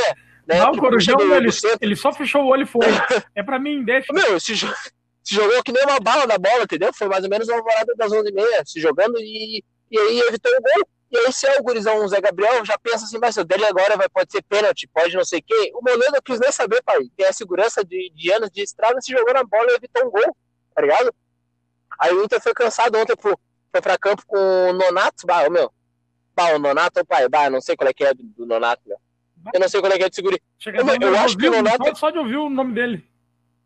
Né? 0.48 0.60
Não, 0.60 0.72
o 0.72 0.78
Corujão, 0.78 1.20
ele, 1.36 1.50
ele 1.80 1.96
só 1.96 2.12
fechou 2.12 2.44
o 2.44 2.48
olho 2.48 2.64
e 2.64 2.66
foi. 2.66 2.86
é 3.36 3.44
pra 3.44 3.60
mim, 3.60 3.84
deixa. 3.84 4.12
Meu, 4.12 4.40
se, 4.40 4.58
se 4.58 5.36
jogou 5.36 5.64
que 5.64 5.72
nem 5.72 5.84
uma 5.84 6.00
bala 6.00 6.26
na 6.26 6.38
bola, 6.38 6.64
entendeu? 6.64 6.92
Foi 6.94 7.08
mais 7.08 7.24
ou 7.24 7.30
menos 7.30 7.48
o 7.48 7.54
Alvorado 7.54 7.94
das 7.96 8.12
11h30, 8.12 8.66
se 8.66 8.82
jogando 8.82 9.20
e, 9.20 9.64
e 9.92 10.00
aí 10.00 10.20
evitou 10.22 10.52
o 10.52 10.62
gol. 10.62 10.88
E 11.12 11.18
aí, 11.18 11.34
se 11.34 11.48
é 11.48 11.60
o 11.60 11.64
gurizão 11.64 12.04
o 12.04 12.08
Zé 12.08 12.22
Gabriel, 12.22 12.64
já 12.64 12.78
pensa 12.78 13.06
assim, 13.06 13.18
mas 13.20 13.36
o 13.36 13.44
dele 13.44 13.66
agora 13.66 13.98
vai, 13.98 14.08
pode 14.08 14.32
ser 14.32 14.44
pênalti, 14.44 14.88
pode 14.94 15.16
não 15.16 15.26
sei 15.26 15.40
o 15.40 15.44
quê. 15.44 15.72
O 15.74 15.82
Moledo 15.82 16.22
quis 16.24 16.40
nem 16.40 16.52
saber, 16.52 16.84
pai. 16.84 17.00
Tem 17.18 17.26
a 17.26 17.34
segurança 17.34 17.84
de, 17.84 18.12
de 18.16 18.32
anos 18.32 18.52
de 18.52 18.62
estrada, 18.62 19.02
se 19.02 19.12
jogou 19.12 19.34
na 19.34 19.44
bola 19.44 19.72
e 19.72 19.76
evitou 19.76 20.06
um 20.06 20.12
gol, 20.12 20.36
tá 20.76 20.82
ligado? 20.84 21.14
Aí 22.00 22.14
o 22.14 22.24
Inter 22.24 22.42
foi 22.42 22.54
cansado 22.54 22.98
ontem, 22.98 23.16
pro, 23.16 23.38
foi 23.72 23.82
pra 23.82 23.98
campo 23.98 24.24
com 24.26 24.38
o 24.38 24.74
Nonato, 24.74 25.26
bah, 25.26 25.50
meu. 25.50 25.72
Bah, 26.36 26.56
o 26.56 26.60
Nonato, 26.60 27.06
pai, 27.06 27.28
bah, 27.28 27.50
não 27.50 27.60
sei 27.60 27.76
qual 27.76 27.90
é 27.90 27.94
que 27.94 28.06
é 28.06 28.14
do, 28.14 28.24
do 28.24 28.46
Nonato, 28.46 28.82
meu. 28.88 28.98
Eu 29.54 29.60
não 29.60 29.70
sei 29.70 29.82
qual 29.82 29.92
é 29.92 29.98
que 29.98 30.04
é 30.04 30.10
de 30.10 30.16
segurança. 30.16 30.42
Eu, 30.66 30.74
eu, 30.74 31.14
eu 31.14 31.20
acho 31.20 31.38
que 31.38 31.48
o 31.48 31.52
Nonato. 31.52 31.86
Só, 31.90 31.96
só 31.96 32.10
de 32.10 32.20
ouvir 32.20 32.38
o 32.38 32.50
nome 32.50 32.74
dele. 32.74 33.06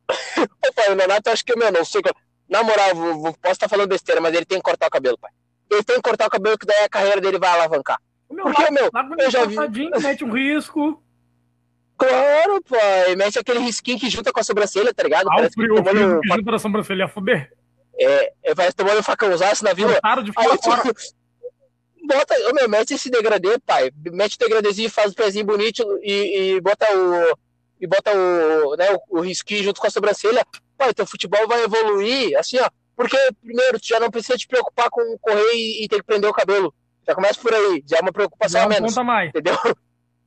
Ô, 0.68 0.74
pai, 0.74 0.92
o 0.92 0.96
Nonato, 0.96 1.30
eu 1.30 1.34
acho 1.34 1.46
que, 1.46 1.56
meu, 1.56 1.72
não 1.72 1.86
sei 1.86 2.02
qual. 2.02 2.16
Na 2.50 2.64
moral, 2.64 2.96
vou, 2.96 3.14
vou, 3.20 3.34
posso 3.34 3.54
estar 3.54 3.70
falando 3.70 3.90
besteira, 3.90 4.22
mas 4.22 4.34
ele 4.36 4.46
tem 4.46 4.58
que 4.58 4.64
cortar 4.64 4.88
o 4.88 4.92
cabelo, 4.92 5.18
pai. 5.18 5.32
Ele 5.72 5.84
tem 5.84 5.96
que 5.96 6.02
cortar 6.02 6.28
o 6.28 6.30
cabelo, 6.30 6.58
que 6.58 6.66
daí 6.66 6.84
a 6.84 6.90
carreira 6.90 7.22
dele 7.22 7.40
vai 7.40 7.50
alavancar. 7.50 8.00
Meu, 8.30 8.46
Porque, 8.46 8.70
meu, 8.72 8.90
eu 9.20 9.32
já 9.32 9.46
vi. 9.46 9.90
Mete 10.02 10.24
um 10.24 10.32
risco. 10.32 11.02
Claro, 11.98 12.62
pai. 12.64 13.16
Mete 13.16 13.40
aquele 13.40 13.60
risquinho 13.60 14.00
que 14.00 14.10
junta 14.10 14.32
com 14.32 14.40
a 14.40 14.44
sobrancelha, 14.44 14.94
tá 14.94 15.04
ligado? 15.04 15.28
Ah, 15.30 15.36
Parece 15.36 15.52
o 15.52 15.62
frio, 15.62 15.76
que, 15.76 15.84
tomando... 15.84 16.22
que 16.22 16.30
junta 16.30 16.52
na 16.52 16.60
sobrancelha, 16.60 17.08
fuder. 17.08 17.54
É, 18.00 18.34
é, 18.44 18.56
vai 18.56 18.72
tomando 18.74 19.00
um 19.00 19.04
facãozaço 19.04 19.64
na 19.64 19.74
vila. 19.74 20.00
Aí, 20.04 20.58
tu, 20.58 20.70
bota, 22.08 22.36
meu, 22.54 22.70
mete 22.70 22.94
esse 22.94 23.10
degradê, 23.10 23.60
pai. 23.60 23.92
Mete 24.12 24.36
o 24.36 24.40
degradêzinho, 24.40 24.90
faz 24.90 25.12
o 25.12 25.16
pezinho 25.16 25.46
bonito 25.46 25.84
e, 26.02 26.56
e 26.56 26.62
bota 26.62 26.86
o. 26.96 27.38
E 27.80 27.88
bota 27.88 28.12
o, 28.16 28.76
né, 28.78 28.92
o, 28.94 29.20
o 29.20 29.22
risquinho 29.22 29.64
junto 29.64 29.80
com 29.80 29.88
a 29.88 29.90
sobrancelha. 29.90 30.46
Pai, 30.78 30.94
teu 30.94 31.06
futebol 31.06 31.48
vai 31.48 31.64
evoluir, 31.64 32.38
assim, 32.38 32.58
ó. 32.60 32.70
Porque, 32.96 33.18
primeiro, 33.42 33.80
tu 33.80 33.88
já 33.88 34.00
não 34.00 34.10
precisa 34.10 34.38
te 34.38 34.48
preocupar 34.48 34.90
com 34.90 35.18
correr 35.20 35.54
e, 35.54 35.84
e 35.84 35.88
ter 35.88 35.98
que 35.98 36.04
prender 36.04 36.30
o 36.30 36.34
cabelo. 36.34 36.74
Já 37.06 37.14
começa 37.14 37.40
por 37.40 37.54
aí, 37.54 37.84
já 37.86 37.98
é 37.98 38.02
uma 38.02 38.14
preocupação 38.14 38.60
já 38.60 38.64
é 38.64 38.66
a 38.66 38.70
menos. 38.70 38.94
Ponto 38.94 39.06
mais. 39.06 39.30
Entendeu? 39.30 39.58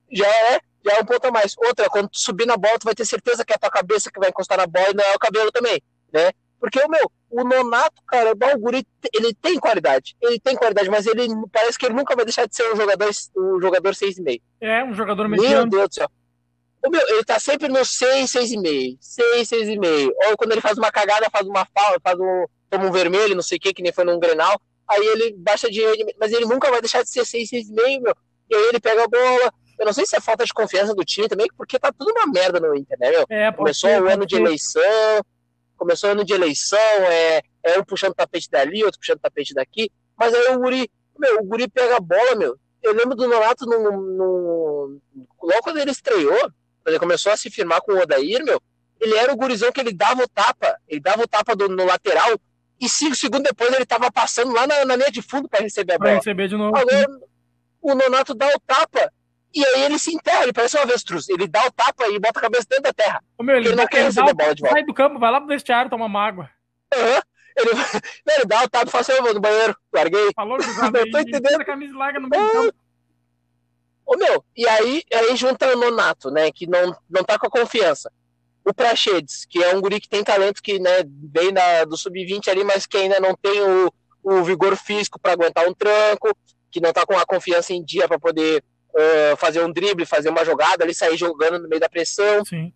Já 0.08 0.28
é, 0.28 0.60
já 0.84 0.92
é 0.98 1.00
um 1.00 1.04
ponto 1.04 1.26
a 1.26 1.32
mais. 1.32 1.56
Outra, 1.58 1.90
quando 1.90 2.08
tu 2.08 2.20
subir 2.20 2.46
na 2.46 2.56
bola, 2.56 2.78
tu 2.78 2.84
vai 2.84 2.94
ter 2.94 3.04
certeza 3.04 3.44
que 3.44 3.52
é 3.52 3.56
a 3.56 3.58
tua 3.58 3.70
cabeça 3.70 4.08
que 4.08 4.20
vai 4.20 4.28
encostar 4.28 4.56
na 4.56 4.64
bola 4.64 4.90
e 4.90 4.94
não 4.94 5.02
é 5.02 5.16
o 5.16 5.18
cabelo 5.18 5.50
também, 5.50 5.82
né? 6.12 6.30
Porque 6.60 6.80
o 6.80 6.88
meu, 6.88 7.10
o 7.30 7.44
Nonato, 7.44 8.02
cara, 8.06 8.32
o 8.32 8.58
Guri, 8.58 8.86
ele 9.12 9.34
tem 9.34 9.58
qualidade. 9.58 10.16
Ele 10.20 10.40
tem 10.40 10.56
qualidade, 10.56 10.88
mas 10.88 11.06
ele 11.06 11.28
parece 11.52 11.78
que 11.78 11.86
ele 11.86 11.94
nunca 11.94 12.16
vai 12.16 12.24
deixar 12.24 12.46
de 12.46 12.56
ser 12.56 12.72
um 12.72 12.76
jogador, 12.76 13.10
um 13.36 13.60
jogador 13.60 13.92
6,5. 13.92 14.40
É, 14.60 14.84
um 14.84 14.94
jogador 14.94 15.28
mediano. 15.28 15.54
Meu 15.54 15.66
Deus 15.66 15.88
do 15.88 15.94
céu. 15.94 16.08
O 16.84 16.90
meu, 16.90 17.00
ele 17.08 17.24
tá 17.24 17.38
sempre 17.38 17.68
no 17.68 17.84
6, 17.84 18.30
6,5. 18.30 18.96
6, 19.00 19.48
6,5. 19.48 20.10
Ou 20.28 20.36
quando 20.36 20.52
ele 20.52 20.60
faz 20.60 20.78
uma 20.78 20.90
cagada, 20.90 21.26
faz 21.30 21.46
uma 21.46 21.66
falta, 21.66 22.00
faz 22.02 22.18
um. 22.18 22.46
toma 22.70 22.86
um 22.86 22.92
vermelho, 22.92 23.34
não 23.34 23.42
sei 23.42 23.58
o 23.58 23.60
que, 23.60 23.74
que 23.74 23.82
nem 23.82 23.92
foi 23.92 24.04
num 24.04 24.18
Grenal. 24.18 24.60
Aí 24.88 25.04
ele 25.04 25.34
baixa 25.36 25.68
de 25.70 25.80
mas 26.18 26.32
ele 26.32 26.46
nunca 26.46 26.70
vai 26.70 26.80
deixar 26.80 27.02
de 27.02 27.10
ser 27.10 27.24
6, 27.24 27.50
6,5, 27.50 28.02
meu. 28.02 28.14
E 28.48 28.54
aí 28.54 28.68
ele 28.68 28.80
pega 28.80 29.04
a 29.04 29.08
bola. 29.08 29.52
Eu 29.78 29.84
não 29.84 29.92
sei 29.92 30.06
se 30.06 30.16
é 30.16 30.20
falta 30.20 30.44
de 30.44 30.54
confiança 30.54 30.94
do 30.94 31.04
time 31.04 31.28
também, 31.28 31.46
porque 31.56 31.78
tá 31.78 31.92
tudo 31.92 32.10
uma 32.12 32.26
merda 32.26 32.58
no 32.58 32.74
Inter, 32.74 32.96
né, 32.98 33.10
meu? 33.10 33.26
É, 33.28 33.52
Começou 33.52 33.90
o 33.90 34.08
ano 34.08 34.24
de 34.24 34.36
eleição, 34.36 34.82
começou 35.76 36.10
ano 36.10 36.24
de 36.24 36.32
eleição, 36.32 36.78
é, 36.78 37.42
é 37.62 37.78
um 37.78 37.84
puxando 37.84 38.14
tapete 38.14 38.50
dali, 38.50 38.84
outro 38.84 38.98
puxando 38.98 39.20
tapete 39.20 39.54
daqui, 39.54 39.90
mas 40.16 40.34
aí 40.34 40.54
o 40.54 40.58
Guri, 40.58 40.90
meu, 41.18 41.40
o 41.40 41.44
Guri 41.44 41.68
pega 41.68 41.96
a 41.96 42.00
bola, 42.00 42.34
meu. 42.34 42.56
Eu 42.82 42.94
lembro 42.94 43.16
do 43.16 43.28
Nonato 43.28 43.66
no, 43.66 43.90
no, 43.90 45.00
logo 45.42 45.62
quando 45.62 45.78
ele 45.78 45.90
estreou, 45.90 46.40
quando 46.40 46.88
ele 46.88 46.98
começou 46.98 47.32
a 47.32 47.36
se 47.36 47.50
firmar 47.50 47.80
com 47.82 47.92
o 47.92 48.00
Odair, 48.00 48.44
meu, 48.44 48.60
ele 49.00 49.14
era 49.16 49.32
o 49.32 49.36
gurizão 49.36 49.72
que 49.72 49.80
ele 49.80 49.92
dava 49.92 50.22
o 50.22 50.28
tapa, 50.28 50.78
ele 50.88 51.00
dava 51.00 51.22
o 51.22 51.28
tapa 51.28 51.54
do, 51.54 51.68
no 51.68 51.84
lateral, 51.84 52.38
e 52.80 52.88
cinco 52.88 53.16
segundos 53.16 53.44
depois 53.44 53.72
ele 53.72 53.86
tava 53.86 54.10
passando 54.10 54.52
lá 54.52 54.66
na, 54.66 54.84
na 54.84 54.96
linha 54.96 55.10
de 55.10 55.22
fundo 55.22 55.48
para 55.48 55.62
receber 55.62 55.94
a 55.94 55.98
bola. 55.98 56.10
Pra 56.10 56.18
receber 56.18 56.48
de 56.48 56.56
novo. 56.56 56.76
Agora, 56.76 57.06
o 57.80 57.94
Nonato 57.94 58.34
dá 58.34 58.48
o 58.48 58.60
tapa, 58.60 59.12
e 59.56 59.64
aí 59.64 59.84
ele 59.84 59.98
se 59.98 60.14
enterra, 60.14 60.42
ele 60.42 60.52
parece 60.52 60.76
um 60.76 60.82
avestruz. 60.82 61.30
Ele 61.30 61.48
dá 61.48 61.64
o 61.66 61.70
tapa 61.70 62.06
e 62.08 62.18
bota 62.18 62.38
a 62.38 62.42
cabeça 62.42 62.66
dentro 62.68 62.84
da 62.84 62.92
terra. 62.92 63.24
Ô, 63.38 63.42
meu, 63.42 63.56
ele, 63.56 63.68
ele 63.68 63.74
não 63.74 63.86
quer 63.86 64.04
receber 64.04 64.30
a 64.30 64.34
bola 64.34 64.54
de 64.54 64.60
volta. 64.60 64.76
Sai 64.76 64.84
do 64.84 64.92
campo, 64.92 65.18
vai 65.18 65.30
lá 65.32 65.40
pro 65.40 65.48
vestiário 65.48 65.90
tomar 65.90 66.04
uma 66.04 66.22
água. 66.22 66.50
Uhum. 66.94 67.20
Ele, 67.56 67.70
ele 68.36 68.44
dá 68.44 68.64
o 68.64 68.68
tapa 68.68 68.86
e 68.86 68.90
fala 68.90 69.00
assim, 69.00 69.12
eu 69.12 69.22
vou 69.22 69.32
no 69.32 69.40
banheiro, 69.40 69.74
larguei. 69.90 70.28
Falou 70.36 70.58
que 70.58 70.66
não 70.76 71.10
tô 71.10 71.18
entendendo. 71.18 71.58
A 71.58 71.64
camisa 71.64 71.96
larga 71.96 72.20
no 72.20 72.28
meio 72.28 72.46
do 72.46 72.52
campo. 72.52 72.74
Ô, 74.04 74.16
meu, 74.18 74.44
e 74.54 74.68
aí, 74.68 75.02
aí 75.10 75.34
junta 75.34 75.74
o 75.74 75.80
Nonato, 75.80 76.30
né, 76.30 76.52
que 76.52 76.66
não, 76.66 76.94
não 77.08 77.24
tá 77.24 77.38
com 77.38 77.46
a 77.46 77.50
confiança. 77.50 78.12
O 78.62 78.74
Prachedes, 78.74 79.46
que 79.46 79.64
é 79.64 79.74
um 79.74 79.80
guri 79.80 80.00
que 80.00 80.08
tem 80.08 80.22
talento, 80.22 80.62
que 80.62 80.78
né, 80.78 81.02
vem 81.32 81.50
da, 81.50 81.84
do 81.84 81.96
sub-20 81.96 82.48
ali, 82.48 82.62
mas 82.62 82.86
que 82.86 82.98
ainda 82.98 83.18
não 83.18 83.34
tem 83.34 83.62
o, 83.62 83.90
o 84.22 84.44
vigor 84.44 84.76
físico 84.76 85.18
para 85.18 85.32
aguentar 85.32 85.66
um 85.66 85.72
tranco, 85.72 86.36
que 86.70 86.78
não 86.78 86.92
tá 86.92 87.06
com 87.06 87.16
a 87.16 87.24
confiança 87.24 87.72
em 87.72 87.82
dia 87.82 88.06
para 88.06 88.18
poder 88.18 88.62
uh, 88.96 89.36
fazer 89.36 89.62
um 89.62 89.70
drible, 89.70 90.06
fazer 90.06 90.30
uma 90.30 90.44
jogada 90.44 90.84
ali, 90.84 90.94
sair 90.94 91.16
jogando 91.16 91.58
no 91.58 91.68
meio 91.68 91.80
da 91.80 91.88
pressão. 91.88 92.44
Sim. 92.44 92.72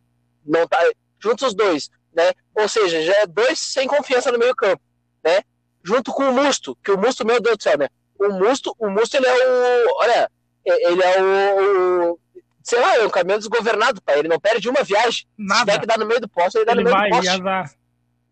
Não 0.47 0.67
tá, 0.67 0.79
juntos 1.19 1.49
os 1.49 1.55
dois, 1.55 1.91
né? 2.15 2.33
Ou 2.55 2.69
seja, 2.69 3.03
já 3.03 3.15
é 3.17 3.27
dois 3.27 3.59
sem 3.59 3.87
confiança 3.89 4.31
no 4.31 4.39
meio 4.39 4.55
campo, 4.55 4.83
né? 5.25 5.41
Junto 5.83 6.13
com 6.13 6.25
o 6.29 6.33
Musto, 6.33 6.77
que 6.83 6.91
o 6.91 6.99
Musto, 6.99 7.27
meu 7.27 7.41
Deus 7.41 7.57
do 7.57 7.63
céu, 7.63 7.79
né? 7.79 7.89
O 8.19 8.29
Musto, 8.29 8.75
o 8.79 8.91
Musto 8.91 9.17
ele 9.17 9.27
é 9.27 9.33
o, 9.33 9.97
olha, 9.97 10.31
ele 10.65 11.03
é 11.03 11.23
o, 11.23 12.13
o 12.13 12.21
sei 12.63 12.79
lá, 12.79 12.97
é 12.97 13.07
um 13.07 13.11
caminhão 13.11 13.39
desgovernado, 13.39 14.03
pai. 14.03 14.19
Ele 14.19 14.29
não 14.29 14.39
perde 14.39 14.69
uma 14.69 14.83
viagem. 14.83 15.27
Nada. 15.37 15.61
Se 15.61 15.67
tiver 15.67 15.81
que 15.81 15.87
dar 15.87 15.99
no 15.99 16.07
meio 16.07 16.21
do 16.21 16.29
poste, 16.29 16.59
ele 16.59 16.65
dá 16.65 16.73
ele 16.73 16.83
no 16.83 16.85
meio 16.85 16.97
vai, 16.97 17.11
do 17.11 17.17
poste. 17.17 17.31
Azar. 17.31 17.75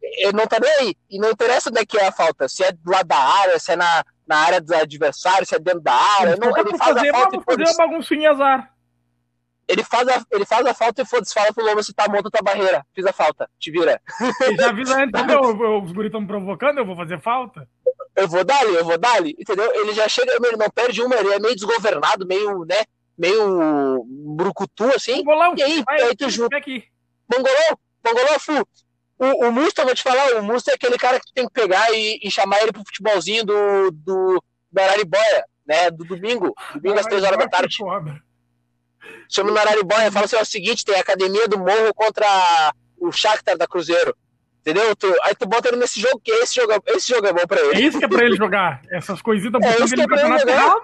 Ele 0.01 0.33
não 0.33 0.47
tá 0.47 0.59
nem 0.61 0.71
aí. 0.71 0.97
E 1.11 1.19
não 1.19 1.31
interessa 1.31 1.71
onde 1.71 1.81
é 1.81 1.87
que 1.87 1.99
é 1.99 2.07
a 2.07 2.13
falta. 2.13 2.49
Se 2.49 2.63
é 2.63 2.73
do 2.73 2.91
lado 2.91 3.07
da 3.07 3.19
área, 3.19 3.59
se 3.59 3.73
é 3.73 3.77
na, 3.77 4.05
na 4.29 4.37
área 4.37 4.61
dos 4.61 4.71
adversários, 4.71 5.49
se 5.49 5.57
é 5.57 5.59
dentro 5.59 5.81
da 5.81 5.95
área. 5.95 6.37
Não, 6.37 6.57
ele 6.57 6.77
faz 6.77 6.95
fazer, 6.95 7.09
a 7.09 7.13
falta 7.13 7.37
e 7.37 7.43
fazer 7.43 7.63
uma 7.65 7.87
baguncinha 7.87 8.31
azar. 8.31 8.75
Ele 9.67 9.85
faz, 9.85 10.09
a, 10.09 10.25
ele 10.31 10.47
faz 10.47 10.67
a 10.67 10.75
falta 10.75 11.03
e 11.03 11.05
foda-se, 11.05 11.35
fala 11.35 11.53
pro 11.53 11.65
Loma 11.65 11.83
se 11.83 11.93
tá 11.93 12.09
monta 12.09 12.31
tua 12.31 12.43
barreira. 12.43 12.87
Fiz 12.95 13.05
a 13.05 13.13
falta, 13.13 13.49
te 13.59 13.71
vira. 13.71 14.01
Ele 14.43 14.57
já 14.57 14.71
avisa 14.71 15.03
antes, 15.03 15.13
meu, 15.27 15.83
os 15.83 15.93
guris 15.93 16.09
estão 16.09 16.21
me 16.21 16.27
provocando, 16.27 16.79
eu 16.79 16.87
vou 16.87 16.97
fazer 16.97 17.21
falta. 17.21 17.69
Eu 18.17 18.29
vou 18.29 18.45
dar-lhe, 18.45 18.75
eu 18.75 18.85
vou 18.85 18.99
dar-lhe, 18.99 19.37
entendeu? 19.39 19.71
Ele 19.75 19.93
já 19.93 20.09
chega, 20.09 20.33
ele 20.43 20.57
não 20.57 20.71
perde 20.71 21.03
uma, 21.03 21.15
ele 21.17 21.35
é 21.35 21.39
meio 21.39 21.55
desgovernado, 21.55 22.27
meio, 22.27 22.65
né, 22.65 22.83
meio 23.17 24.05
brucutu, 24.35 24.85
assim. 24.95 25.17
Mongolão, 25.17 25.55
e 25.57 25.63
aí, 25.63 25.83
vai, 25.87 26.03
aí 26.03 26.17
tu 26.17 26.29
junta. 26.31 26.59
Mongolão, 27.31 27.79
Mongolão, 28.05 28.39
fu. 28.41 28.67
O, 29.19 29.47
o 29.47 29.53
Musto, 29.53 29.81
eu 29.81 29.85
vou 29.85 29.95
te 29.95 30.03
falar, 30.03 30.37
o 30.37 30.43
Musto 30.43 30.71
é 30.71 30.75
aquele 30.75 30.97
cara 30.97 31.19
que 31.19 31.27
tu 31.27 31.33
tem 31.35 31.47
que 31.47 31.53
pegar 31.53 31.91
e, 31.93 32.21
e 32.23 32.31
chamar 32.31 32.63
ele 32.63 32.73
pro 32.73 32.85
futebolzinho 32.85 33.45
do, 33.45 33.91
do, 33.91 34.43
do 34.71 34.81
Araribóia, 34.81 35.45
né? 35.67 35.91
Do 35.91 36.05
domingo. 36.05 36.55
Domingo 36.75 37.01
às 37.01 37.07
três 37.07 37.25
horas 37.25 37.39
da 37.39 37.49
tarde. 37.49 37.77
Chama 39.29 39.51
no 39.51 39.59
Araribóia, 39.59 40.13
fala 40.13 40.27
assim: 40.27 40.37
é 40.37 40.43
o 40.43 40.47
seguinte, 40.47 40.85
tem 40.85 40.95
a 40.95 41.01
academia 41.01 41.49
do 41.49 41.59
Morro 41.59 41.93
contra 41.95 42.27
o 42.99 43.11
Shakhtar 43.11 43.57
da 43.57 43.67
Cruzeiro. 43.67 44.17
Entendeu? 44.61 44.95
Tu, 44.97 45.07
aí 45.23 45.35
tu 45.35 45.49
bota 45.49 45.69
ele 45.69 45.79
nesse 45.79 46.01
jogo, 46.01 46.21
que 46.23 46.31
esse 46.31 46.57
jogo, 46.57 46.73
esse 46.87 47.09
jogo 47.09 47.27
é 47.27 47.33
bom 47.33 47.47
pra 47.47 47.61
ele. 47.61 47.77
É 47.77 47.81
isso 47.81 47.99
que 47.99 48.05
é 48.05 48.09
pra 48.09 48.25
ele 48.25 48.37
jogar. 48.37 48.83
Essas 48.91 49.23
coisinhas 49.23 49.55
é 49.63 49.85
isso 49.85 49.95
que 49.95 50.01
é 50.03 50.07
pra 50.07 50.21
ele 50.29 50.39
jogar. 50.39 50.77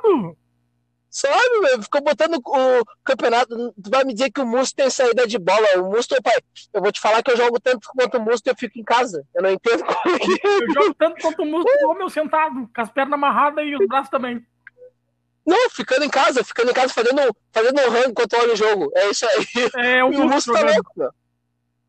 Sabe, 1.14 1.60
meu? 1.60 1.80
Ficou 1.80 2.02
botando 2.02 2.42
o 2.44 2.84
campeonato. 3.04 3.72
Tu 3.80 3.88
vai 3.88 4.02
me 4.02 4.12
dizer 4.12 4.32
que 4.32 4.40
o 4.40 4.46
Musto 4.46 4.74
tem 4.74 4.90
saída 4.90 5.28
de 5.28 5.38
bola. 5.38 5.80
O 5.80 5.88
Musto, 5.88 6.20
pai, 6.20 6.34
eu 6.72 6.82
vou 6.82 6.90
te 6.90 7.00
falar 7.00 7.22
que 7.22 7.30
eu 7.30 7.36
jogo 7.36 7.60
tanto 7.60 7.88
quanto 7.96 8.18
o 8.18 8.20
Musto 8.20 8.48
e 8.48 8.50
eu 8.50 8.56
fico 8.56 8.80
em 8.80 8.82
casa. 8.82 9.24
Eu 9.32 9.44
não 9.44 9.50
entendo 9.50 9.84
como 9.84 10.18
que... 10.18 10.40
Eu 10.44 10.72
jogo 10.72 10.94
tanto 10.94 11.22
quanto 11.22 11.42
o 11.42 11.46
Musto, 11.46 11.70
o 11.86 11.94
meu 11.94 12.10
sentado, 12.10 12.68
com 12.74 12.80
as 12.80 12.90
pernas 12.90 13.12
amarradas 13.12 13.64
e 13.64 13.76
os 13.76 13.86
braços 13.86 14.10
também. 14.10 14.44
Não, 15.46 15.70
ficando 15.70 16.04
em 16.04 16.10
casa, 16.10 16.42
ficando 16.42 16.72
em 16.72 16.74
casa 16.74 16.92
fazendo, 16.92 17.20
fazendo 17.52 17.80
um 17.80 17.90
rango 17.90 18.10
enquanto 18.10 18.34
olha 18.34 18.54
o 18.54 18.56
jogo. 18.56 18.90
É 18.96 19.08
isso 19.08 19.24
aí. 19.24 19.46
É, 19.76 20.02
o, 20.02 20.08
o 20.20 20.28
Musto 20.28 20.52
tá 20.52 20.62
louco, 20.62 20.90
meu. 20.96 21.10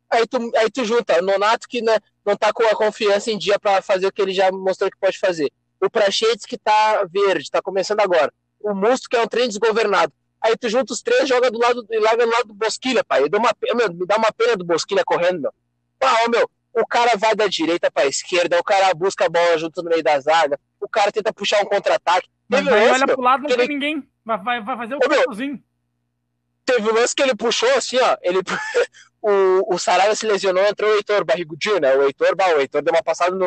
Aí 0.08 0.24
tu, 0.28 0.52
aí 0.56 0.70
tu 0.70 0.84
junta 0.84 1.18
o 1.18 1.22
Nonato 1.22 1.66
que 1.68 1.82
né, 1.82 1.96
não 2.24 2.36
tá 2.36 2.52
com 2.52 2.62
a 2.62 2.76
confiança 2.76 3.28
em 3.32 3.36
dia 3.36 3.58
para 3.58 3.82
fazer 3.82 4.06
o 4.06 4.12
que 4.12 4.22
ele 4.22 4.32
já 4.32 4.52
mostrou 4.52 4.88
que 4.88 4.96
pode 5.00 5.18
fazer. 5.18 5.50
O 5.82 5.90
Prachetes 5.90 6.46
que 6.46 6.56
tá 6.56 7.04
verde, 7.10 7.50
tá 7.50 7.60
começando 7.60 7.98
agora 7.98 8.32
o 8.60 8.74
Musto, 8.74 9.08
que 9.08 9.16
é 9.16 9.22
um 9.22 9.26
trem 9.26 9.48
desgovernado. 9.48 10.12
Aí 10.40 10.56
tu 10.56 10.68
junta 10.68 10.92
os 10.92 11.02
três, 11.02 11.28
joga 11.28 11.50
do 11.50 11.58
lado 11.58 11.86
e 11.90 11.98
larga 11.98 12.24
do 12.24 12.30
lado 12.30 12.48
do 12.48 12.54
Bosquilha, 12.54 13.02
pai. 13.02 13.22
Eu 13.22 13.28
dou 13.28 13.40
uma, 13.40 13.50
meu, 13.74 13.92
me 13.92 14.06
dá 14.06 14.16
uma 14.16 14.32
pena 14.32 14.56
do 14.56 14.64
Bosquilha 14.64 15.02
correndo, 15.04 15.40
meu. 15.40 15.54
Pá, 15.98 16.12
ó, 16.24 16.30
meu, 16.30 16.48
o 16.74 16.86
cara 16.86 17.16
vai 17.16 17.34
da 17.34 17.46
direita 17.46 17.90
pra 17.90 18.06
esquerda, 18.06 18.58
o 18.58 18.64
cara 18.64 18.92
busca 18.94 19.24
a 19.24 19.28
bola 19.28 19.56
junto 19.58 19.82
no 19.82 19.88
meio 19.88 20.02
da 20.02 20.20
zaga, 20.20 20.58
o 20.80 20.88
cara 20.88 21.10
tenta 21.10 21.32
puxar 21.32 21.62
um 21.62 21.66
contra-ataque. 21.66 22.28
Mas 22.48 22.68
aí 22.68 22.90
olha 22.90 23.06
pro 23.06 23.20
lado, 23.20 23.42
não 23.42 23.48
tem 23.48 23.58
ele... 23.58 23.68
ninguém. 23.68 24.08
Vai, 24.24 24.60
vai 24.60 24.76
fazer 24.76 24.94
o 24.94 24.98
um 24.98 25.60
Teve 26.64 26.90
um 26.90 26.94
lance 26.94 27.14
que 27.14 27.22
ele 27.22 27.34
puxou 27.34 27.70
assim, 27.74 27.96
ó. 27.98 28.16
Ele, 28.20 28.40
o, 29.28 29.74
o 29.74 29.78
Saraiva 29.78 30.14
se 30.14 30.24
lesionou, 30.24 30.64
entrou 30.64 30.88
o 30.88 30.94
Heitor 30.94 31.24
barrigudinho, 31.24 31.80
né? 31.80 31.96
O 31.96 32.04
Heitor, 32.04 32.36
bah, 32.36 32.54
o 32.54 32.60
Heitor 32.60 32.80
deu 32.80 32.94
uma 32.94 33.02
passada 33.02 33.34
no, 33.34 33.46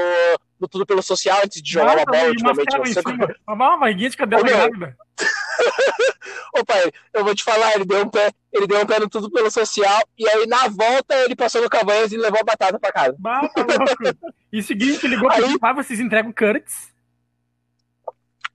no 0.60 0.68
tudo 0.68 0.86
pelo 0.86 1.02
social 1.02 1.40
antes 1.42 1.62
de 1.62 1.72
jogar 1.72 1.96
Nossa, 1.96 2.00
uma 2.00 2.06
bola 2.06 2.30
ultimamente. 2.30 2.78
Não 2.78 2.86
sei 2.86 3.04
como... 3.04 3.28
Uma 3.48 3.78
barriguinha 3.78 4.10
de 4.10 4.18
cadela 4.18 4.44
grávida. 4.44 4.98
Ô 6.54 6.66
pai, 6.66 6.92
eu 7.14 7.24
vou 7.24 7.34
te 7.34 7.46
falar, 7.46 7.76
ele 7.76 7.86
deu 7.86 8.04
um 8.04 8.10
pé, 8.10 8.30
ele 8.52 8.68
deu 8.68 8.82
um 8.82 8.86
pé 8.86 9.00
no 9.00 9.08
tudo 9.08 9.32
pelo 9.32 9.50
social, 9.50 10.02
e 10.18 10.28
aí 10.28 10.46
na 10.48 10.68
volta 10.68 11.16
ele 11.24 11.36
passou 11.36 11.62
no 11.62 11.70
Cavanhas 11.70 12.12
e 12.12 12.18
levou 12.18 12.42
a 12.42 12.44
batata 12.44 12.78
pra 12.78 12.92
casa. 12.92 13.16
Bah, 13.18 13.48
tá 13.48 13.62
louco. 13.62 14.36
E 14.52 14.64
seguinte, 14.64 15.08
ligou 15.08 15.30
aí... 15.30 15.60
pra 15.60 15.74
vocês 15.74 16.00
entregam 16.00 16.34
Curtis. 16.34 16.90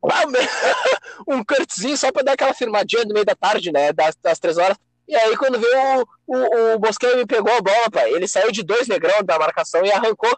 Ah, 0.02 0.24
um 1.26 1.42
Curtiszinho 1.42 1.96
só 1.96 2.12
pra 2.12 2.22
dar 2.22 2.32
aquela 2.32 2.52
firmadinha 2.52 3.04
no 3.04 3.14
meio 3.14 3.24
da 3.24 3.34
tarde, 3.36 3.72
né? 3.72 3.92
Das, 3.92 4.16
das 4.16 4.38
três 4.38 4.58
horas. 4.58 4.76
E 5.06 5.14
aí, 5.14 5.36
quando 5.36 5.58
veio 5.58 6.06
o, 6.26 6.36
o, 6.36 6.74
o 6.74 6.78
Bosqueiro 6.78 7.18
me 7.18 7.26
pegou 7.26 7.52
a 7.52 7.60
bola, 7.60 7.90
pai, 7.90 8.12
ele 8.12 8.26
saiu 8.26 8.50
de 8.50 8.62
dois 8.62 8.88
negrão 8.88 9.22
da 9.22 9.38
marcação 9.38 9.84
e 9.84 9.92
arrancou. 9.92 10.34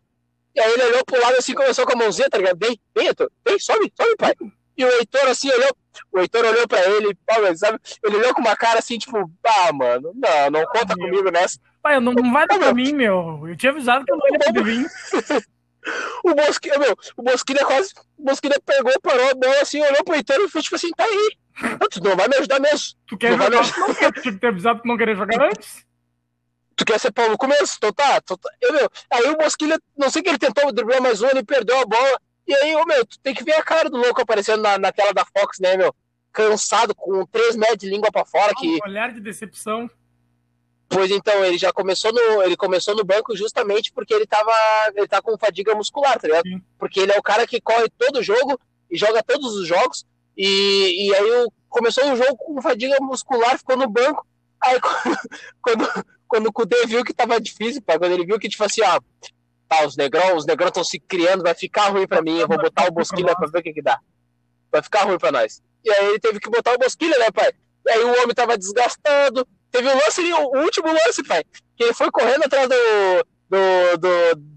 E 0.55 0.61
aí 0.61 0.73
ele 0.73 0.85
olhou 0.85 1.05
pro 1.05 1.21
lado 1.21 1.37
assim, 1.37 1.55
começou 1.55 1.85
com 1.87 1.93
a 1.93 1.97
mãozinha, 1.97 2.31
tá 2.31 2.39
ligado? 2.39 2.59
Vem, 2.59 2.81
vem, 2.95 3.07
Heitor, 3.09 3.31
vem, 3.47 3.59
sobe, 3.59 3.93
sobe, 3.95 4.17
pai. 4.17 4.35
E 4.77 4.85
o 4.85 4.89
Heitor 4.89 5.27
assim 5.29 5.51
olhou, 5.51 5.77
o 6.13 6.19
Heitor 6.19 6.45
olhou 6.45 6.69
pra 6.69 6.81
ele, 6.91 7.17
sabe? 7.57 7.79
Ele 8.03 8.17
olhou 8.17 8.35
com 8.35 8.41
uma 8.41 8.57
cara 8.57 8.79
assim, 8.79 8.99
tipo, 8.99 9.19
ah, 9.45 9.73
mano, 9.73 10.13
não, 10.15 10.51
não 10.51 10.67
conta 10.67 10.93
ah, 10.93 10.97
comigo 10.97 11.31
nessa. 11.31 11.59
Pai, 11.83 11.99
não, 12.01 12.13
não 12.13 12.33
vai 12.33 12.47
dar 12.47 12.59
pra 12.59 12.73
mim, 12.75 12.93
meu. 12.93 13.43
Eu 13.47 13.57
tinha 13.57 13.73
avisado 13.73 14.05
que 14.05 14.13
eu 14.13 14.17
não 14.17 14.29
ia 14.29 14.39
poder 14.39 14.65
vir. 14.65 14.87
o 16.25 16.31
Mosquilha, 16.35 16.79
meu, 16.79 16.97
o 17.17 17.23
Mosquilha 17.23 17.65
quase. 17.65 17.95
O 18.19 18.25
Mosquilha 18.25 18.61
pegou, 18.65 18.93
parou 19.01 19.31
a 19.31 19.35
bola 19.35 19.61
assim, 19.63 19.81
olhou 19.81 20.05
pro 20.05 20.15
Heitor 20.15 20.41
e 20.41 20.49
foi 20.49 20.63
tipo 20.63 20.77
assim, 20.77 20.91
tá 20.91 21.05
aí. 21.05 21.37
Tu 21.91 22.03
não 22.03 22.17
vai 22.17 22.29
me 22.29 22.37
ajudar 22.37 22.61
mesmo. 22.61 22.97
Tu 23.07 23.17
quer 23.17 23.31
não 23.31 23.39
jogar? 23.39 23.79
Não 23.79 23.95
quer, 23.95 24.13
tu 24.13 24.21
tinha 24.21 24.35
que 24.35 24.41
ter 24.41 24.49
avisado 24.49 24.83
que 24.83 24.89
não 24.89 24.97
queria 24.97 25.15
jogar 25.15 25.43
antes. 25.43 25.87
Tu 26.77 26.85
quer 26.85 27.01
ser 27.01 27.11
pau 27.11 27.31
no 27.31 27.39
começo? 27.39 27.75
Então 27.79 27.93
tá. 27.93 28.19
Então 28.23 28.37
tá. 28.37 28.51
Eu, 28.61 28.73
meu, 28.75 28.91
aí 29.11 29.31
o 29.31 29.39
Mosquilha, 29.39 29.79
não 29.97 30.11
sei 30.11 30.23
que 30.23 30.29
ele 30.29 30.39
tentou 30.39 30.71
driblar 30.71 31.01
mais 31.01 31.23
um, 31.23 31.29
ele 31.29 31.43
perdeu 31.43 31.81
a 31.81 31.87
bola. 31.87 32.21
E 32.47 32.55
aí, 32.55 32.77
ô, 32.77 32.85
meu, 32.85 33.05
tu 33.05 33.19
tem 33.21 33.35
que 33.35 33.43
ver 33.43 33.55
a 33.55 33.63
cara 33.63 33.89
do 33.89 33.97
louco 33.97 34.21
aparecendo 34.21 34.63
na, 34.63 34.79
na 34.79 34.93
tela 34.93 35.13
da 35.13 35.25
Fox, 35.25 35.59
né, 35.59 35.77
meu? 35.77 35.95
Cansado, 36.31 36.95
com 36.95 37.25
três 37.27 37.57
metros 37.57 37.79
de 37.79 37.89
língua 37.89 38.13
pra 38.13 38.25
fora. 38.25 38.53
que... 38.55 38.75
Um 38.75 38.89
olhar 38.89 39.13
de 39.13 39.21
decepção. 39.21 39.91
Pois 40.89 41.11
então, 41.11 41.45
ele 41.45 41.59
já 41.59 41.73
começou 41.73 42.13
no, 42.13 42.43
ele 42.43 42.57
começou 42.57 42.95
no 42.95 43.05
banco 43.05 43.37
justamente 43.37 43.91
porque 43.93 44.15
ele 44.15 44.27
tava, 44.27 44.53
ele 44.95 45.09
tá 45.09 45.21
com 45.21 45.37
fadiga 45.37 45.75
muscular, 45.75 46.21
tá 46.21 46.29
ligado? 46.29 46.47
Sim. 46.47 46.63
Porque 46.79 47.01
ele 47.01 47.13
é 47.13 47.19
o 47.19 47.23
cara 47.23 47.47
que 47.47 47.61
corre 47.61 47.89
todo 47.99 48.23
jogo 48.23 48.61
e 48.89 48.97
joga 48.97 49.23
todos 49.23 49.55
os 49.57 49.67
jogos. 49.67 50.07
E, 50.37 51.09
e 51.09 51.15
aí 51.15 51.47
começou 51.69 52.13
o 52.13 52.17
jogo 52.17 52.37
com 52.37 52.61
fadiga 52.61 52.97
muscular, 53.01 53.59
ficou 53.59 53.77
no 53.77 53.89
banco. 53.89 54.27
Aí 54.63 54.79
quando, 55.63 56.05
quando 56.29 56.47
o 56.47 56.53
Kudê 56.53 56.87
viu 56.87 57.05
que 57.05 57.15
tava 57.15 57.41
difícil, 57.41 57.83
pá, 57.83 57.99
quando 57.99 58.13
ele 58.13 58.27
viu 58.27 58.39
que, 58.39 58.49
tipo 58.49 58.65
assim, 58.65 58.83
ó, 58.83 59.01
tá, 59.69 59.87
os 59.87 59.97
negrão, 59.97 60.37
os 60.37 60.47
negrão 60.47 60.69
estão 60.69 60.85
se 60.85 60.99
criando, 60.99 61.43
vai 61.43 61.55
ficar 61.55 61.89
ruim 61.89 62.07
pra 62.07 62.23
mim, 62.23 62.39
eu 62.39 62.49
vou 62.49 62.59
botar 62.59 62.87
o 62.87 62.93
Bosquilha 62.93 63.35
pra 63.35 63.49
ver 63.49 63.59
o 63.59 63.63
que 63.63 63.73
que 63.73 63.83
dá. 63.83 63.99
Vai 64.71 64.83
ficar 64.83 65.05
ruim 65.05 65.19
pra 65.19 65.33
nós. 65.33 65.63
E 65.85 65.91
aí 65.91 66.07
ele 66.07 66.19
teve 66.19 66.41
que 66.41 66.51
botar 66.51 66.75
o 66.75 66.79
Bosquilha, 66.79 67.19
né, 67.19 67.31
pai? 67.33 67.53
E 67.87 67.91
aí 67.91 68.05
o 68.05 68.23
homem 68.23 68.35
tava 68.35 68.59
desgastando. 68.59 69.47
Teve 69.71 69.89
o 69.89 69.95
lance 69.95 70.21
ali, 70.21 70.33
o 70.33 70.63
último 70.63 70.89
lance, 70.89 71.23
pai, 71.23 71.45
que 71.77 71.85
ele 71.85 71.95
foi 71.95 72.11
correndo 72.11 72.45
atrás 72.45 72.69
do, 72.69 72.75
do, 73.51 73.99
do, 73.99 74.09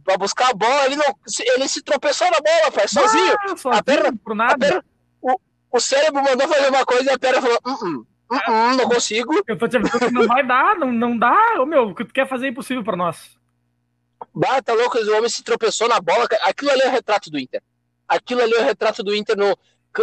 pra 0.04 0.18
buscar 0.18 0.50
a 0.50 0.54
bola, 0.54 0.86
ele, 0.86 0.96
não, 0.96 1.16
ele 1.56 1.68
se 1.68 1.82
tropeçou 1.84 2.28
na 2.30 2.38
bola, 2.38 2.72
pai, 2.72 2.88
sozinho. 2.88 3.36
Ah, 3.66 3.78
a 3.78 3.84
perna, 3.84 4.14
por 4.24 4.36
nada. 4.36 4.58
Perna, 4.58 4.86
o, 5.72 5.80
cérebro 5.80 6.24
mandou 6.24 6.48
fazer 6.48 6.70
uma 6.70 6.86
coisa 6.86 7.12
e 7.12 7.14
a 7.14 7.20
perna 7.20 7.42
falou, 7.42 7.60
uh 7.66 7.70
-uh, 7.70 8.06
uh 8.32 8.36
-uh, 8.36 8.78
não 8.78 8.90
consigo. 8.90 9.42
Eu 9.48 9.58
tô 9.58 9.68
te 9.68 9.78
avisando 9.78 10.08
que 10.08 10.14
não 10.14 10.28
vai 10.28 10.46
dar, 10.46 10.76
não, 10.76 10.92
não 10.92 11.18
dá. 11.18 11.56
Ô, 11.60 11.66
meu, 11.66 11.90
o 11.90 11.96
que 11.96 12.06
tu 12.06 12.14
quer 12.14 12.28
fazer 12.28 12.48
é 12.48 12.50
impossível 12.50 12.84
pra 12.84 12.96
nós. 12.96 13.40
Bata 14.34 14.62
tá 14.62 14.74
louco, 14.74 14.98
o 14.98 15.18
homem 15.18 15.30
se 15.30 15.44
tropeçou 15.44 15.88
na 15.88 16.00
bola. 16.00 16.28
Aquilo 16.44 16.72
ali 16.72 16.82
é 16.82 16.88
o 16.88 16.92
retrato 16.92 17.30
do 17.30 17.40
Inter. 17.40 17.62
Aquilo 18.08 18.42
ali 18.42 18.54
é 18.54 18.60
o 18.60 18.66
retrato 18.66 19.04
do 19.04 19.16
Inter 19.16 19.38
no. 19.38 19.58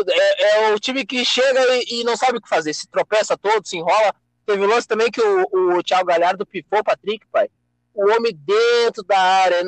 É, 0.08 0.68
é 0.68 0.74
o 0.74 0.80
time 0.80 1.06
que 1.06 1.24
chega 1.24 1.60
e, 1.76 2.00
e, 2.00 2.04
não 2.04 2.16
sabe 2.16 2.38
o 2.38 2.40
que 2.40 2.48
fazer. 2.48 2.74
Se 2.74 2.88
tropeça 2.88 3.36
todo, 3.36 3.66
se 3.66 3.76
enrola. 3.76 4.14
Teve 4.44 4.64
um 4.64 4.68
lance 4.68 4.86
também 4.86 5.10
que 5.10 5.20
o, 5.20 5.76
o 5.76 5.82
Thiago 5.82 6.06
Galhardo 6.06 6.46
pifou 6.46 6.80
o 6.80 6.84
Patrick, 6.84 7.26
pai. 7.30 7.48
O 7.94 8.10
homem 8.10 8.32
dentro 8.34 9.02
da 9.04 9.18
área, 9.18 9.62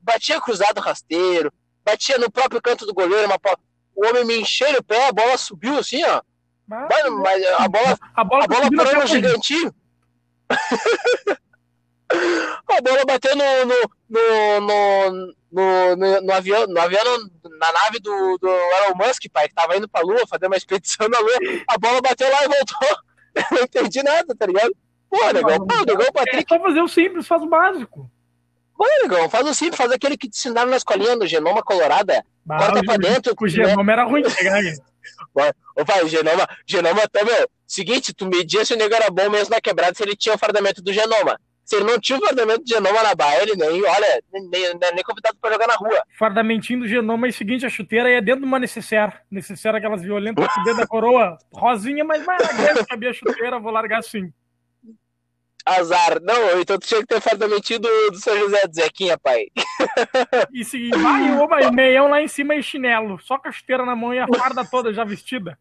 batia 0.00 0.40
cruzado 0.40 0.80
rasteiro, 0.80 1.52
batia 1.84 2.18
no 2.18 2.30
próprio 2.30 2.60
canto 2.60 2.84
do 2.84 2.94
goleiro, 2.94 3.26
uma, 3.26 3.38
o 3.94 4.06
homem 4.06 4.24
me 4.24 4.40
encheu 4.40 4.78
o 4.78 4.82
pé, 4.82 5.08
a 5.08 5.12
bola 5.12 5.36
subiu 5.36 5.78
assim, 5.78 6.04
ó. 6.04 6.22
Mas, 6.66 6.88
mas 6.88 7.44
a 7.58 7.68
bola, 7.68 7.98
a 8.14 8.24
bola, 8.24 8.44
a 8.44 8.48
bola 8.48 8.70
parou 8.76 9.00
no 9.00 9.06
gigantinho. 9.06 9.74
a 12.10 12.80
bola 12.80 13.04
bateu 13.04 13.34
no, 13.34 13.44
no, 13.66 13.74
no, 14.60 15.96
no, 15.96 16.20
no, 16.22 16.32
avião, 16.32 16.66
no 16.68 16.80
avião, 16.80 17.02
na 17.58 17.72
nave 17.72 17.98
do, 18.00 18.38
do 18.38 18.48
Elon 18.48 18.94
Musk, 18.94 19.24
pai, 19.32 19.48
que 19.48 19.54
tava 19.54 19.76
indo 19.76 19.88
pra 19.88 20.02
Lua, 20.02 20.26
fazer 20.28 20.46
uma 20.46 20.56
expedição 20.56 21.08
na 21.08 21.18
Lua. 21.18 21.38
A 21.66 21.76
bola 21.76 22.00
bateu 22.00 22.30
lá 22.30 22.44
e 22.44 22.48
voltou. 22.48 22.98
Eu 23.34 23.44
não 23.50 23.62
entendi 23.62 24.02
nada, 24.02 24.34
tá 24.34 24.46
ligado? 24.46 24.72
Pô, 25.08 25.32
negão, 25.32 25.66
pô, 25.66 25.76
negão, 25.84 26.06
o 26.08 26.12
Patrick. 26.12 26.52
É 26.52 26.56
só 26.56 26.62
fazer 26.62 26.80
o 26.82 26.88
simples, 26.88 27.26
faz 27.26 27.42
o 27.42 27.48
básico. 27.48 28.10
Pô, 28.76 28.86
negão, 29.02 29.28
faz 29.28 29.46
o 29.46 29.54
simples, 29.54 29.76
faz 29.76 29.90
aquele 29.90 30.16
que 30.16 30.28
te 30.28 30.38
ensinaram 30.38 30.70
na 30.70 30.76
escolinha 30.76 31.16
do 31.16 31.26
genoma 31.26 31.62
colorada. 31.62 32.24
Bah, 32.50 32.58
corta 32.58 32.82
pra 32.82 32.96
dentro. 32.96 33.32
O 33.40 33.48
genoma 33.48 33.84
né? 33.84 33.92
era 33.92 34.04
ruim 34.04 34.22
de 34.22 34.34
pegar 34.34 34.60
Ô, 35.76 35.84
pai, 35.84 36.02
o 36.02 36.08
genoma, 36.08 36.48
genoma 36.66 37.02
até, 37.04 37.24
meu, 37.24 37.48
seguinte, 37.66 38.12
tu 38.12 38.26
media 38.26 38.64
se 38.64 38.74
o 38.74 38.76
nego 38.76 38.92
era 38.92 39.08
bom 39.08 39.30
mesmo 39.30 39.54
na 39.54 39.60
quebrada 39.60 39.94
se 39.94 40.02
ele 40.02 40.16
tinha 40.16 40.34
o 40.34 40.38
fardamento 40.38 40.82
do 40.82 40.92
genoma. 40.92 41.38
Se 41.64 41.76
ele 41.76 41.84
não 41.84 42.00
tinha 42.00 42.18
o 42.18 42.20
fardamento 42.20 42.64
do 42.64 42.68
genoma 42.68 43.02
na 43.04 43.14
barra, 43.14 43.42
ele 43.42 43.54
nem, 43.54 43.84
olha, 43.84 44.22
nem, 44.32 44.48
nem, 44.50 44.92
nem 44.94 45.04
convidado 45.04 45.38
pra 45.40 45.52
jogar 45.52 45.68
na 45.68 45.76
rua. 45.76 46.02
Fardamentinho 46.18 46.80
do 46.80 46.88
genoma 46.88 47.28
é 47.28 47.30
o 47.30 47.32
seguinte, 47.32 47.64
a 47.64 47.70
chuteira 47.70 48.10
é 48.10 48.20
dentro 48.20 48.40
de 48.40 48.46
uma 48.46 48.58
necessaire. 48.58 49.12
Necessaire 49.30 49.78
aquelas 49.78 50.02
violentas 50.02 50.48
dentro 50.64 50.80
da 50.80 50.86
coroa. 50.86 51.38
Rosinha, 51.54 52.04
mas 52.04 52.26
mais 52.26 52.44
grande 52.56 52.84
cabia 52.84 53.10
a 53.10 53.12
chuteira, 53.12 53.60
vou 53.60 53.70
largar 53.70 54.00
assim. 54.00 54.32
Azar. 55.64 56.20
Não, 56.22 56.60
então 56.60 56.78
tu 56.78 56.86
tinha 56.86 57.00
que 57.00 57.06
ter 57.06 57.20
fardamentinho 57.20 57.80
do, 57.80 58.10
do 58.10 58.18
São 58.18 58.36
José 58.38 58.66
do 58.66 58.74
Zequinha, 58.74 59.18
pai. 59.18 59.46
E 60.52 60.64
se 60.64 60.90
vai, 60.90 61.62
e 61.62 61.70
meião 61.70 62.08
lá 62.08 62.20
em 62.20 62.28
cima 62.28 62.54
e 62.54 62.62
chinelo. 62.62 63.18
Só 63.20 63.38
com 63.38 63.48
a 63.48 63.52
chuteira 63.52 63.84
na 63.84 63.96
mão 63.96 64.12
e 64.12 64.18
a 64.18 64.26
farda 64.26 64.64
toda 64.64 64.92
já 64.92 65.04
vestida. 65.04 65.58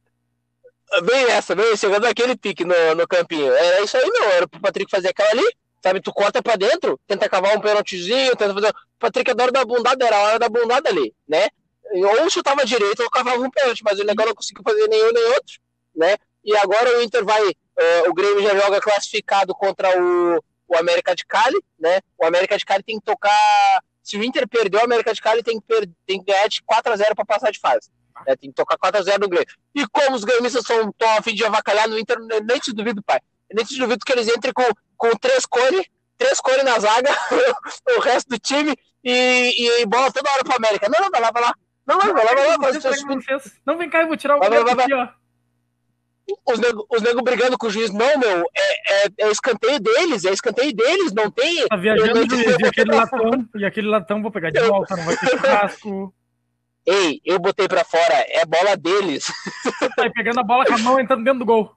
Bem 1.03 1.25
essa, 1.29 1.55
bem, 1.55 1.75
chegando 1.77 2.05
aquele 2.05 2.35
pique 2.35 2.65
no, 2.65 2.95
no 2.95 3.07
campinho. 3.07 3.51
Era 3.53 3.81
isso 3.81 3.95
aí, 3.95 4.09
meu. 4.09 4.23
Era 4.31 4.47
pro 4.47 4.59
Patrick 4.59 4.89
fazer 4.89 5.09
aquela 5.09 5.29
ali. 5.29 5.45
Sabe, 5.81 6.01
tu 6.01 6.11
corta 6.11 6.41
pra 6.43 6.57
dentro, 6.57 6.99
tenta 7.07 7.29
cavar 7.29 7.55
um 7.55 7.61
pênaltizinho, 7.61 8.35
tenta 8.35 8.53
fazer. 8.53 8.69
O 8.69 8.99
Patrick 8.99 9.31
adora 9.31 9.51
da 9.51 9.63
bundada, 9.63 10.05
era 10.05 10.17
a 10.17 10.23
hora 10.23 10.39
da 10.39 10.49
bundada 10.49 10.89
ali, 10.89 11.13
né? 11.27 11.47
Ou 11.91 12.29
chutava 12.29 12.65
direito 12.65 13.01
ou 13.01 13.09
cavava 13.09 13.41
um 13.41 13.49
pênalti, 13.49 13.81
mas 13.83 13.97
o 13.97 14.03
legal 14.03 14.27
não 14.27 14.35
conseguiu 14.35 14.61
fazer 14.63 14.87
nenhum 14.87 15.11
nem 15.13 15.25
outro, 15.27 15.59
né? 15.95 16.17
E 16.43 16.55
agora 16.57 16.97
o 16.97 17.01
Inter 17.01 17.23
vai. 17.23 17.53
Uh, 17.79 18.09
o 18.09 18.13
Grêmio 18.13 18.43
já 18.43 18.53
joga 18.55 18.81
classificado 18.81 19.55
contra 19.55 19.89
o, 19.97 20.43
o 20.67 20.77
América 20.77 21.15
de 21.15 21.25
Cali, 21.25 21.57
né? 21.79 22.01
O 22.17 22.25
América 22.25 22.57
de 22.57 22.65
Cali 22.65 22.83
tem 22.83 22.99
que 22.99 23.05
tocar. 23.05 23.81
Se 24.03 24.17
o 24.17 24.23
Inter 24.23 24.45
perdeu, 24.49 24.81
o 24.81 24.83
América 24.83 25.13
de 25.13 25.21
Cali 25.21 25.41
tem 25.41 25.61
que, 25.61 25.65
per... 25.65 25.87
tem 26.05 26.19
que 26.19 26.25
ganhar 26.25 26.47
de 26.49 26.61
4x0 26.61 27.15
para 27.15 27.25
passar 27.25 27.51
de 27.51 27.59
fase. 27.59 27.89
Né? 28.27 28.35
Tem 28.35 28.49
que 28.49 28.55
tocar 28.55 28.77
4x0 28.77 29.19
no 29.21 29.29
Grêmio. 29.29 29.47
E 29.73 29.87
como 29.87 30.13
os 30.13 30.25
gremistas 30.25 30.63
estão 30.63 30.93
a 31.17 31.21
fim 31.21 31.33
de 31.33 31.45
avacalhar 31.45 31.87
no 31.87 31.97
Inter, 31.97 32.17
nem 32.19 32.59
te 32.59 32.73
duvido, 32.73 33.01
pai. 33.01 33.19
Nem 33.53 33.63
te 33.63 33.77
duvido 33.77 34.03
que 34.05 34.11
eles 34.11 34.27
entrem 34.27 34.51
com, 34.51 34.67
com 34.97 35.11
três 35.11 35.45
cores, 35.45 35.85
três 36.17 36.41
cores 36.41 36.65
na 36.65 36.77
zaga, 36.79 37.09
o 37.97 38.01
resto 38.01 38.27
do 38.27 38.37
time, 38.37 38.75
e, 39.01 39.81
e 39.81 39.85
bola 39.85 40.11
toda 40.11 40.29
hora 40.31 40.43
pro 40.43 40.57
América. 40.57 40.89
Não, 40.89 41.01
não, 41.01 41.09
vai 41.09 41.21
lá, 41.21 41.31
vai 41.31 41.43
lá. 41.43 41.53
Não, 41.87 41.97
não, 41.97 42.13
vai 42.13 42.25
lá, 42.25 42.33
vai 42.33 42.45
lá. 42.45 42.57
Não, 43.65 43.77
vem 43.77 43.89
cá, 43.89 44.01
eu 44.01 44.07
vou 44.07 44.17
tirar 44.17 44.35
o 44.35 44.39
vai, 44.39 44.49
vai, 44.49 44.75
vai, 44.75 44.85
aqui, 44.85 44.93
ó 44.93 45.19
os 46.45 46.59
negros 46.59 47.01
nego 47.01 47.21
brigando 47.21 47.57
com 47.57 47.67
o 47.67 47.69
juiz. 47.69 47.91
Não, 47.91 48.17
meu, 48.17 48.45
é, 48.55 49.05
é, 49.05 49.09
é, 49.19 49.31
escanteio 49.31 49.79
deles, 49.79 50.25
é 50.25 50.31
escanteio 50.31 50.73
deles, 50.73 51.13
não 51.13 51.29
tem. 51.29 51.67
Tá 51.67 51.75
viajando 51.75 52.27
de, 52.27 52.35
e 52.35 52.65
aquele 52.65 52.95
latão, 52.95 53.49
e 53.55 53.65
aquele 53.65 53.87
latão 53.87 54.21
vou 54.21 54.31
pegar 54.31 54.51
de 54.51 54.59
volta, 54.61 54.95
não 54.95 55.05
vai 55.05 55.17
ter 55.17 55.29
churrasco. 55.29 56.13
Ei, 56.85 57.21
eu 57.23 57.37
botei 57.37 57.67
pra 57.67 57.83
fora, 57.83 58.25
é 58.29 58.45
bola 58.45 58.75
deles. 58.75 59.27
Tá 59.95 60.09
pegando 60.09 60.39
a 60.39 60.43
bola 60.43 60.65
com 60.65 60.73
a 60.73 60.77
mão 60.79 60.99
entrando 60.99 61.23
dentro 61.23 61.39
do 61.39 61.45
gol. 61.45 61.71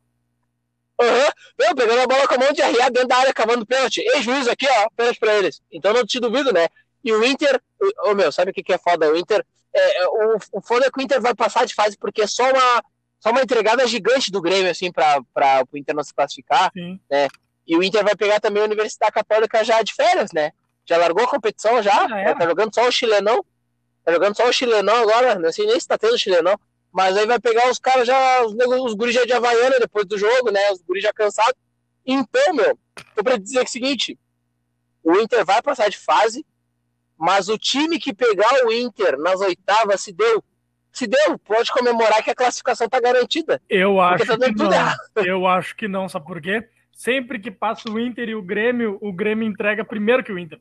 Aham, 1.01 1.27
uhum. 1.61 1.75
pegando 1.75 2.01
a 2.01 2.07
bola 2.07 2.27
com 2.27 2.35
a 2.35 2.39
mão 2.39 2.53
de 2.53 2.63
arriar 2.63 2.91
dentro 2.91 3.09
da 3.09 3.17
área, 3.17 3.35
cavando 3.35 3.67
pênalti. 3.67 4.01
Ei, 4.01 4.23
juiz, 4.23 4.49
aqui, 4.49 4.67
ó, 4.71 4.89
pênalti 4.97 5.19
pra 5.19 5.35
eles. 5.35 5.61
Então 5.71 5.93
não 5.93 6.07
te 6.07 6.21
duvido, 6.21 6.53
né? 6.53 6.69
E 7.05 7.13
o 7.13 7.25
Inter, 7.25 7.61
ô 7.81 8.11
oh, 8.11 8.15
meu, 8.15 8.31
sabe 8.31 8.53
o 8.53 8.55
que, 8.55 8.63
que 8.63 8.73
é 8.73 8.79
foda? 8.79 9.11
O 9.11 9.17
Inter, 9.17 9.45
é, 9.75 10.07
o, 10.07 10.37
o 10.53 10.61
foda 10.63 10.87
é 10.87 10.91
que 10.91 11.01
o 11.01 11.03
Inter 11.03 11.21
vai 11.21 11.35
passar 11.35 11.67
de 11.67 11.75
fase 11.75 11.97
porque 11.99 12.23
é 12.23 12.27
só 12.27 12.45
uma 12.45 12.85
só 13.23 13.31
uma 13.31 13.41
entregada 13.41 13.87
gigante 13.87 14.33
do 14.33 14.43
Grêmio, 14.43 14.69
assim, 14.69 14.91
para 14.91 15.23
o 15.71 15.79
Inter 15.79 15.95
não 15.95 16.03
se 16.03 16.13
classificar, 16.13 16.73
Sim. 16.73 16.99
né? 17.09 17.29
E 17.65 17.77
o 17.77 17.83
Inter 17.83 18.03
vai 18.03 18.17
pegar 18.17 18.41
também 18.41 18.61
a 18.61 18.67
Universidade 18.67 19.13
Católica 19.13 19.63
já 19.63 19.81
de 19.81 19.95
férias, 19.95 20.33
né? 20.33 20.51
Já 20.85 20.97
largou 20.97 21.23
a 21.23 21.29
competição 21.29 21.81
já, 21.81 22.09
já 22.09 22.35
tá 22.35 22.45
jogando 22.45 22.75
só 22.75 22.89
o 22.89 22.91
chilenão, 22.91 23.45
tá 24.05 24.13
jogando 24.13 24.37
só 24.37 24.49
o 24.49 24.53
chilenão 24.53 24.97
agora, 24.97 25.37
não 25.37 25.53
sei 25.53 25.67
nem 25.67 25.79
se 25.79 25.87
tá 25.87 25.97
tendo 25.97 26.19
chilenão, 26.19 26.59
mas 26.91 27.17
aí 27.17 27.25
vai 27.25 27.39
pegar 27.39 27.71
os 27.71 27.79
caras 27.79 28.09
já, 28.09 28.45
os, 28.45 28.55
os 28.55 28.95
guris 28.95 29.15
já 29.15 29.25
de 29.25 29.33
Havaiana 29.33 29.79
depois 29.79 30.05
do 30.05 30.19
jogo, 30.19 30.51
né? 30.51 30.73
Os 30.73 30.83
guris 30.83 31.05
já 31.05 31.13
cansados. 31.13 31.55
Então, 32.05 32.55
meu, 32.55 32.77
tô 33.15 33.23
pra 33.23 33.37
dizer 33.37 33.61
que 33.61 33.61
é 33.61 33.69
o 33.69 33.69
seguinte, 33.69 34.19
o 35.01 35.17
Inter 35.21 35.45
vai 35.45 35.63
passar 35.63 35.89
de 35.89 35.97
fase, 35.97 36.45
mas 37.17 37.49
o 37.49 37.57
time 37.57 38.01
que 38.01 38.13
pegar 38.13 38.67
o 38.67 38.73
Inter 38.73 39.17
nas 39.17 39.41
oitavas 39.41 40.01
se 40.01 40.13
deu 40.13 40.43
se 40.93 41.07
deu, 41.07 41.39
pode 41.39 41.73
comemorar 41.73 42.23
que 42.23 42.31
a 42.31 42.35
classificação 42.35 42.89
tá 42.89 43.01
garantida. 43.01 43.61
Eu 43.69 44.01
acho 44.01 44.27
tá 44.27 44.37
que 44.37 44.53
não. 44.55 44.71
Eu 45.25 45.47
acho 45.47 45.75
que 45.75 45.89
não, 45.89 46.09
sabe 46.09 46.27
por 46.27 46.41
quê? 46.41 46.69
Sempre 46.93 47.39
que 47.39 47.51
passa 47.51 47.91
o 47.91 47.99
Inter 47.99 48.29
e 48.29 48.35
o 48.35 48.43
Grêmio, 48.43 48.99
o 49.01 49.13
Grêmio 49.13 49.49
entrega 49.49 49.85
primeiro 49.85 50.23
que 50.23 50.33
o 50.33 50.39
Inter. 50.39 50.61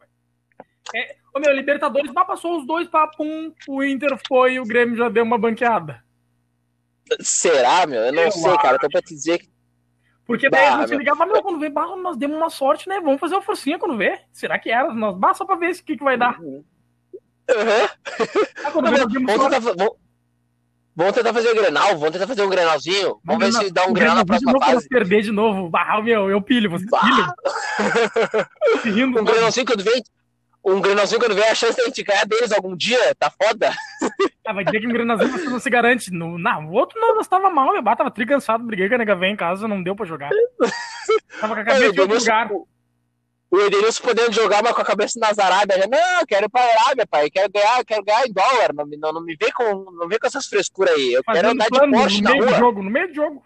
É, 0.95 1.15
o 1.36 1.39
meu, 1.39 1.53
Libertadores 1.53 2.11
já 2.11 2.25
passou 2.25 2.57
os 2.57 2.65
dois 2.65 2.88
papum, 2.88 3.53
o 3.67 3.84
Inter 3.84 4.17
foi 4.27 4.53
e 4.53 4.59
o 4.59 4.65
Grêmio 4.65 4.95
já 4.95 5.09
deu 5.09 5.23
uma 5.23 5.38
banqueada. 5.38 6.01
Será, 7.19 7.86
meu? 7.86 8.01
Eu 8.01 8.13
não 8.13 8.23
eu 8.23 8.32
sei, 8.32 8.49
acho. 8.49 8.61
cara. 8.61 8.79
Tô 8.79 8.89
pra 8.89 9.01
te 9.01 9.13
dizer 9.13 9.39
que. 9.39 9.51
Porque 10.25 10.49
daí 10.49 10.69
bah, 10.69 10.88
você 10.88 10.95
ligava, 10.95 11.25
meu, 11.25 11.41
quando 11.41 11.59
vê, 11.59 11.69
bah, 11.69 11.95
nós 11.97 12.15
demos 12.15 12.38
uma 12.38 12.49
sorte, 12.49 12.88
né? 12.88 13.01
Vamos 13.01 13.19
fazer 13.19 13.36
uma 13.36 13.41
forcinha 13.41 13.77
quando 13.77 13.97
vê. 13.97 14.21
Será 14.32 14.57
que 14.57 14.69
era? 14.69 14.93
Nós, 14.93 15.17
bah, 15.17 15.34
só 15.34 15.43
pra 15.43 15.57
ver 15.57 15.71
o 15.71 15.84
que, 15.84 15.97
que 15.97 16.03
vai 16.03 16.17
dar. 16.17 16.39
Uhum. 16.39 16.63
Uhum. 17.49 17.88
Ah, 18.63 18.71
quando 18.71 18.89
vê. 18.91 19.89
Vamos 21.02 21.16
tentar 21.16 21.34
fazer 21.34 21.49
o 21.49 21.56
Grenal, 21.56 21.97
vamos 21.97 22.12
tentar 22.12 22.28
fazer 22.28 22.43
um 22.43 22.49
Grenalzinho. 22.49 23.20
Vamos 23.26 23.43
ver 23.43 23.54
se 23.54 23.72
dá 23.72 23.88
um 23.88 23.93
Grenal 23.93 24.18
na 24.18 24.26
próxima 24.26 24.54
fase. 24.60 24.88
perder 24.88 25.24
de 25.24 25.32
novo. 25.32 25.68
Bah, 25.68 25.99
meu, 25.99 26.30
eu 26.30 26.39
pilho, 26.39 26.70
você 26.70 26.86
pilha. 26.86 28.86
um 29.20 29.26
Grenalzinho 29.26 29.66
quando 29.66 29.84
vem, 29.84 30.04
um 30.64 30.80
Grenalzinho 30.80 31.20
quando 31.20 31.34
vem 31.34 31.45
a 31.45 31.56
chance 31.56 31.76
de 31.76 31.82
a 31.82 31.86
gente 31.86 32.04
ganhar 32.04 32.24
deles 32.28 32.52
algum 32.52 32.78
dia, 32.78 33.16
tá 33.16 33.32
foda. 33.32 33.74
Ah, 34.45 34.54
vai 34.54 34.64
dizer 34.64 34.80
que 34.80 34.88
um 34.88 34.91
Grenalzinho 34.91 35.32
você 35.32 35.49
não 35.49 35.60
se 35.60 35.72
garante. 35.72 36.12
No, 36.12 36.38
não, 36.38 36.68
o 36.68 36.74
outro 36.74 36.99
não, 36.99 37.16
nós 37.16 37.28
tava 37.28 37.49
mal, 37.49 37.74
meu, 37.74 37.84
tava 37.84 38.12
tricansado, 38.12 38.64
briguei 38.64 38.88
com 38.88 38.93
a 38.93 38.97
nega 38.99 39.16
velha 39.16 39.32
em 39.32 39.36
casa, 39.36 39.68
não 39.68 39.82
deu 39.82 39.95
pra 39.95 40.06
jogar. 40.06 40.30
Tava 41.39 41.56
com 41.56 41.62
a 41.62 41.64
cabeça 41.64 41.84
em 41.84 41.88
outro 41.88 42.16
lugar 42.16 42.47
o 43.52 43.60
Edenilson 43.60 44.02
podendo 44.02 44.32
jogar, 44.32 44.64
mas 44.64 44.74
com 44.74 44.82
a 44.82 44.86
cabeça 44.86 45.20
nas 45.20 45.38
Arábia. 45.38 45.78
Já, 45.78 45.86
não, 45.86 46.26
quero 46.26 46.45
ir 46.45 46.49
pra 46.49 46.62
Arábia, 46.62 47.06
pai. 47.06 47.30
Quero 47.30 47.52
ganhar, 47.52 47.84
quero 47.84 48.04
ganhar 48.04 48.26
em 48.26 48.32
dólar. 48.32 48.74
Não, 48.74 48.86
não, 48.86 49.14
não 49.14 49.22
me 49.22 49.36
vê 49.36 49.52
com, 49.52 49.91
não 49.91 50.08
vê 50.08 50.18
com 50.18 50.26
essas 50.26 50.47
frescuras 50.47 50.95
aí. 50.95 51.12
Eu 51.12 51.22
Fazendo 51.26 51.41
quero 51.41 51.54
andar 51.54 51.70
de 51.70 51.91
Porsche 51.91 52.22
no 52.22 52.32
meio 52.32 52.45
Do 52.45 52.56
jogo, 52.56 52.84
no 52.84 52.89
meio 52.89 53.08
do 53.10 53.14
jogo. 53.14 53.43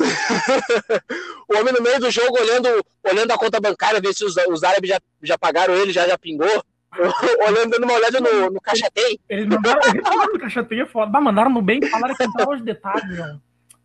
o 1.48 1.58
homem 1.58 1.72
no 1.72 1.82
meio 1.82 2.00
do 2.00 2.10
jogo 2.10 2.36
olhando, 2.40 2.68
olhando 3.04 3.30
a 3.30 3.38
conta 3.38 3.60
bancária, 3.60 4.00
ver 4.00 4.12
se 4.12 4.24
os, 4.24 4.34
os 4.48 4.64
árabes 4.64 4.90
já, 4.90 4.98
já 5.22 5.38
pagaram 5.38 5.74
ele, 5.74 5.92
já, 5.92 6.08
já 6.08 6.18
pingou. 6.18 6.64
olhando, 7.46 7.70
dando 7.70 7.84
uma 7.84 7.92
olhada 7.92 8.20
no, 8.20 8.50
no 8.50 8.60
Caixa 8.60 8.90
Tem. 8.92 9.20
Eles 9.28 9.46
mandaram, 9.46 9.80
eles 9.82 10.02
mandaram 10.02 10.32
no 10.32 10.38
Caixa 10.40 10.64
Tem, 10.64 10.80
é 10.80 10.86
foda. 10.86 11.12
Mas 11.12 11.22
mandaram 11.22 11.50
no 11.50 11.62
bem, 11.62 11.80
falaram 11.86 12.16
que 12.16 12.24
entrava 12.24 12.54
os 12.54 12.62
detalhes, 12.62 13.08
meu. 13.08 13.40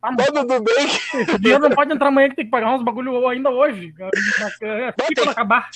Ah, 0.05 0.11
não. 0.11 0.45
Tudo 0.47 0.63
bem. 0.63 0.87
O 1.33 1.39
dinheiro 1.39 1.67
não 1.67 1.75
pode 1.75 1.93
entrar 1.93 2.07
amanhã 2.07 2.29
que 2.29 2.35
tem 2.35 2.45
que 2.45 2.51
pagar 2.51 2.75
uns 2.75 2.83
bagulho 2.83 3.27
ainda 3.27 3.49
hoje. 3.49 3.91
Fica 3.91 5.23
pra 5.23 5.31
acabar. 5.31 5.69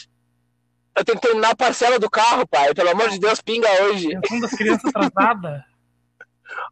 Eu 0.95 1.05
tenho 1.05 1.19
que 1.19 1.27
terminar 1.27 1.51
a 1.51 1.55
parcela 1.55 1.97
do 1.97 2.09
carro, 2.09 2.47
pai. 2.47 2.73
Pelo 2.73 2.89
amor 2.89 3.09
de 3.09 3.19
Deus, 3.19 3.41
pinga 3.41 3.67
hoje. 3.83 4.09
Pensão 4.19 4.39
das 4.39 4.51
crianças 4.51 4.91
atrasadas. 4.93 5.63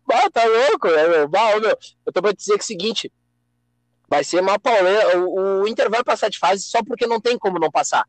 Bah, 0.05 0.29
tá 0.31 0.43
louco, 0.43 0.87
né, 0.87 1.07
meu? 1.07 1.27
Bah, 1.27 1.59
meu. 1.59 1.77
Eu 2.05 2.13
tô 2.13 2.21
pra 2.21 2.31
dizer 2.31 2.53
que 2.53 2.59
é 2.59 2.63
o 2.63 2.65
seguinte. 2.65 3.11
Vai 4.09 4.23
ser 4.23 4.41
uma 4.41 4.59
pauleira. 4.59 5.19
O, 5.19 5.61
o 5.61 5.67
Inter 5.67 5.89
vai 5.89 6.03
passar 6.03 6.29
de 6.29 6.39
fase 6.39 6.63
só 6.63 6.83
porque 6.83 7.07
não 7.07 7.19
tem 7.19 7.37
como 7.37 7.59
não 7.59 7.71
passar. 7.71 8.05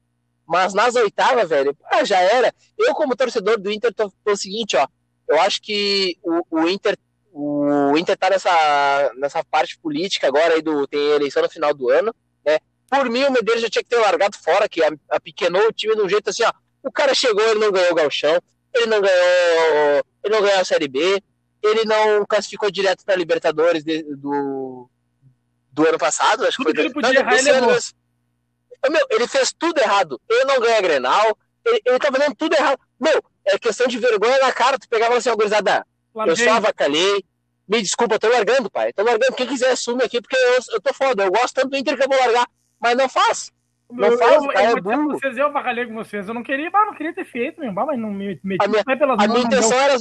Mas 0.46 0.72
nas 0.72 0.94
oitavas, 0.94 1.49
velho, 1.49 1.76
já 2.05 2.18
era. 2.20 2.55
Eu, 2.76 2.94
como 2.94 3.16
torcedor 3.16 3.59
do 3.59 3.70
Inter, 3.70 3.92
tô, 3.94 4.11
tô 4.24 4.32
o 4.32 4.36
seguinte, 4.36 4.76
ó. 4.76 4.86
Eu 5.28 5.38
acho 5.40 5.61
que 5.61 6.18
o, 6.22 6.42
o 6.51 6.68
Inter 6.68 6.96
o 7.32 7.96
Inter 7.96 8.16
tá 8.16 8.30
nessa, 8.30 9.12
nessa 9.16 9.44
parte 9.44 9.78
política 9.78 10.26
agora 10.26 10.54
aí 10.54 10.62
do 10.62 10.86
tem 10.86 11.00
eleição 11.10 11.42
no 11.42 11.50
final 11.50 11.72
do 11.74 11.90
ano, 11.90 12.14
né? 12.44 12.58
Por 12.90 13.08
mim, 13.10 13.24
o 13.24 13.32
Medeiros 13.32 13.62
já 13.62 13.68
tinha 13.68 13.82
que 13.82 13.90
ter 13.90 13.98
largado 13.98 14.36
fora, 14.38 14.68
que 14.68 14.80
apequenou 15.10 15.68
o 15.68 15.72
time 15.72 15.94
de 15.94 16.02
um 16.02 16.08
jeito 16.08 16.30
assim, 16.30 16.42
ó. 16.44 16.52
O 16.82 16.90
cara 16.90 17.14
chegou, 17.14 17.42
ele 17.42 17.60
não 17.60 17.70
ganhou 17.70 17.92
o 17.92 17.94
Galchão, 17.94 18.40
ele 18.74 18.86
não 18.86 19.00
ganhou, 19.00 20.04
ele 20.24 20.34
não 20.34 20.42
ganhou 20.42 20.60
a 20.60 20.64
Série 20.64 20.88
B, 20.88 21.22
ele 21.62 21.84
não 21.84 22.24
classificou 22.26 22.70
direto 22.70 23.04
para 23.04 23.16
Libertadores 23.16 23.84
de, 23.84 24.02
do, 24.16 24.88
do 25.72 25.88
ano 25.88 25.98
passado, 25.98 26.46
acho 26.46 26.56
tudo 26.56 26.70
que 26.70 26.76
foi. 26.76 26.84
ele 26.84 26.94
podia 26.94 27.20
errar, 27.20 27.38
ele, 27.38 27.50
ano, 27.50 27.66
meu, 28.90 29.06
ele 29.10 29.26
fez 29.26 29.52
tudo 29.52 29.78
errado. 29.78 30.20
Ele 30.28 30.44
não 30.44 30.60
ganha 30.60 30.80
Grenal, 30.80 31.36
ele, 31.64 31.82
ele 31.84 31.98
tá 31.98 32.10
fazendo 32.10 32.34
tudo 32.34 32.54
errado. 32.54 32.80
Meu, 32.98 33.22
é 33.44 33.58
questão 33.58 33.86
de 33.86 33.98
vergonha 33.98 34.38
na 34.38 34.52
cara. 34.52 34.78
Tu 34.78 34.88
pegava 34.88 35.16
assim, 35.16 35.30
ó, 35.30 35.36
gurizada, 35.36 35.86
eu 36.14 36.36
só 36.36 36.50
avacalhei. 36.52 37.24
Me 37.68 37.82
desculpa, 37.82 38.14
eu 38.14 38.18
tô 38.18 38.28
largando, 38.28 38.70
pai. 38.70 38.92
Tô 38.92 39.02
largando. 39.02 39.34
Quem 39.36 39.46
quiser 39.46 39.70
assume 39.72 40.02
aqui, 40.02 40.20
porque 40.20 40.36
eu, 40.36 40.59
eu 40.72 40.80
tô 40.80 40.94
foda. 40.94 41.24
Eu 41.24 41.30
gosto 41.30 41.54
tanto 41.54 41.70
do 41.70 41.76
Inter 41.76 41.96
que 41.96 42.04
eu 42.04 42.09
vou 42.09 42.18
largar. 42.18 42.48
Mas 42.80 42.96
não 42.96 43.09
faz. 43.09 43.52
Não 43.90 44.09
eu, 44.09 44.18
faz, 44.18 44.42
eu, 44.42 44.48
cara, 44.48 44.70
eu, 44.70 44.76
é 44.76 44.80
burro. 44.80 45.11
Vocês, 45.11 45.36
eu 45.36 45.46
avacalhei 45.46 45.86
com 45.86 45.94
vocês. 45.94 46.28
Eu 46.28 46.34
não 46.34 46.42
queria, 46.42 46.70
ah, 46.72 46.86
não 46.86 46.94
queria 46.94 47.14
ter 47.14 47.24
feito, 47.24 47.61
meu. 47.61 47.72
Mas 47.72 47.98
não 47.98 48.11
me 48.11 48.40
meti 48.42 48.64
a 48.64 48.68
minha, 48.68 48.84
pelas 48.84 49.18
a 49.18 49.28
minha 49.28 49.44
intenção 49.44 49.78
era 49.78 49.94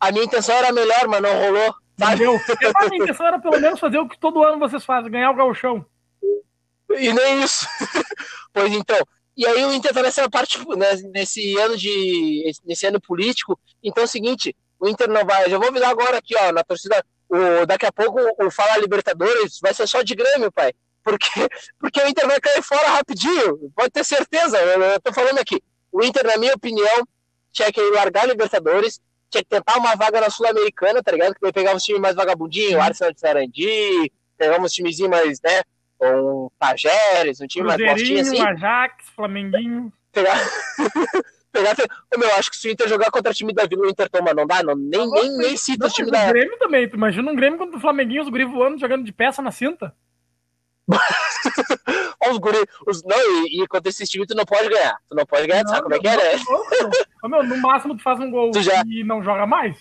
A 0.00 0.12
minha 0.12 0.24
intenção 0.24 0.54
era 0.56 0.72
melhor, 0.72 1.06
mas 1.08 1.22
não 1.22 1.32
rolou. 1.32 1.74
Sabe? 1.96 2.24
a 2.76 2.88
minha 2.88 3.02
intenção 3.02 3.26
era 3.26 3.38
pelo 3.38 3.60
menos 3.60 3.78
fazer 3.78 3.98
o 3.98 4.08
que 4.08 4.18
todo 4.18 4.42
ano 4.42 4.58
vocês 4.58 4.84
fazem, 4.84 5.10
ganhar 5.10 5.30
o 5.30 5.36
gauchão. 5.36 5.86
E 6.90 7.12
nem 7.12 7.42
isso. 7.42 7.66
pois 8.52 8.72
então. 8.72 8.98
E 9.36 9.44
aí 9.46 9.64
o 9.64 9.72
Inter 9.72 9.92
tá 9.92 10.02
nessa 10.02 10.30
parte, 10.30 10.58
né, 10.76 10.94
nesse 11.12 11.56
ano 11.58 11.76
de. 11.76 12.50
nesse 12.64 12.86
ano 12.86 13.00
político. 13.00 13.58
Então 13.82 14.02
é 14.02 14.06
o 14.06 14.08
seguinte, 14.08 14.54
o 14.78 14.88
Inter 14.88 15.08
não 15.08 15.24
vai. 15.24 15.48
Já 15.48 15.58
vou 15.58 15.68
avisar 15.68 15.90
agora 15.90 16.18
aqui, 16.18 16.34
ó, 16.36 16.52
na 16.52 16.62
torcida. 16.62 17.04
O, 17.28 17.66
daqui 17.66 17.86
a 17.86 17.92
pouco 17.92 18.20
o 18.38 18.50
Fala 18.50 18.78
Libertadores 18.78 19.58
vai 19.60 19.72
ser 19.74 19.86
só 19.86 20.02
de 20.02 20.14
Grêmio, 20.14 20.52
pai. 20.52 20.72
Porque, 21.02 21.26
porque 21.80 22.00
o 22.00 22.08
Inter 22.08 22.26
vai 22.26 22.40
cair 22.40 22.62
fora 22.62 22.88
rapidinho. 22.90 23.70
Pode 23.74 23.90
ter 23.90 24.04
certeza. 24.04 24.58
Eu, 24.58 24.82
eu 24.82 25.00
tô 25.00 25.12
falando 25.12 25.38
aqui. 25.38 25.62
O 25.90 26.02
Inter, 26.02 26.26
na 26.26 26.36
minha 26.36 26.54
opinião, 26.54 27.06
tinha 27.52 27.72
que 27.72 27.80
largar 27.90 28.24
a 28.24 28.26
Libertadores, 28.26 29.00
tinha 29.30 29.42
que 29.42 29.48
tentar 29.48 29.78
uma 29.78 29.94
vaga 29.94 30.20
na 30.20 30.28
Sul-Americana, 30.28 31.02
tá 31.02 31.12
ligado? 31.12 31.34
Que 31.34 31.40
vai 31.40 31.52
pegar 31.52 31.74
uns 31.74 31.84
times 31.84 32.00
mais 32.00 32.16
vagabundinhos, 32.16 32.80
Arsenal 32.80 33.12
de 33.12 33.20
Sarandi, 33.20 34.12
pegar 34.36 34.60
uns 34.60 34.72
timezinhos 34.72 35.10
mais, 35.10 35.40
né? 35.40 35.62
Um 36.00 36.50
Tajeres, 36.58 37.40
um 37.40 37.46
time 37.46 37.66
mais 37.66 37.80
postinho 37.80 38.20
assim. 38.20 38.40
Ajax, 38.40 39.08
Flamenguinho. 39.14 39.92
Pegar. 40.12 40.36
pegar. 41.54 41.76
Meu, 42.18 42.28
eu 42.28 42.36
acho 42.36 42.50
que 42.50 42.56
se 42.56 42.68
o 42.68 42.70
Inter 42.72 42.88
jogar 42.88 43.10
contra 43.10 43.30
o 43.30 43.34
time 43.34 43.52
da 43.54 43.64
Vila, 43.66 43.86
o 43.86 43.88
Inter 43.88 44.08
toma, 44.10 44.34
não 44.34 44.46
dá? 44.46 44.62
Não, 44.62 44.74
nem, 44.74 45.08
nem, 45.08 45.36
nem 45.38 45.56
cita 45.56 45.86
o 45.86 45.90
time 45.90 46.10
da. 46.10 46.24
O 46.24 46.28
Grêmio 46.28 46.58
também, 46.58 46.88
tu 46.88 46.96
imagina 46.96 47.30
um 47.30 47.36
Grêmio 47.36 47.58
contra 47.58 47.76
o 47.76 47.80
Flamenguinho, 47.80 48.22
os 48.22 48.28
guri 48.28 48.44
voando, 48.44 48.80
jogando 48.80 49.04
de 49.04 49.12
peça 49.12 49.40
na 49.40 49.52
cinta. 49.52 49.94
os 52.30 52.38
guri, 52.38 52.58
os, 52.86 53.02
não, 53.04 53.16
e, 53.16 53.62
e 53.62 53.66
contra 53.68 53.88
esse 53.88 54.04
time 54.04 54.26
tu 54.26 54.34
não 54.34 54.44
pode 54.44 54.68
ganhar. 54.68 54.96
Tu 55.08 55.14
não 55.14 55.24
pode 55.24 55.46
ganhar, 55.46 55.62
não, 55.62 55.70
sabe 55.70 55.82
como 55.82 55.94
é 55.94 55.98
que 55.98 56.08
é, 56.08 56.16
né? 56.16 56.42
meu, 57.24 57.42
no 57.42 57.56
máximo 57.58 57.96
tu 57.96 58.02
faz 58.02 58.18
um 58.20 58.30
gol 58.30 58.50
já... 58.60 58.82
e 58.86 59.04
não 59.04 59.22
joga 59.22 59.46
mais. 59.46 59.78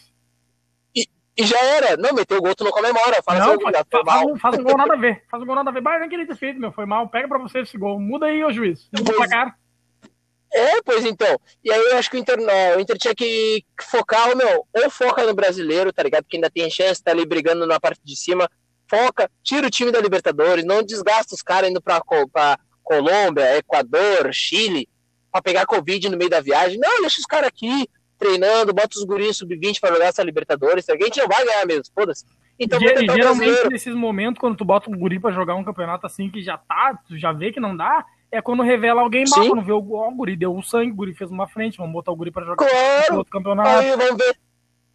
E, 0.95 1.05
e 1.36 1.45
já 1.45 1.59
era. 1.59 1.97
Não, 1.97 2.13
meteu 2.13 2.38
o 2.38 2.41
gol, 2.41 2.55
tu 2.55 2.63
não 2.63 2.71
comemora. 2.71 3.21
Fala 3.24 3.39
não, 3.39 3.53
assim, 3.53 3.63
faz, 3.63 4.05
faz, 4.05 4.26
um, 4.26 4.36
faz 4.38 4.57
um 4.57 4.63
gol 4.63 4.78
nada 4.78 4.93
a 4.93 4.97
ver. 4.97 5.24
Faz 5.30 5.43
um 5.43 5.45
gol 5.45 5.55
nada 5.55 5.69
a 5.69 5.74
ver. 5.74 5.82
Mas 5.82 5.99
não 5.99 6.09
queria 6.09 6.28
ter 6.28 6.38
feito, 6.38 6.59
meu. 6.59 6.71
Foi 6.71 6.86
mal. 6.86 7.09
Pega 7.09 7.28
pra 7.28 7.39
você 7.39 7.59
esse 7.59 7.78
gol. 7.78 7.99
Muda 7.99 8.28
aí, 8.28 8.43
ô 8.45 8.51
juiz. 8.51 8.88
Muda 8.95 9.13
pra 9.13 9.28
cá. 9.28 9.55
É, 10.53 10.81
pois 10.83 11.03
então. 11.03 11.39
E 11.63 11.71
aí 11.71 11.79
eu 11.79 11.97
acho 11.97 12.09
que 12.09 12.15
o 12.15 12.19
Inter, 12.19 12.37
não, 12.39 12.77
o 12.77 12.79
Inter 12.79 12.97
tinha 12.97 13.15
que 13.15 13.63
focar, 13.81 14.35
meu, 14.35 14.65
ou 14.71 14.89
foca 14.89 15.25
no 15.25 15.33
brasileiro, 15.33 15.91
tá 15.91 16.03
ligado? 16.03 16.25
Que 16.29 16.37
ainda 16.37 16.49
tem 16.49 16.69
chance, 16.69 17.03
tá 17.03 17.11
ali 17.11 17.25
brigando 17.25 17.65
na 17.65 17.79
parte 17.79 18.01
de 18.03 18.15
cima. 18.15 18.49
Foca, 18.87 19.29
tira 19.41 19.65
o 19.65 19.71
time 19.71 19.91
da 19.91 19.99
Libertadores, 19.99 20.63
não 20.63 20.83
desgasta 20.83 21.33
os 21.33 21.41
caras 21.41 21.69
indo 21.69 21.81
pra, 21.81 22.01
pra 22.31 22.59
Colômbia, 22.83 23.57
Equador, 23.57 24.29
Chile, 24.31 24.87
pra 25.31 25.41
pegar 25.41 25.65
Covid 25.65 26.09
no 26.09 26.17
meio 26.17 26.29
da 26.29 26.39
viagem. 26.39 26.77
Não, 26.77 27.01
deixa 27.01 27.19
os 27.19 27.25
caras 27.25 27.47
aqui 27.47 27.87
treinando, 28.19 28.73
bota 28.73 28.97
os 28.97 29.03
guris 29.03 29.37
sub-20 29.37 29.79
pra 29.79 29.91
jogar 29.91 30.05
essa 30.05 30.23
Libertadores. 30.23 30.87
A 30.87 30.93
gente 30.93 31.19
não 31.19 31.27
vai 31.27 31.43
ganhar 31.43 31.65
mesmo, 31.65 31.85
foda-se. 31.95 32.25
Então, 32.59 32.79
e, 32.79 33.11
geralmente, 33.11 33.67
nesses 33.69 33.95
momentos, 33.95 34.39
quando 34.39 34.55
tu 34.55 34.63
bota 34.63 34.89
um 34.89 34.97
guri 34.97 35.19
pra 35.19 35.31
jogar 35.31 35.55
um 35.55 35.63
campeonato 35.63 36.05
assim 36.05 36.29
que 36.29 36.41
já 36.41 36.57
tá, 36.57 36.97
tu 37.07 37.17
já 37.17 37.31
vê 37.31 37.51
que 37.51 37.59
não 37.59 37.75
dá, 37.75 38.05
é 38.34 38.41
quando 38.41 38.63
revela 38.63 39.01
alguém 39.01 39.25
mal, 39.29 39.47
quando 39.47 39.61
vê 39.61 39.71
o, 39.71 39.77
o 39.77 40.11
guri 40.15 40.36
deu 40.36 40.55
o 40.55 40.63
sangue, 40.63 40.91
o 40.91 40.95
guri 40.95 41.13
fez 41.13 41.29
uma 41.29 41.47
frente, 41.47 41.77
vamos 41.77 41.93
botar 41.93 42.11
o 42.11 42.15
guri 42.15 42.31
pra 42.31 42.43
jogar 42.43 42.65
claro. 42.65 43.17
outro 43.17 43.31
campeonato. 43.31 43.69
Aí 43.69 43.95
vamos 43.95 44.17
ver. 44.17 44.36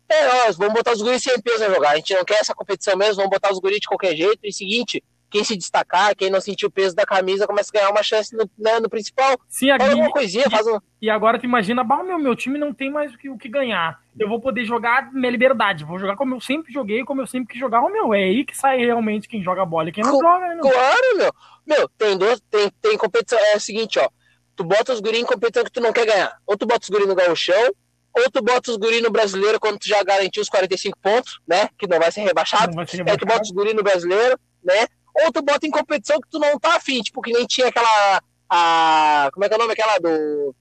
É, 0.09 0.49
ó, 0.49 0.53
vamos 0.53 0.75
botar 0.75 0.93
os 0.93 1.01
guris 1.01 1.23
sem 1.23 1.41
peso 1.41 1.65
a 1.65 1.71
jogar. 1.73 1.91
A 1.91 1.97
gente 1.97 2.15
não 2.15 2.25
quer 2.25 2.41
essa 2.41 2.55
competição 2.55 2.97
mesmo, 2.97 3.17
vamos 3.17 3.31
botar 3.31 3.53
os 3.53 3.61
guris 3.61 3.79
de 3.79 3.87
qualquer 3.87 4.17
jeito. 4.17 4.41
E 4.43 4.53
seguinte, 4.53 5.05
quem 5.31 5.45
se 5.45 5.57
destacar, 5.57 6.17
quem 6.17 6.31
não 6.31 6.41
sentir 6.41 6.67
o 6.67 6.71
peso 6.71 6.97
da 6.97 7.07
camisa, 7.07 7.47
começa 7.47 7.71
a 7.71 7.79
ganhar 7.79 7.91
uma 7.91 8.03
chance 8.03 8.35
no, 8.35 8.51
né, 8.59 8.81
no 8.81 8.89
principal. 8.89 9.39
Sim, 9.49 9.71
aqui, 9.71 9.89
uma 9.95 10.11
coisinha, 10.11 10.47
e, 10.49 10.51
faz 10.51 10.67
um... 10.67 10.81
e 11.01 11.09
agora 11.09 11.39
tu 11.39 11.45
imagina, 11.45 11.85
bah, 11.85 12.03
meu, 12.03 12.19
meu 12.19 12.35
time 12.35 12.59
não 12.59 12.73
tem 12.73 12.91
mais 12.91 13.15
o 13.15 13.19
que, 13.19 13.31
o 13.31 13.39
que 13.39 13.49
ganhar. 13.49 14.01
Eu 14.19 14.29
vou 14.29 14.41
poder 14.41 14.65
jogar 14.65 15.13
minha 15.13 15.31
liberdade, 15.31 15.85
vou 15.85 15.99
jogar 15.99 16.17
como 16.17 16.35
eu 16.35 16.41
sempre 16.41 16.73
joguei, 16.73 17.05
como 17.05 17.21
eu 17.21 17.27
sempre 17.27 17.53
quis 17.53 17.61
jogar. 17.61 17.83
Oh, 17.83 17.89
meu, 17.89 18.13
é 18.13 18.25
aí 18.25 18.45
que 18.45 18.57
sai 18.57 18.79
realmente 18.79 19.29
quem 19.29 19.43
joga 19.43 19.65
bola 19.65 19.89
e 19.89 19.93
quem 19.93 20.03
não 20.03 20.13
Co 20.13 20.21
joga, 20.21 20.55
né, 20.55 20.59
Claro, 20.61 21.17
meu. 21.17 21.33
Meu, 21.67 21.89
tem, 21.97 22.17
dois, 22.17 22.41
tem, 22.51 22.71
tem 22.81 22.97
competição. 22.97 23.39
É 23.39 23.57
o 23.57 23.61
seguinte, 23.61 23.99
ó. 23.99 24.09
Tu 24.57 24.65
bota 24.65 24.93
os 24.93 25.01
guris 25.01 25.21
em 25.21 25.25
competição 25.25 25.63
que 25.63 25.71
tu 25.71 25.81
não 25.81 25.93
quer 25.93 26.07
ganhar. 26.07 26.37
Ou 26.47 26.57
tu 26.57 26.67
bota 26.67 26.83
os 26.83 26.89
guris 26.89 27.07
no 27.07 27.15
gauchão, 27.15 27.73
ou 28.17 28.31
tu 28.31 28.43
bota 28.43 28.71
os 28.71 28.77
guris 28.77 29.03
no 29.03 29.11
brasileiro 29.11 29.61
quando 29.61 29.79
tu 29.79 29.87
já 29.87 30.03
garantiu 30.03 30.43
os 30.43 30.49
45 30.49 30.99
pontos, 31.01 31.41
né? 31.47 31.69
Que 31.79 31.87
não 31.87 31.99
vai 31.99 32.11
ser 32.11 32.23
rebaixado. 32.23 32.75
Vai 32.75 32.87
ser 32.87 32.99
rebaixado. 32.99 33.11
Aí 33.11 33.19
tu 33.19 33.33
bota 33.33 33.43
os 33.43 33.51
guris 33.53 33.75
no 33.75 33.83
brasileiro, 33.83 34.39
né? 34.65 34.87
Ou 35.15 35.33
tu 35.33 35.43
bota 35.43 35.67
em 35.67 35.71
competição 35.71 36.21
que 36.21 36.29
tu 36.29 36.39
não 36.39 36.59
tá 36.59 36.77
afim, 36.77 37.01
tipo, 37.03 37.23
que 37.23 37.33
nem 37.33 37.47
tinha 37.47 37.69
aquela. 37.69 38.23
A, 38.51 39.31
como 39.33 39.45
é 39.45 39.49
que 39.49 39.55
é 39.55 39.57
o 39.57 39.61
nome? 39.61 39.73
Aquela 39.73 39.99
do. 39.99 40.55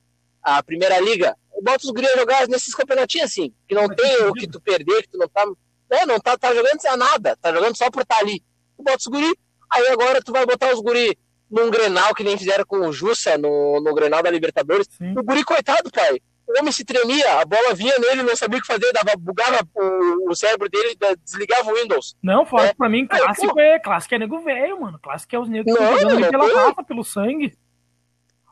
A 0.43 0.61
primeira 0.63 0.99
liga. 0.99 1.35
Bota 1.61 1.85
os 1.85 1.91
guris 1.91 2.09
a 2.11 2.17
jogar 2.17 2.47
nesses 2.47 2.73
campeonatinhos 2.73 3.31
assim, 3.31 3.53
que 3.67 3.75
não 3.75 3.87
tem 3.87 4.23
o 4.25 4.33
que 4.33 4.47
tu 4.47 4.61
perder, 4.61 5.03
que 5.03 5.09
tu 5.09 5.17
não 5.17 5.27
tá. 5.27 5.45
Né, 5.89 6.05
não 6.05 6.19
tá, 6.19 6.37
tá 6.37 6.53
jogando 6.53 6.81
sem 6.81 6.97
nada, 6.97 7.37
tá 7.37 7.53
jogando 7.53 7.77
só 7.77 7.89
por 7.89 8.01
estar 8.01 8.15
tá 8.15 8.21
ali. 8.21 8.41
Tu 8.75 8.83
bota 8.83 8.97
os 8.97 9.07
guris, 9.07 9.33
aí 9.71 9.87
agora 9.87 10.21
tu 10.21 10.31
vai 10.31 10.45
botar 10.45 10.73
os 10.73 10.81
guris 10.81 11.15
num 11.49 11.69
Grenal 11.69 12.13
que 12.13 12.23
nem 12.23 12.37
fizeram 12.37 12.65
com 12.65 12.79
o 12.79 12.93
Jussa 12.93 13.37
no, 13.37 13.81
no 13.81 13.93
Grenal 13.93 14.21
da 14.21 14.29
Libertadores. 14.29 14.87
Sim. 14.89 15.17
O 15.17 15.23
guri, 15.23 15.43
coitado, 15.43 15.89
pai. 15.91 16.19
O 16.47 16.59
homem 16.59 16.71
se 16.71 16.85
tremia, 16.85 17.41
a 17.41 17.45
bola 17.45 17.73
vinha 17.73 17.93
nele, 17.99 18.23
não 18.23 18.33
sabia 18.33 18.57
o 18.57 18.61
que 18.61 18.67
fazer, 18.67 18.89
dava, 18.93 19.17
bugava 19.17 19.67
o, 19.75 20.31
o 20.31 20.35
cérebro 20.35 20.69
dele, 20.69 20.97
desligava 21.21 21.69
o 21.69 21.75
Windows. 21.75 22.15
Não, 22.23 22.45
fora 22.45 22.67
é. 22.67 22.73
pra 22.73 22.87
mim, 22.87 23.05
clássico 23.05 23.59
é, 23.59 23.77
clássico 23.79 24.15
é 24.15 24.19
nego 24.19 24.39
velho, 24.39 24.79
mano. 24.79 24.97
Clássico 24.97 25.35
é 25.35 25.39
os 25.39 25.49
negros 25.49 25.77
que 25.77 25.83
jogando 25.83 26.29
pela 26.29 26.47
raça, 26.47 26.83
pelo 26.83 27.03
sangue. 27.03 27.53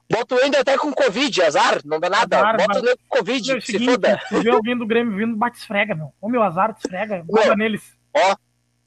Bota 0.10 0.36
o 0.36 0.45
Ender 0.45 0.62
até 0.62 0.78
com 0.78 0.93
Covid, 0.93 1.41
azar, 1.41 1.82
não 1.84 1.99
dá 1.99 2.10
nada. 2.10 2.38
Azar, 2.38 2.58
Bota 2.58 2.80
o 2.80 2.97
com 2.97 3.18
Covid, 3.18 3.51
meu, 3.51 3.62
se 3.62 3.72
seguinte, 3.72 3.91
foda. 3.91 4.22
Se 4.28 4.39
vê 4.39 4.49
alguém 4.51 4.78
do 4.78 4.86
Grêmio 4.86 5.18
vindo, 5.18 5.36
bate 5.36 5.58
esfrega, 5.58 5.95
meu. 5.95 6.14
Ô 6.22 6.30
meu 6.30 6.43
azar, 6.43 6.76
esfrega, 6.78 7.24
bota 7.26 7.56
neles. 7.56 7.97
Ó, 8.14 8.36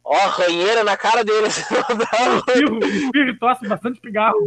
ó, 0.05 0.29
ranheira 0.29 0.85
na 0.85 0.97
cara 0.97 1.25
deles. 1.25 1.59
espirro, 2.39 2.79
espirro, 2.85 3.39
tosse 3.39 3.67
bastante 3.67 4.01
pigarro. 4.01 4.39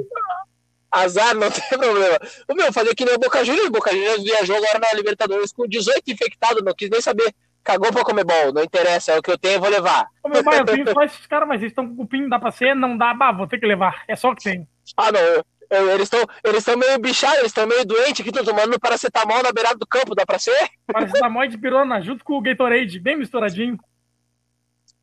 Azar, 0.90 1.36
não 1.36 1.50
tem 1.52 1.68
problema. 1.70 2.20
O 2.50 2.54
meu, 2.54 2.72
fazer 2.74 2.96
que 2.96 3.06
nem 3.06 3.16
o 3.16 3.20
Boca 3.20 3.44
Juniors. 3.44 3.68
O 3.68 3.72
Boca 3.72 3.92
Juniors 3.92 4.24
viajou 4.24 4.56
agora 4.56 4.80
na 4.80 4.94
Libertadores 4.94 5.54
com 5.54 5.68
18 5.68 6.10
infectados, 6.12 6.64
não 6.64 6.74
quis 6.74 6.90
nem 6.90 7.02
saber. 7.02 7.34
Cagou 7.64 7.92
pra 7.94 8.04
comer 8.04 8.26
bom, 8.26 8.52
não 8.54 8.64
interessa, 8.64 9.12
é 9.12 9.20
o 9.20 9.22
que 9.22 9.30
eu 9.30 9.38
tenho, 9.38 9.56
eu 9.56 9.62
vou 9.62 9.70
levar. 9.70 10.08
Ô, 10.24 10.30
meu 10.30 10.44
pai, 10.44 10.60
eu 10.60 10.66
tenho 10.66 10.92
só 10.92 11.04
esses 11.04 11.28
caras, 11.28 11.48
mas 11.48 11.62
eles 11.62 11.72
estão 11.72 11.88
com 11.88 11.96
cupim, 11.96 12.28
dá 12.28 12.40
pra 12.40 12.50
ser, 12.50 12.76
não 12.76 12.98
dá, 12.98 13.14
bah, 13.14 13.32
vou 13.32 13.48
ter 13.48 13.60
que 13.60 13.68
levar. 13.68 14.04
É 14.08 14.16
só 14.16 14.32
o 14.32 14.36
que 14.36 14.44
tem. 14.44 14.68
Ah, 14.98 15.12
não. 15.12 15.44
Eles 15.72 16.04
estão 16.04 16.20
eles 16.44 16.66
meio 16.76 17.00
bichados, 17.00 17.38
eles 17.38 17.48
estão 17.48 17.66
meio 17.66 17.86
doentes 17.86 18.20
aqui, 18.20 18.30
estão 18.30 18.44
tomando 18.44 18.78
paracetamol 18.78 19.42
na 19.42 19.54
beirada 19.54 19.78
do 19.78 19.88
campo, 19.88 20.14
dá 20.14 20.26
pra 20.26 20.38
ser? 20.38 20.70
Paracetamol 20.86 21.48
de 21.48 21.58
pirona, 21.58 22.02
junto 22.02 22.26
com 22.26 22.34
o 22.34 22.42
Gatorade, 22.42 23.00
bem 23.00 23.16
misturadinho. 23.16 23.80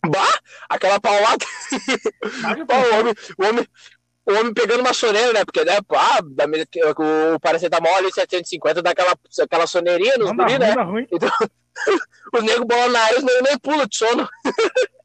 Bah! 0.07 0.39
Aquela 0.69 1.01
paulada. 1.01 1.45
o, 1.73 3.01
homem, 3.01 3.15
o, 3.39 3.45
homem, 3.47 3.67
o 4.27 4.33
homem 4.35 4.53
pegando 4.53 4.81
uma 4.81 4.93
soneira, 4.93 5.33
né? 5.33 5.45
Porque, 5.45 5.65
né, 5.65 5.81
pá, 5.89 6.19
o 7.35 7.41
paracetamol 7.41 7.95
ali 7.97 8.13
750 8.13 8.83
dá 8.83 8.91
aquela, 8.91 9.17
aquela 9.41 9.67
soneirinha 9.67 10.19
nos 10.19 10.33
guri, 10.33 10.59
né? 10.59 10.73
Ruim. 10.75 11.07
Então, 11.11 11.31
os 12.35 12.43
negros 12.43 12.67
bolam 12.67 12.91
na 12.91 13.01
área, 13.01 13.19
os 13.19 13.25
negros 13.25 13.43
nem 13.49 13.59
pulam 13.59 13.87
de 13.87 13.97
sono. 13.97 14.29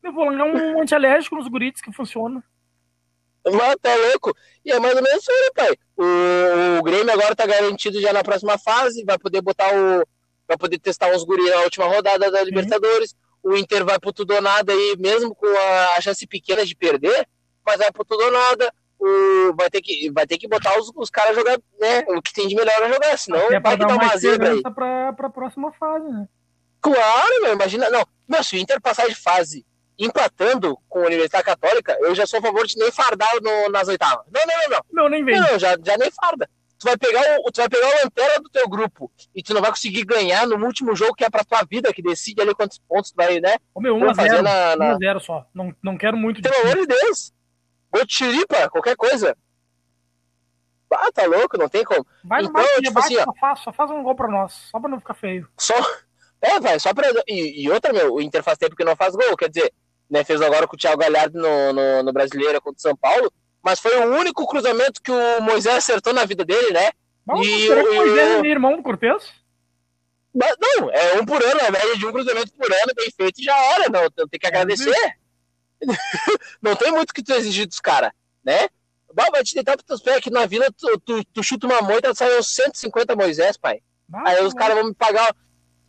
Eu 0.03 0.11
vou 0.11 0.29
um 0.29 0.81
antialérgico 0.81 1.37
nos 1.37 1.47
guritos 1.47 1.81
que 1.81 1.93
funciona. 1.93 2.43
Mas 3.45 3.75
tá 3.81 3.95
louco. 3.95 4.35
E 4.65 4.71
é 4.71 4.79
mais 4.79 4.95
ou 4.95 5.01
menos 5.01 5.21
isso 5.21 5.31
aí, 5.31 5.51
pai. 5.53 5.77
O, 5.97 6.79
o 6.79 6.83
Grêmio 6.83 7.13
agora 7.13 7.35
tá 7.35 7.45
garantido 7.45 7.99
já 7.99 8.13
na 8.13 8.23
próxima 8.23 8.57
fase, 8.57 9.03
vai 9.03 9.17
poder 9.17 9.41
botar 9.41 9.73
o. 9.73 10.07
Vai 10.47 10.57
poder 10.57 10.77
testar 10.79 11.13
uns 11.13 11.23
guri 11.23 11.49
na 11.49 11.61
última 11.61 11.85
rodada 11.85 12.29
da 12.29 12.43
Libertadores. 12.43 13.15
Uhum. 13.43 13.53
O 13.53 13.57
Inter 13.57 13.83
vai 13.85 13.99
pro 13.99 14.13
tudo 14.13 14.33
ou 14.33 14.41
nada 14.41 14.71
aí, 14.71 14.95
mesmo 14.97 15.35
com 15.35 15.47
a 15.95 16.01
chance 16.01 16.25
pequena 16.27 16.65
de 16.65 16.75
perder, 16.75 17.27
mas 17.65 17.77
vai 17.77 17.91
pro 17.91 18.05
tudo 18.05 18.23
ou 18.23 18.31
nada 18.31 18.73
o, 19.03 19.53
vai, 19.55 19.69
ter 19.69 19.81
que, 19.81 20.09
vai 20.11 20.25
ter 20.25 20.37
que 20.37 20.47
botar 20.47 20.79
os, 20.79 20.89
os 20.95 21.09
caras 21.09 21.35
jogar, 21.35 21.59
né? 21.79 22.05
O 22.07 22.21
que 22.21 22.33
tem 22.33 22.47
de 22.47 22.55
melhor 22.55 22.81
a 22.81 22.87
jogar, 22.87 23.17
senão 23.17 23.45
Até 23.47 23.59
vai 23.59 23.77
dar 23.77 23.95
uma 23.95 24.17
zebra 24.17 24.51
aí. 24.51 24.61
Pra, 24.61 25.13
pra 25.13 25.29
próxima 25.29 25.73
fase, 25.73 26.07
né? 26.07 26.27
Claro, 26.81 27.41
meu, 27.41 27.53
imagina. 27.53 27.89
Não, 27.89 28.05
meu, 28.27 28.43
se 28.43 28.55
o 28.55 28.59
Inter 28.59 28.81
passar 28.81 29.07
de 29.07 29.15
fase 29.15 29.65
empatando 29.97 30.77
com 30.89 30.99
a 30.99 31.05
Universidade 31.05 31.43
Católica, 31.43 31.97
eu 32.01 32.13
já 32.15 32.25
sou 32.25 32.39
a 32.39 32.41
favor 32.41 32.65
de 32.65 32.77
nem 32.77 32.91
fardar 32.91 33.31
no, 33.41 33.69
nas 33.69 33.87
oitavas. 33.87 34.25
Não, 34.31 34.41
não, 34.45 34.55
não, 34.57 34.69
não. 34.69 35.03
Não, 35.03 35.09
nem 35.09 35.23
vem. 35.23 35.39
Não, 35.39 35.59
já, 35.59 35.77
já 35.83 35.97
nem 35.97 36.11
farda. 36.11 36.49
Tu 36.79 36.85
vai 36.85 36.97
pegar 36.97 37.21
o, 37.39 37.51
tu 37.51 37.57
vai 37.57 37.69
pegar 37.69 37.87
o 37.87 38.03
lanterna 38.03 38.39
do 38.43 38.49
teu 38.49 38.67
grupo 38.67 39.09
e 39.33 39.41
tu 39.41 39.53
não 39.53 39.61
vai 39.61 39.69
conseguir 39.69 40.03
ganhar 40.03 40.45
no 40.45 40.65
último 40.65 40.93
jogo 40.95 41.13
que 41.13 41.23
é 41.23 41.29
pra 41.29 41.43
tua 41.43 41.63
vida, 41.63 41.93
que 41.93 42.01
decide 42.01 42.41
ali 42.41 42.53
quantos 42.53 42.77
pontos 42.79 43.11
tu 43.11 43.15
vai, 43.15 43.39
né? 43.39 43.55
Ô, 43.73 43.79
meu, 43.79 43.95
1x0 43.95 44.41
na... 44.41 45.15
1 45.15 45.19
só. 45.21 45.45
Não, 45.53 45.73
não 45.81 45.97
quero 45.97 46.17
muito 46.17 46.41
Pelo 46.41 46.55
amor 46.61 46.75
de 46.75 46.87
Deus. 46.87 47.31
Ou 47.93 48.05
tiripa, 48.05 48.69
qualquer 48.69 48.97
coisa. 48.97 49.37
Ah, 50.91 51.11
tá 51.11 51.25
louco, 51.25 51.57
não 51.57 51.69
tem 51.69 51.83
como. 51.83 52.05
Vai 52.23 52.41
no 52.41 52.49
então, 52.49 52.63
tipo 52.81 52.99
assim, 52.99 53.15
só, 53.15 53.33
faz, 53.39 53.59
só 53.59 53.73
faz 53.73 53.89
um 53.89 54.03
gol 54.03 54.15
pra 54.15 54.27
nós, 54.27 54.53
só 54.69 54.79
pra 54.79 54.89
não 54.89 54.99
ficar 54.99 55.13
feio. 55.13 55.47
Só. 55.57 55.73
É, 56.41 56.59
vai, 56.59 56.77
só 56.77 56.93
pra. 56.93 57.07
E, 57.25 57.63
e 57.63 57.71
outra, 57.71 57.93
meu, 57.93 58.15
o 58.15 58.21
Inter 58.21 58.43
faz 58.43 58.57
tempo 58.57 58.75
que 58.75 58.83
não 58.83 58.97
faz 58.97 59.15
gol, 59.15 59.37
quer 59.37 59.49
dizer, 59.49 59.73
né, 60.13 60.23
fez 60.23 60.39
agora 60.43 60.67
com 60.67 60.75
o 60.75 60.79
Thiago 60.79 60.99
Galhardo 60.99 61.41
no, 61.41 61.73
no, 61.73 62.03
no 62.03 62.13
Brasileiro 62.13 62.61
contra 62.61 62.77
o 62.77 62.81
São 62.81 62.95
Paulo, 62.95 63.33
mas 63.63 63.79
foi 63.79 63.97
o 63.97 64.15
único 64.15 64.45
cruzamento 64.45 65.01
que 65.01 65.11
o 65.11 65.41
Moisés 65.41 65.77
acertou 65.77 66.13
na 66.13 66.23
vida 66.23 66.45
dele, 66.45 66.71
né? 66.71 66.91
Vamos, 67.25 67.47
e 67.47 67.67
o 67.71 67.95
Moisés 67.95 68.43
é 68.43 68.47
irmão 68.47 68.77
do 68.77 68.83
Cortez? 68.83 69.33
Não, 70.31 70.91
é 70.91 71.19
um 71.19 71.25
por 71.25 71.41
ano, 71.43 71.61
a 71.67 71.71
média 71.71 71.97
de 71.97 72.05
um 72.05 72.11
cruzamento 72.11 72.53
por 72.53 72.71
ano, 72.71 72.93
bem 72.95 73.09
feito 73.09 73.41
já 73.41 73.57
era, 73.73 73.89
não, 73.89 74.27
tem 74.27 74.39
que 74.39 74.45
agradecer. 74.45 74.95
não 76.61 76.75
tem 76.75 76.91
muito 76.91 77.11
que 77.11 77.23
tu 77.23 77.33
exigir 77.33 77.65
dos 77.65 77.79
caras, 77.79 78.11
né? 78.43 78.67
vai 79.15 79.43
te 79.43 79.55
deitar 79.55 79.75
pros 79.75 79.85
teus 79.85 80.01
pés 80.01 80.17
aqui 80.17 80.29
na 80.29 80.45
vila, 80.45 80.67
tu, 80.77 80.99
tu, 80.99 81.23
tu 81.25 81.43
chuta 81.43 81.65
uma 81.65 81.81
moita, 81.81 82.13
sai 82.13 82.37
uns 82.37 82.53
150 82.53 83.15
Moisés, 83.15 83.57
pai. 83.57 83.81
Aí 84.25 84.43
os 84.43 84.53
caras 84.53 84.75
vão 84.75 84.87
me 84.87 84.93
pagar 84.93 85.35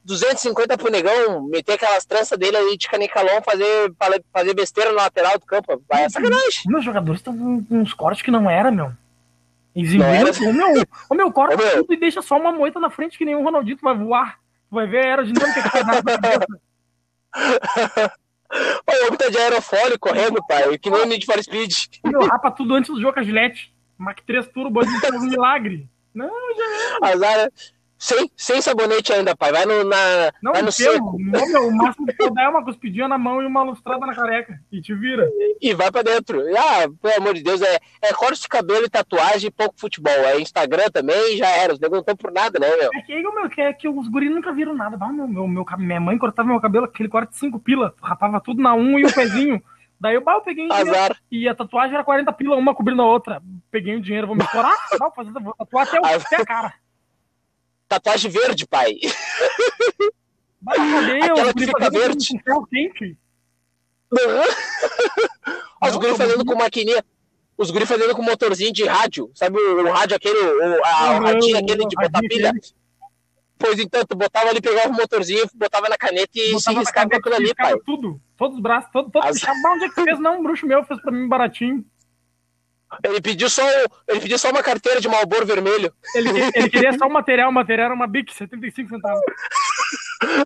250 0.05 0.77
pro 0.77 0.91
negão, 0.91 1.43
meter 1.49 1.73
aquelas 1.73 2.05
tranças 2.05 2.39
dele 2.39 2.57
ali 2.57 2.77
de 2.77 2.89
canicalão, 2.89 3.43
fazer, 3.43 3.93
fazer 4.33 4.55
besteira 4.55 4.93
na 4.93 5.03
lateral 5.03 5.39
do 5.39 5.47
campo. 5.47 5.83
Vai, 5.89 6.05
é 6.05 6.09
sacanagem. 6.09 6.63
Meus 6.67 6.85
jogadores 6.85 7.21
estão 7.21 7.35
com 7.37 7.65
uns 7.71 7.95
cortes 7.95 8.23
que 8.23 8.31
não 8.31 8.49
era, 8.49 8.71
meu. 8.71 8.93
Exibiram, 9.75 10.31
o 10.51 10.53
meu, 10.53 10.87
o 11.11 11.15
meu 11.15 11.33
corta 11.33 11.57
meu. 11.57 11.83
tudo 11.83 11.95
e 11.95 11.97
deixa 11.97 12.23
só 12.23 12.37
uma 12.37 12.53
moita 12.53 12.79
na 12.79 12.91
frente 12.91 13.19
que 13.19 13.25
nenhum 13.25 13.43
Ronaldinho 13.43 13.79
vai 13.83 13.97
voar. 13.97 14.39
Tu 14.71 14.75
vai 14.75 14.87
ver 14.87 15.05
a 15.05 15.09
aerodinâmica 15.09 15.63
que 15.63 15.69
faz 15.71 15.87
na 15.87 16.03
cabeça. 16.03 16.47
O 18.55 19.07
homem 19.07 19.19
tá 19.19 19.29
de 19.29 19.39
aerofólio 19.39 19.99
correndo, 19.99 20.41
pai. 20.47 20.79
Que 20.79 20.89
nem 20.89 21.01
o 21.01 21.07
Need 21.07 21.27
for 21.27 21.43
Speed. 21.43 21.73
Meu, 22.05 22.21
rapa 22.25 22.53
tudo 22.53 22.75
antes 22.75 22.89
do 22.89 23.01
jogo 23.01 23.15
com 23.15 23.21
a 23.21 23.23
Gillette. 23.25 23.75
Mac 23.99 24.21
3 24.25 24.47
Turbo, 24.49 24.81
a 24.81 24.85
gente 24.85 25.01
faz 25.01 25.15
um 25.15 25.27
milagre. 25.27 25.89
Não, 26.15 26.29
já 26.57 27.09
é. 27.09 27.13
Azar, 27.13 27.51
sem, 27.99 28.31
sem 28.37 28.61
sabonete 28.61 29.13
ainda, 29.13 29.37
pai. 29.37 29.53
Vai 29.53 29.65
no, 29.65 29.85
na, 29.85 29.97
não, 30.43 30.53
vai 30.53 30.63
no 30.63 30.73
seco. 30.73 31.17
Não, 31.19 31.49
meu, 31.49 31.69
o 31.69 31.77
máximo 31.77 32.07
que 32.07 32.15
puder 32.15 32.45
é 32.45 32.49
uma 32.49 32.65
cuspidinha 32.65 33.09
na 33.09 33.17
mão 33.17 33.43
e 33.43 33.47
uma 33.47 33.63
lustrada 33.63 34.05
na 34.05 34.15
careca. 34.15 34.59
E 34.71 34.81
te 34.81 34.95
vira. 34.95 35.27
E, 35.33 35.71
e 35.71 35.75
vai 35.75 35.91
pra 35.91 36.03
dentro. 36.03 36.43
Ah, 36.57 36.89
pelo 37.01 37.17
amor 37.17 37.35
de 37.35 37.43
Deus, 37.43 37.63
é, 37.63 37.79
é 38.03 38.13
corte 38.13 38.43
de 38.43 38.49
cabelo 38.49 38.85
e 38.85 38.91
tatuagem 38.91 39.49
e 39.49 39.51
pouco 39.51 39.79
futebol. 39.79 40.13
É 40.13 40.41
Instagram 40.41 40.91
também, 40.93 41.37
já 41.37 41.49
era. 41.49 41.73
Os 41.73 41.81
negros 41.81 41.99
não 41.99 42.01
estão 42.01 42.17
por 42.17 42.33
nada, 42.33 42.59
né, 42.59 42.69
meu? 42.77 42.91
É 42.95 43.01
que, 43.01 43.23
meu, 43.23 43.49
que, 43.49 43.61
é 43.61 43.73
que 43.73 43.89
os 43.89 44.09
guris 44.09 44.31
nunca 44.31 44.53
viram 44.53 44.75
nada. 44.75 44.99
Ah, 45.01 45.13
meu, 45.13 45.27
meu, 45.27 45.49
meu, 45.49 45.65
minha 45.79 46.01
mãe 46.01 46.19
cortava 46.19 46.49
meu 46.49 46.61
cabelo, 46.61 46.87
aquele 46.87 47.09
corte 47.09 47.31
de 47.31 47.39
5 47.39 47.59
pila. 47.61 47.95
Rapava 48.03 48.41
tudo 48.41 48.63
na 48.63 48.75
um 48.75 48.99
e 48.99 49.05
o 49.05 49.15
pezinho. 49.15 49.63
Daí 49.99 50.17
eu, 50.17 50.23
bah, 50.23 50.35
eu 50.35 50.43
peguei 50.43 50.69
Azar. 50.71 51.17
e 51.31 51.49
a 51.49 51.55
tatuagem 51.55 51.95
era 51.95 52.05
40 52.05 52.31
pila, 52.33 52.57
uma 52.57 52.75
cobrindo 52.75 53.01
a 53.01 53.07
outra. 53.07 53.41
Peguei 53.71 53.97
o 53.97 54.01
dinheiro, 54.01 54.27
vou 54.27 54.37
me 54.37 54.43
estourar, 54.43 54.75
vou 54.99 55.55
tatuar 55.55 55.87
até, 55.87 56.01
o, 56.01 56.05
até 56.05 56.37
a 56.37 56.45
cara 56.45 56.75
tatuagem 57.95 58.31
verde, 58.31 58.67
pai. 58.67 58.95
Mas 60.61 60.79
Aquela 61.31 61.53
que 61.53 61.67
fica 61.67 61.91
verde. 61.91 62.27
Quente. 62.71 63.19
Uhum. 64.13 65.89
Os 65.89 65.97
guri 65.97 66.17
fazendo 66.17 66.45
com 66.45 66.55
maquininha. 66.55 67.05
Os 67.57 67.71
guri 67.71 67.87
fazendo 67.87 68.15
com 68.15 68.23
motorzinho 68.23 68.73
de 68.73 68.85
rádio. 68.85 69.31
Sabe 69.35 69.59
o, 69.59 69.87
o 69.87 69.93
rádio 69.93 70.17
aquele, 70.17 70.39
o, 70.39 70.85
a, 70.85 71.19
uhum, 71.19 71.27
aquele 71.27 71.87
de 71.87 71.97
botar 71.97 72.21
pilha? 72.21 72.53
Pois 73.59 73.79
então, 73.79 74.05
tu 74.05 74.17
botava 74.17 74.51
ali, 74.51 74.61
pegava 74.61 74.89
o 74.89 74.93
motorzinho, 74.93 75.45
botava 75.55 75.89
na 75.89 75.97
caneta 75.97 76.31
e 76.35 76.53
botava 76.53 76.61
se 76.61 76.79
riscava 76.81 77.11
com 77.11 77.17
aquilo 77.17 77.35
ali, 77.35 77.55
pai. 77.55 77.75
Tudo, 77.85 78.21
todos 78.37 78.57
os 78.57 78.63
braços, 78.63 78.91
todo, 78.93 79.11
todo. 79.11 79.25
As... 79.25 79.37
Onde 79.43 79.85
é 79.85 79.89
que 79.89 79.95
fez? 79.95 80.19
Não, 80.19 80.41
um 80.41 80.43
bruxo 80.43 80.67
meu 80.67 80.85
fez 80.85 81.01
pra 81.01 81.13
mim 81.13 81.29
baratinho. 81.29 81.85
Ele 83.03 83.21
pediu 83.21 83.49
só, 83.49 83.63
ele 84.09 84.21
pediu 84.21 84.39
só 84.39 84.51
uma 84.51 84.63
carteira 84.63 85.01
de 85.01 85.09
Malboro 85.09 85.47
vermelho. 85.47 85.93
Ele, 86.15 86.31
ele 86.55 86.71
queria 86.71 86.97
só 86.97 87.07
o 87.07 87.13
material, 87.13 87.51
o 87.51 87.53
material 87.53 87.87
era 87.87 87.95
uma 87.95 88.07
Bic, 88.07 88.33
75 88.35 88.89
centavos. 88.89 89.21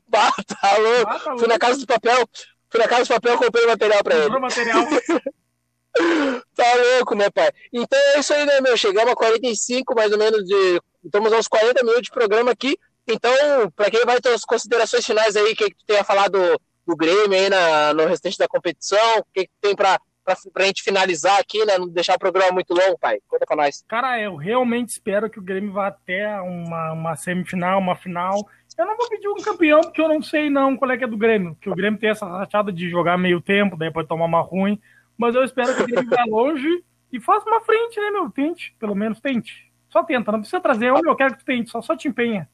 Bah, 0.09 0.32
tá 0.46 0.76
louco. 0.76 1.05
Bah, 1.05 1.18
tá 1.20 1.24
louco. 1.30 1.38
Fui 1.38 1.49
na 1.49 1.59
casa 1.59 1.78
do 1.78 1.86
papel, 1.86 2.28
fui 2.70 2.80
na 2.80 2.88
casa 2.88 3.05
do 3.05 3.09
papel, 3.09 3.38
comprei 3.38 3.64
o 3.64 3.68
material 3.68 4.03
pra 4.03 4.16
ele. 4.16 4.38
material. 4.38 4.84
tá 6.55 6.74
louco, 6.96 7.14
né, 7.14 7.30
pai? 7.30 7.51
Então 7.72 7.99
é 8.14 8.18
isso 8.18 8.32
aí, 8.32 8.44
né, 8.44 8.61
meu? 8.61 8.76
Chegamos 8.76 9.12
a 9.12 9.16
45, 9.16 9.94
mais 9.94 10.11
ou 10.11 10.18
menos, 10.18 10.44
de. 10.44 10.80
Estamos 11.05 11.32
aos 11.32 11.46
40 11.46 11.82
minutos 11.82 12.03
de 12.03 12.11
programa 12.11 12.51
aqui. 12.51 12.76
Então, 13.07 13.32
para 13.74 13.90
quem 13.90 14.05
vai 14.05 14.20
ter 14.20 14.30
as 14.30 14.44
considerações 14.44 15.07
finais 15.07 15.36
aí, 15.36 15.53
o 15.53 15.57
que, 15.57 15.70
que 15.70 15.76
tu 15.76 15.86
tem 15.86 15.99
a 15.99 16.05
falar 16.05 16.28
do, 16.28 16.61
do 16.86 16.96
Grêmio 16.96 17.38
aí 17.38 17.49
na, 17.49 17.94
no 17.94 18.07
restante 18.07 18.36
da 18.36 18.49
competição, 18.49 19.18
o 19.18 19.24
que, 19.32 19.44
que 19.44 19.53
tem 19.61 19.76
para 19.76 19.99
pra, 20.29 20.37
pra 20.53 20.64
gente 20.64 20.83
finalizar 20.83 21.41
aqui, 21.41 21.64
né? 21.64 21.79
Não 21.79 21.89
deixar 21.89 22.16
o 22.16 22.18
programa 22.18 22.53
muito 22.53 22.74
longo, 22.74 22.99
pai. 22.99 23.18
Conta 23.26 23.47
pra 23.47 23.57
nós. 23.57 23.83
Cara, 23.89 24.20
eu 24.20 24.37
realmente 24.37 24.91
espero 24.91 25.31
que 25.31 25.39
o 25.39 25.43
Grêmio 25.43 25.72
vá 25.72 25.87
até 25.87 26.39
uma, 26.41 26.93
uma 26.93 27.16
semifinal, 27.16 27.79
uma 27.79 27.97
final. 27.97 28.47
Eu 28.76 28.87
não 28.87 28.97
vou 28.97 29.09
pedir 29.09 29.29
um 29.29 29.37
campeão, 29.37 29.81
porque 29.81 30.01
eu 30.01 30.09
não 30.09 30.22
sei 30.22 30.51
não 30.51 30.76
qual 30.76 30.91
é 30.91 30.99
que 30.99 31.05
é 31.05 31.07
do 31.07 31.16
Grêmio. 31.16 31.57
Que 31.61 31.70
o 31.70 31.74
Grêmio 31.74 31.99
tem 31.99 32.11
essa 32.11 32.26
rachada 32.26 32.70
de 32.70 32.89
jogar 32.89 33.16
meio 33.16 33.41
tempo, 33.41 33.76
daí 33.76 33.91
pode 33.91 34.09
tomar 34.09 34.26
uma 34.26 34.41
ruim. 34.41 34.79
Mas 35.16 35.35
eu 35.35 35.43
espero 35.43 35.74
que 35.74 35.83
o 35.83 35.87
Grêmio 35.87 36.11
vá 36.11 36.24
longe 36.24 36.85
e 37.12 37.18
faça 37.18 37.49
uma 37.49 37.61
frente, 37.61 37.99
né, 37.99 38.11
meu? 38.11 38.31
Tente, 38.31 38.76
pelo 38.79 38.95
menos 38.95 39.20
tente. 39.20 39.72
Só 39.89 40.05
tenta, 40.05 40.31
não 40.31 40.41
precisa 40.41 40.61
trazer. 40.61 40.91
Eu, 40.91 41.01
eu 41.05 41.16
quero 41.16 41.33
que 41.33 41.41
tu 41.41 41.45
tente, 41.45 41.70
só, 41.70 41.81
só 41.81 41.97
te 41.97 42.07
empenha. 42.07 42.49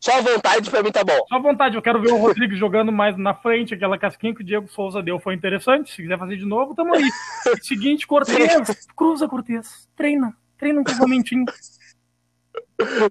Só 0.00 0.18
a 0.18 0.20
vontade 0.20 0.70
pra 0.70 0.82
mim 0.82 0.92
tá 0.92 1.02
bom. 1.02 1.18
Só 1.28 1.36
a 1.36 1.40
vontade, 1.40 1.76
eu 1.76 1.82
quero 1.82 2.00
ver 2.00 2.12
o 2.12 2.18
Rodrigues 2.18 2.58
jogando 2.58 2.92
mais 2.92 3.16
na 3.16 3.34
frente, 3.34 3.74
aquela 3.74 3.98
casquinha 3.98 4.34
que 4.34 4.42
o 4.42 4.44
Diego 4.44 4.68
Souza 4.68 5.02
deu 5.02 5.18
foi 5.18 5.34
interessante. 5.34 5.90
Se 5.92 6.02
quiser 6.02 6.18
fazer 6.18 6.36
de 6.36 6.44
novo, 6.44 6.74
tamo 6.74 6.94
aí. 6.94 7.08
Seguinte, 7.62 8.06
Cortez, 8.06 8.86
cruza 8.94 9.28
Cortez, 9.28 9.88
treina, 9.96 10.36
treina 10.58 10.80
um 10.80 10.84
cruzamentinho. 10.84 11.44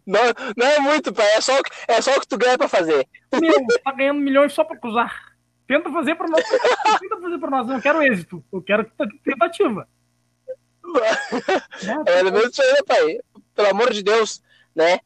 Não, 0.05 0.21
não 0.57 0.67
é 0.67 0.79
muito, 0.79 1.13
pai. 1.13 1.25
É 1.33 1.41
só, 1.41 1.53
é 1.87 2.01
só 2.01 2.15
o 2.15 2.19
que 2.19 2.27
tu 2.27 2.37
ganha 2.37 2.57
pra 2.57 2.67
fazer. 2.67 3.07
Meu, 3.39 3.65
tá 3.83 3.91
ganhando 3.93 4.19
milhões 4.19 4.53
só 4.53 4.63
pra 4.63 4.77
cruzar. 4.77 5.31
Tenta 5.67 5.89
fazer 5.91 6.15
pra 6.15 6.27
nós. 6.27 6.43
Tenta 6.99 7.21
fazer 7.21 7.37
pra 7.37 7.49
nós. 7.49 7.67
Eu 7.67 7.73
não 7.73 7.81
quero 7.81 8.03
êxito. 8.03 8.43
Eu 8.51 8.61
quero 8.61 8.91
tentativa. 9.23 9.87
é 12.05 12.23
do 12.23 12.31
mesmo 12.31 12.51
jeito, 12.51 12.85
pai. 12.85 13.19
Pelo 13.55 13.69
amor 13.69 13.93
de 13.93 14.03
Deus, 14.03 14.41
né? 14.75 14.99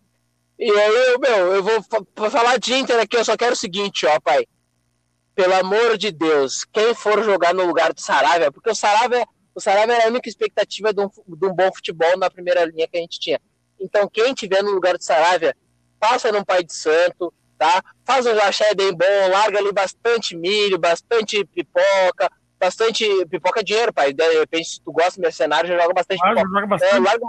E 0.58 0.72
aí, 0.72 1.18
meu, 1.20 1.54
eu 1.56 1.64
vou 1.64 1.84
falar 2.30 2.58
de 2.58 2.74
Inter 2.74 3.00
aqui, 3.00 3.18
eu 3.18 3.26
só 3.26 3.36
quero 3.36 3.54
o 3.54 3.58
seguinte, 3.58 4.06
ó, 4.06 4.20
pai. 4.20 4.46
Pelo 5.36 5.54
amor 5.54 5.98
de 5.98 6.12
Deus, 6.12 6.64
quem 6.72 6.96
for 6.96 7.22
jogar 7.22 7.54
no 7.54 7.66
lugar 7.66 7.94
do 7.94 8.00
Saravia, 8.00 8.50
porque 8.52 8.70
o 8.70 8.76
Saravia, 8.76 9.26
o 9.54 9.60
Saravia 9.60 9.96
era 9.96 10.06
a 10.06 10.08
única 10.08 10.30
expectativa 10.30 10.94
de 10.94 11.02
um, 11.02 11.10
de 11.10 11.46
um 11.46 11.54
bom 11.54 11.70
futebol 11.74 12.18
na 12.18 12.30
primeira 12.30 12.64
linha 12.64 12.88
que 12.88 12.98
a 12.98 13.02
gente 13.02 13.20
tinha. 13.20 13.42
Então, 13.78 14.08
quem 14.08 14.34
tiver 14.34 14.64
no 14.64 14.72
lugar 14.72 14.98
do 14.98 15.04
Saravia, 15.04 15.54
passa 16.00 16.32
num 16.32 16.44
pai 16.44 16.64
de 16.64 16.74
santo, 16.74 17.34
tá? 17.58 17.84
Faz 18.06 18.26
um 18.26 18.40
axé 18.40 18.74
bem 18.74 18.94
bom, 18.94 19.30
larga 19.30 19.60
ali 19.60 19.74
bastante 19.74 20.38
milho, 20.38 20.80
bastante 20.80 21.44
pipoca, 21.46 22.32
bastante 22.58 23.06
pipoca 23.26 23.60
é 23.60 23.64
dinheiro, 23.64 23.94
pai. 23.94 24.14
De 24.14 24.40
repente, 24.40 24.70
se 24.70 24.82
tu 24.82 24.94
gosta 24.94 25.16
de 25.16 25.22
mercenário, 25.22 25.68
já 25.68 25.78
joga 25.78 25.94
bastante 25.94 26.22
ah, 26.24 26.30
pipoca. 26.30 26.48
Joga 26.48 26.68
bastante. 26.68 26.96
É, 26.96 27.00
larga 27.00 27.26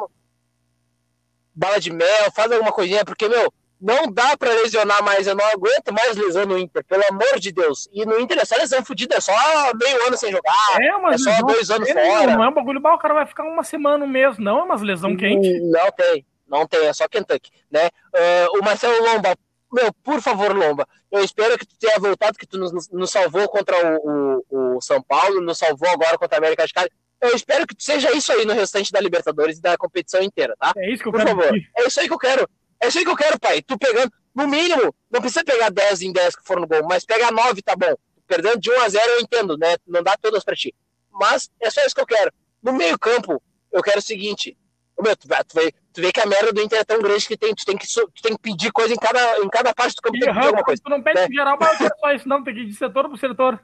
bala 1.56 1.80
de 1.80 1.92
mel, 1.92 2.30
faz 2.34 2.52
alguma 2.52 2.70
coisinha, 2.70 3.04
porque, 3.04 3.28
meu, 3.28 3.52
não 3.80 4.10
dá 4.10 4.36
pra 4.36 4.52
lesionar 4.52 5.02
mais, 5.02 5.26
eu 5.26 5.34
não 5.34 5.44
aguento 5.46 5.92
mais 5.92 6.16
lesão 6.16 6.46
no 6.46 6.58
Inter, 6.58 6.84
pelo 6.84 7.02
amor 7.10 7.38
de 7.38 7.52
Deus. 7.52 7.88
E 7.92 8.04
no 8.04 8.18
Inter 8.18 8.38
é 8.38 8.44
só 8.44 8.56
lesão 8.56 8.84
fodida, 8.84 9.16
é 9.16 9.20
só 9.20 9.32
meio 9.74 10.06
ano 10.06 10.16
sem 10.16 10.30
jogar, 10.30 10.52
é, 10.80 10.98
mas 10.98 11.26
é 11.26 11.32
só 11.32 11.42
dois 11.46 11.70
anos 11.70 11.90
fora. 11.90 12.36
Não 12.36 12.44
é 12.44 12.48
um 12.48 12.54
bagulho 12.54 12.80
bom, 12.80 12.92
o 12.92 12.98
cara 12.98 13.14
vai 13.14 13.26
ficar 13.26 13.44
uma 13.44 13.64
semana 13.64 13.98
no 13.98 14.06
mês, 14.06 14.38
não 14.38 14.60
é 14.60 14.62
umas 14.62 14.82
lesão 14.82 15.10
hum, 15.10 15.16
quente. 15.16 15.60
Não 15.60 15.90
tem, 15.92 16.26
não 16.46 16.66
tem, 16.66 16.86
é 16.86 16.92
só 16.92 17.08
Kentucky, 17.08 17.50
né? 17.70 17.86
Uh, 18.14 18.60
o 18.60 18.64
Marcelo 18.64 19.02
Lomba, 19.04 19.34
meu, 19.72 19.92
por 20.02 20.22
favor, 20.22 20.56
Lomba, 20.56 20.86
eu 21.10 21.22
espero 21.22 21.58
que 21.58 21.66
tu 21.66 21.76
tenha 21.78 21.98
voltado, 21.98 22.38
que 22.38 22.46
tu 22.46 22.58
nos, 22.58 22.90
nos 22.90 23.10
salvou 23.10 23.48
contra 23.48 23.76
o, 23.98 24.42
o, 24.50 24.76
o, 24.76 24.80
São 24.80 25.02
Paulo, 25.02 25.40
nos 25.40 25.58
salvou 25.58 25.88
agora 25.88 26.18
contra 26.18 26.36
a 26.36 26.40
América 26.40 26.66
de 26.66 26.72
Cali. 26.72 26.90
Eu 27.20 27.34
espero 27.34 27.66
que 27.66 27.74
seja 27.78 28.14
isso 28.16 28.32
aí 28.32 28.44
no 28.44 28.52
restante 28.52 28.92
da 28.92 29.00
Libertadores 29.00 29.58
e 29.58 29.62
da 29.62 29.76
competição 29.76 30.22
inteira, 30.22 30.54
tá? 30.58 30.72
É 30.76 30.92
isso 30.92 31.02
que 31.02 31.08
eu 31.08 31.12
por 31.12 31.22
quero. 31.22 31.36
Por 31.36 31.44
favor, 31.44 31.60
é 31.76 31.86
isso 31.86 32.00
aí 32.00 32.06
que 32.06 32.14
eu 32.14 32.18
quero. 32.18 32.48
É 32.80 32.88
isso 32.88 32.98
aí 32.98 33.04
que 33.04 33.10
eu 33.10 33.16
quero, 33.16 33.40
pai. 33.40 33.62
Tu 33.62 33.78
pegando, 33.78 34.12
no 34.34 34.46
mínimo, 34.46 34.94
não 35.10 35.20
precisa 35.20 35.44
pegar 35.44 35.70
10 35.70 36.02
em 36.02 36.12
10 36.12 36.36
que 36.36 36.44
for 36.44 36.60
no 36.60 36.66
gol, 36.66 36.82
mas 36.86 37.04
pegar 37.04 37.32
9 37.32 37.62
tá 37.62 37.74
bom. 37.74 37.94
Perdendo 38.26 38.60
de 38.60 38.70
1 38.70 38.80
a 38.80 38.88
0 38.88 39.04
eu 39.12 39.20
entendo, 39.20 39.56
né? 39.56 39.76
Não 39.86 40.02
dá 40.02 40.16
todas 40.20 40.44
pra 40.44 40.54
ti. 40.54 40.74
Mas 41.10 41.50
é 41.60 41.70
só 41.70 41.80
isso 41.84 41.94
que 41.94 42.00
eu 42.00 42.06
quero. 42.06 42.30
No 42.62 42.72
meio-campo, 42.72 43.42
eu 43.72 43.82
quero 43.82 43.98
o 43.98 44.02
seguinte: 44.02 44.56
meu, 45.02 45.16
tu, 45.16 45.28
tu, 45.28 45.54
vê, 45.54 45.72
tu 45.92 46.00
vê 46.00 46.12
que 46.12 46.20
a 46.20 46.26
merda 46.26 46.52
do 46.52 46.60
Inter 46.60 46.80
é 46.80 46.84
tão 46.84 47.00
grande 47.00 47.26
que 47.26 47.36
tem, 47.36 47.54
tu, 47.54 47.64
tem 47.64 47.76
que, 47.76 47.86
tu 47.86 48.22
tem 48.22 48.34
que 48.34 48.42
pedir 48.42 48.72
coisa 48.72 48.94
em 48.94 48.96
cada, 48.96 49.38
em 49.38 49.48
cada 49.48 49.74
parte 49.74 49.94
do 49.94 50.02
campo. 50.02 50.16
E, 50.16 50.20
tem 50.20 50.28
que 50.28 50.34
pedir 50.34 50.46
alguma 50.46 50.64
coisa. 50.64 50.82
Tu 50.82 50.90
não 50.90 51.02
pede 51.02 51.20
né? 51.20 51.26
em 51.26 51.32
geral, 51.32 51.56
mas 51.60 51.80
é 51.80 51.88
só 51.98 52.12
isso, 52.12 52.28
não, 52.28 52.42
tem 52.42 52.54
que 52.54 52.60
ir 52.60 52.66
de 52.66 52.74
setor 52.74 53.08
por 53.08 53.18
setor. 53.18 53.60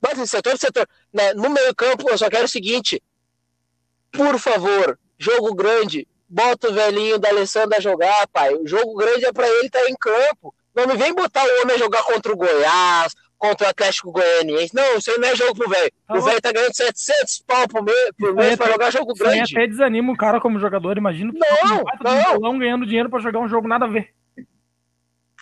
Mas 0.00 0.30
setor 0.30 0.52
por 0.52 0.58
setor. 0.58 0.88
Né? 1.12 1.34
No 1.34 1.50
meio 1.50 1.74
campo, 1.74 2.08
eu 2.08 2.18
só 2.18 2.28
quero 2.28 2.44
o 2.44 2.48
seguinte: 2.48 3.02
por 4.12 4.38
favor, 4.38 4.98
jogo 5.18 5.54
grande, 5.54 6.06
bota 6.28 6.70
o 6.70 6.74
velhinho 6.74 7.18
da 7.18 7.28
Alessandra 7.28 7.80
jogar, 7.80 8.26
pai. 8.28 8.54
O 8.54 8.66
jogo 8.66 8.94
grande 8.94 9.24
é 9.24 9.32
pra 9.32 9.48
ele 9.48 9.66
estar 9.66 9.80
tá 9.80 9.90
em 9.90 9.96
campo. 9.96 10.54
Não 10.74 10.86
me 10.86 10.96
vem 10.96 11.14
botar 11.14 11.42
o 11.42 11.62
homem 11.62 11.74
a 11.74 11.78
jogar 11.78 12.04
contra 12.04 12.32
o 12.32 12.36
Goiás, 12.36 13.12
contra 13.36 13.66
o 13.66 13.70
Atlético 13.70 14.12
Goianiense. 14.12 14.74
Não, 14.74 14.96
isso 14.96 15.10
aí 15.10 15.18
não 15.18 15.28
é 15.28 15.34
jogo 15.34 15.54
pro 15.54 15.68
velho. 15.68 15.90
Tá 16.06 16.14
o 16.14 16.22
velho 16.22 16.40
tá 16.40 16.52
ganhando 16.52 16.74
700 16.74 17.42
pau 17.46 17.66
por 17.66 17.82
mês, 17.82 18.10
por 18.16 18.34
mês 18.34 18.56
pra 18.56 18.70
jogar 18.70 18.92
jogo 18.92 19.14
grande. 19.14 19.56
Até 19.56 19.66
desanima 19.66 20.12
o 20.12 20.16
cara 20.16 20.40
como 20.40 20.58
jogador, 20.60 20.96
imagina. 20.96 21.32
Não, 21.34 22.40
não. 22.40 22.58
ganhando 22.58 22.86
dinheiro 22.86 23.10
pra 23.10 23.18
jogar 23.18 23.40
um 23.40 23.48
jogo 23.48 23.66
nada 23.66 23.86
a 23.86 23.88
ver. 23.88 24.14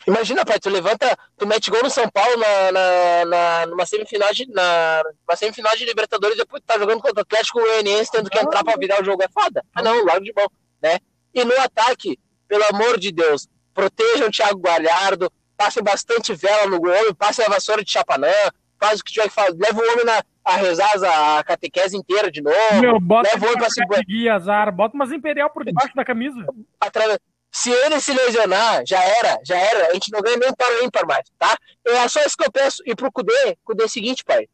Imagina, 0.07 0.45
pai, 0.45 0.59
tu 0.61 0.71
levanta, 0.71 1.17
tu 1.37 1.47
mete 1.47 1.71
gol 1.71 1.83
no 1.83 1.91
São 1.91 2.09
Paulo 2.09 2.37
na, 2.37 2.73
na, 2.73 3.25
na, 3.25 3.67
numa, 3.67 3.85
semifinal 3.85 4.33
de, 4.33 4.47
na, 4.51 5.03
semifinal 5.35 5.77
de 5.77 5.85
Libertadores, 5.85 6.37
depois 6.37 6.63
tu 6.63 6.67
tá 6.67 6.79
jogando 6.79 7.01
contra 7.01 7.19
o 7.19 7.23
Atlético 7.23 7.61
Goianiense, 7.61 8.13
tendo 8.13 8.31
que 8.31 8.39
entrar 8.39 8.63
pra 8.63 8.77
virar 8.77 9.03
o 9.03 9.05
jogo. 9.05 9.23
É 9.23 9.29
foda. 9.29 9.65
Ah, 9.75 9.83
não, 9.83 10.05
largo 10.05 10.25
de 10.25 10.33
mão, 10.33 10.47
né? 10.81 10.99
E 11.35 11.45
no 11.45 11.59
ataque, 11.61 12.19
pelo 12.47 12.65
amor 12.73 12.99
de 13.01 13.11
Deus, 13.11 13.49
protejam 13.75 14.29
o 14.29 14.31
Thiago 14.31 14.61
Galhardo, 14.61 15.31
passem 15.57 15.83
bastante 15.83 16.33
vela 16.35 16.67
no 16.67 16.77
homem, 16.77 17.15
passem 17.15 17.45
a 17.45 17.49
vassoura 17.49 17.83
de 17.83 17.91
chapanã, 17.91 18.33
faz 18.79 19.01
o 19.01 19.05
que 19.05 19.13
tiver 19.13 19.29
que 19.29 19.35
fazer, 19.35 19.57
leva 19.59 19.81
o 19.81 19.93
homem 19.93 20.05
na, 20.05 20.23
a 20.45 20.57
rezar 20.57 21.39
a 21.39 21.43
catequese 21.43 21.97
inteira 21.97 22.31
de 22.31 22.41
novo, 22.41 22.81
Meu, 22.81 23.01
bota 23.01 23.29
leva 23.29 23.45
o 23.45 23.49
homem 23.49 23.59
pra 23.59 23.71
se... 23.71 24.29
azar, 24.29 24.73
bota 24.73 24.95
umas 24.95 25.11
imperial 25.11 25.51
por 25.51 25.65
debaixo 25.65 25.95
da 25.97 26.05
camisa. 26.05 26.47
Através... 26.81 27.19
Se 27.59 27.71
ele 27.71 27.99
se 28.01 28.13
lesionar, 28.13 28.83
já 28.87 29.03
era, 29.03 29.41
já 29.43 29.57
era, 29.57 29.89
a 29.89 29.95
gente 29.95 30.13
não 30.13 30.21
ganha 30.21 30.37
nem 30.37 30.55
para 30.55 30.79
o 30.79 30.85
ímpar 30.85 31.07
mais, 31.07 31.25
tá? 31.39 31.57
É 31.87 32.07
só 32.07 32.21
isso 32.21 32.37
que 32.37 32.47
eu 32.47 32.53
peço. 32.53 32.83
E 32.85 32.95
pro 32.95 33.11
Cudê, 33.11 33.57
Cudê 33.65 33.85
é 33.85 33.87
o 33.87 33.89
seguinte, 33.89 34.23
pai. 34.23 34.47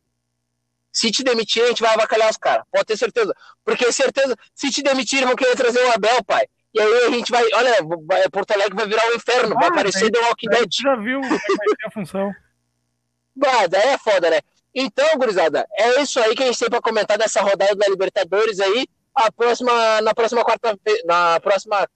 Se 0.93 1.11
te 1.11 1.25
demitir, 1.25 1.65
a 1.65 1.67
gente 1.67 1.83
vai 1.83 1.95
avacalhar 1.95 2.31
os 2.31 2.37
caras. 2.37 2.65
Pode 2.71 2.85
ter 2.85 2.97
certeza. 2.97 3.35
Porque 3.65 3.91
certeza, 3.91 4.37
se 4.55 4.71
te 4.71 4.85
demitir, 4.85 5.27
vão 5.27 5.35
querer 5.35 5.57
trazer 5.57 5.85
o 5.85 5.93
Abel, 5.93 6.23
pai. 6.25 6.47
E 6.73 6.81
aí 6.81 7.05
a 7.07 7.11
gente 7.11 7.33
vai, 7.33 7.43
olha, 7.53 7.77
vai, 8.07 8.29
Porto 8.31 8.53
Alegre 8.53 8.77
vai 8.77 8.87
virar 8.87 9.11
um 9.11 9.17
inferno, 9.17 9.57
ah, 9.57 9.59
vai 9.59 9.69
aparecer 9.71 10.09
The 10.09 10.21
Walking 10.21 10.49
Dead. 10.49 10.69
já 10.71 10.95
viu 10.95 11.21
vai 11.23 11.39
ter 11.41 11.87
a 11.87 11.91
função. 11.91 12.33
Bah, 13.35 13.67
daí 13.67 13.95
é 13.95 13.99
foda, 13.99 14.31
né? 14.31 14.41
Então, 14.73 15.17
gurizada, 15.17 15.67
é 15.77 16.03
isso 16.03 16.21
aí 16.21 16.37
que 16.37 16.43
a 16.45 16.47
gente 16.47 16.59
tem 16.59 16.71
pra 16.71 16.81
comentar 16.81 17.19
dessa 17.19 17.41
rodada 17.43 17.75
da 17.75 17.89
Libertadores 17.89 18.61
aí. 18.61 18.87
A 19.15 19.33
próxima, 19.33 20.01
na 20.03 20.15
próxima 20.15 20.45
quarta 20.45 20.79
na 21.05 21.41
próxima 21.41 21.89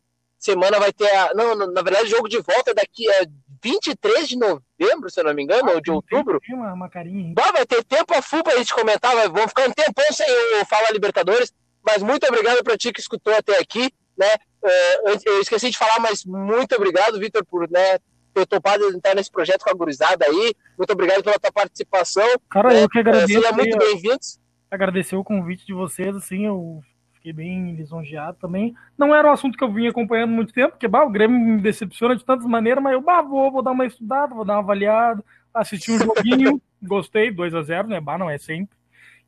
semana 0.46 0.78
vai 0.78 0.92
ter 0.92 1.10
a. 1.10 1.34
Não, 1.34 1.54
na 1.54 1.82
verdade, 1.82 2.08
jogo 2.08 2.28
de 2.28 2.40
volta 2.40 2.72
daqui 2.72 3.10
é 3.10 3.26
23 3.62 4.28
de 4.28 4.38
novembro, 4.38 5.10
se 5.10 5.20
eu 5.20 5.24
não 5.24 5.34
me 5.34 5.42
engano, 5.42 5.70
ah, 5.70 5.74
ou 5.74 5.80
de 5.80 5.90
outubro. 5.90 6.40
Uma, 6.50 6.72
uma 6.72 6.88
carinha. 6.88 7.34
Bah, 7.34 7.52
vai 7.52 7.66
ter 7.66 7.82
tempo 7.84 8.14
a 8.14 8.22
full 8.22 8.42
pra 8.42 8.56
gente 8.56 8.72
comentar, 8.72 9.14
vai, 9.14 9.28
vamos 9.28 9.48
ficar 9.48 9.68
um 9.68 9.72
tempão 9.72 10.04
sem 10.12 10.26
eu 10.28 10.64
falar 10.66 10.92
Libertadores. 10.92 11.52
Mas 11.84 12.02
muito 12.02 12.26
obrigado 12.26 12.62
pra 12.64 12.76
ti 12.76 12.92
que 12.92 13.00
escutou 13.00 13.34
até 13.34 13.58
aqui, 13.58 13.92
né? 14.18 14.28
É, 14.64 15.00
eu 15.26 15.40
esqueci 15.40 15.70
de 15.70 15.78
falar, 15.78 16.00
mas 16.00 16.24
muito 16.24 16.74
obrigado, 16.74 17.18
Vitor, 17.18 17.44
por 17.44 17.70
né, 17.70 17.98
ter 18.34 18.46
topado 18.46 18.88
entrar 18.88 19.14
nesse 19.14 19.30
projeto 19.30 19.62
com 19.62 19.70
a 19.70 19.74
gurizada 19.74 20.26
aí. 20.26 20.54
Muito 20.76 20.92
obrigado 20.92 21.22
pela 21.22 21.38
tua 21.38 21.52
participação. 21.52 22.26
Cara, 22.50 22.70
né? 22.70 22.82
eu 22.82 22.88
que 22.88 22.98
agradeço. 22.98 23.28
Sejam 23.28 23.52
muito 23.52 23.78
bem-vindos. 23.78 24.40
Agradecer 24.68 25.14
o 25.14 25.22
convite 25.22 25.64
de 25.64 25.72
vocês, 25.72 26.14
assim, 26.16 26.44
eu 26.44 26.82
fiquei 27.26 27.32
bem 27.32 27.74
lisonjeado 27.74 28.38
também. 28.40 28.74
Não 28.96 29.14
era 29.14 29.28
um 29.28 29.32
assunto 29.32 29.58
que 29.58 29.64
eu 29.64 29.72
vinha 29.72 29.90
acompanhando 29.90 30.30
muito 30.30 30.52
tempo, 30.52 30.72
porque 30.72 30.86
bah, 30.86 31.04
o 31.04 31.10
Grêmio 31.10 31.38
me 31.38 31.60
decepciona 31.60 32.14
de 32.14 32.24
tantas 32.24 32.46
maneiras, 32.46 32.82
mas 32.82 32.92
eu 32.92 33.00
bah, 33.00 33.22
vou, 33.22 33.50
vou 33.50 33.62
dar 33.62 33.72
uma 33.72 33.86
estudada, 33.86 34.34
vou 34.34 34.44
dar 34.44 34.54
uma 34.54 34.60
avaliada, 34.60 35.24
assistir 35.52 35.92
um 35.92 35.98
joguinho, 35.98 36.60
gostei, 36.80 37.32
2 37.32 37.54
a 37.54 37.62
0 37.62 37.88
né? 37.88 38.00
Bah, 38.00 38.16
não 38.16 38.30
é 38.30 38.38
sempre. 38.38 38.76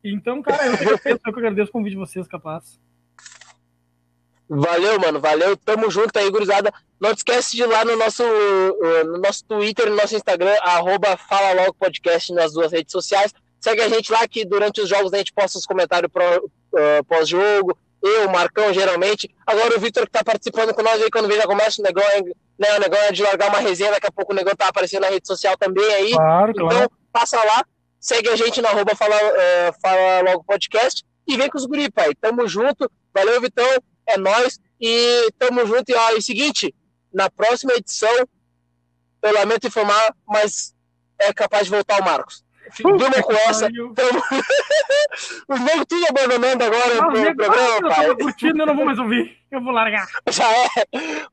Então, 0.01 0.41
cara, 0.41 0.65
eu 0.65 0.77
que 0.77 0.83
agradeço, 0.83 1.21
eu 1.25 1.33
que 1.33 1.39
agradeço 1.39 1.69
o 1.69 1.73
convite 1.73 1.93
de 1.93 1.99
vocês, 1.99 2.27
capaz. 2.27 2.79
Valeu, 4.47 4.99
mano, 4.99 5.19
valeu. 5.19 5.57
Tamo 5.57 5.91
junto 5.91 6.17
aí, 6.17 6.31
gurizada. 6.31 6.73
Não 6.99 7.13
te 7.13 7.17
esquece 7.17 7.55
de 7.55 7.63
ir 7.63 7.67
lá 7.67 7.83
no 7.83 7.97
nosso, 7.97 8.23
no 9.05 9.19
nosso 9.19 9.45
Twitter, 9.45 9.89
no 9.89 9.95
nosso 9.95 10.15
Instagram, 10.15 10.55
arroba 10.61 11.17
Fala 11.17 11.53
Logo 11.53 11.73
Podcast 11.73 12.33
nas 12.33 12.53
duas 12.53 12.71
redes 12.71 12.91
sociais. 12.91 13.33
Segue 13.59 13.81
a 13.81 13.89
gente 13.89 14.11
lá 14.11 14.27
que 14.27 14.45
durante 14.45 14.81
os 14.81 14.89
jogos 14.89 15.13
a 15.13 15.17
gente 15.17 15.33
posta 15.33 15.59
os 15.59 15.65
comentários 15.65 16.09
uh, 16.11 17.03
pós-jogo. 17.05 17.77
Eu, 18.01 18.29
Marcão, 18.29 18.73
geralmente. 18.73 19.29
Agora 19.45 19.75
o 19.75 19.79
Vitor 19.79 20.05
que 20.05 20.11
tá 20.11 20.23
participando 20.23 20.73
com 20.73 20.81
nós 20.81 21.01
aí, 21.01 21.09
quando 21.11 21.27
vem 21.27 21.37
já 21.37 21.45
começa 21.45 21.81
o 21.81 21.83
negócio, 21.83 22.35
né, 22.57 22.77
o 22.77 22.79
negócio 22.79 23.05
é 23.05 23.11
de 23.11 23.23
largar 23.23 23.49
uma 23.49 23.59
resenha, 23.59 23.91
daqui 23.91 24.07
a 24.07 24.11
pouco 24.11 24.31
o 24.31 24.35
negócio 24.35 24.57
tá 24.57 24.67
aparecendo 24.67 25.01
na 25.01 25.09
rede 25.09 25.27
social 25.27 25.57
também 25.57 25.93
aí. 25.93 26.11
Claro, 26.11 26.51
então, 26.51 26.67
claro. 26.67 26.91
passa 27.11 27.37
lá, 27.43 27.65
segue 27.99 28.29
a 28.29 28.35
gente 28.35 28.61
no 28.61 28.67
arroba 28.67 28.95
Fala, 28.95 29.15
uh, 29.15 29.81
Fala 29.81 30.31
Logo 30.31 30.43
Podcast 30.45 31.03
e 31.27 31.35
vem 31.35 31.49
com 31.49 31.57
os 31.57 31.65
guri, 31.65 31.91
pai. 31.91 32.15
Tamo 32.15 32.47
junto. 32.47 32.89
Valeu, 33.13 33.41
Vitão 33.41 33.65
é 34.07 34.17
nós 34.17 34.59
e 34.79 35.29
tamo 35.37 35.65
junto. 35.65 35.89
E 35.89 35.95
ó, 35.95 36.09
é 36.09 36.15
o 36.15 36.21
seguinte, 36.21 36.73
na 37.13 37.29
próxima 37.29 37.73
edição, 37.73 38.27
eu 39.21 39.33
lamento 39.33 39.67
informar, 39.67 40.15
mas 40.27 40.73
é 41.19 41.33
capaz 41.33 41.65
de 41.65 41.71
voltar 41.71 42.01
o 42.01 42.05
Marcos. 42.05 42.43
Com 42.81 43.33
essa. 43.33 43.69
Tamo... 43.71 44.23
Os 45.49 45.59
negros 45.59 45.85
tudo 45.87 46.05
abandonando 46.09 46.63
agora 46.63 46.95
não, 46.95 47.09
o 47.09 47.35
programa, 47.35 47.89
pai. 47.89 48.09
Eu 48.09 48.17
curtindo, 48.17 48.61
eu 48.61 48.65
não 48.65 48.75
vou 48.75 48.85
mais 48.85 48.99
ouvir. 48.99 49.37
Eu 49.51 49.61
vou 49.61 49.73
largar. 49.73 50.07
Já 50.29 50.45
é. 50.49 50.69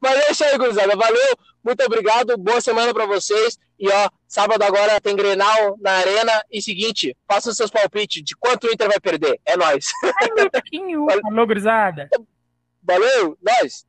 Mas 0.01 0.13
é 0.13 0.31
isso 0.33 0.45
aí, 0.45 0.57
gurizada. 0.57 0.97
Valeu. 0.97 1.37
Muito 1.63 1.85
obrigado. 1.85 2.37
Boa 2.39 2.61
semana 2.61 2.93
pra 2.95 3.07
vocês. 3.07 3.59
E 3.79 3.89
ó, 3.91 4.09
sábado 4.27 4.63
agora 4.63 5.01
tem 5.01 5.15
Grenal 5.15 5.77
na 5.81 5.93
Arena. 5.93 6.33
E 6.51 6.63
seguinte, 6.63 7.15
façam 7.29 7.53
seus 7.53 7.71
palpites 7.71 8.23
de 8.25 8.35
quanto 8.37 8.67
o 8.67 8.71
Inter 8.73 8.89
vai 8.89 9.01
perder. 9.01 9.39
É 9.45 9.57
nóis. 9.57 9.87
Meu 10.35 10.51
pouquinho. 10.51 11.07
Falou, 11.23 11.47
gurizada. 11.47 12.09
Valeu, 12.83 13.37
nós! 13.43 13.85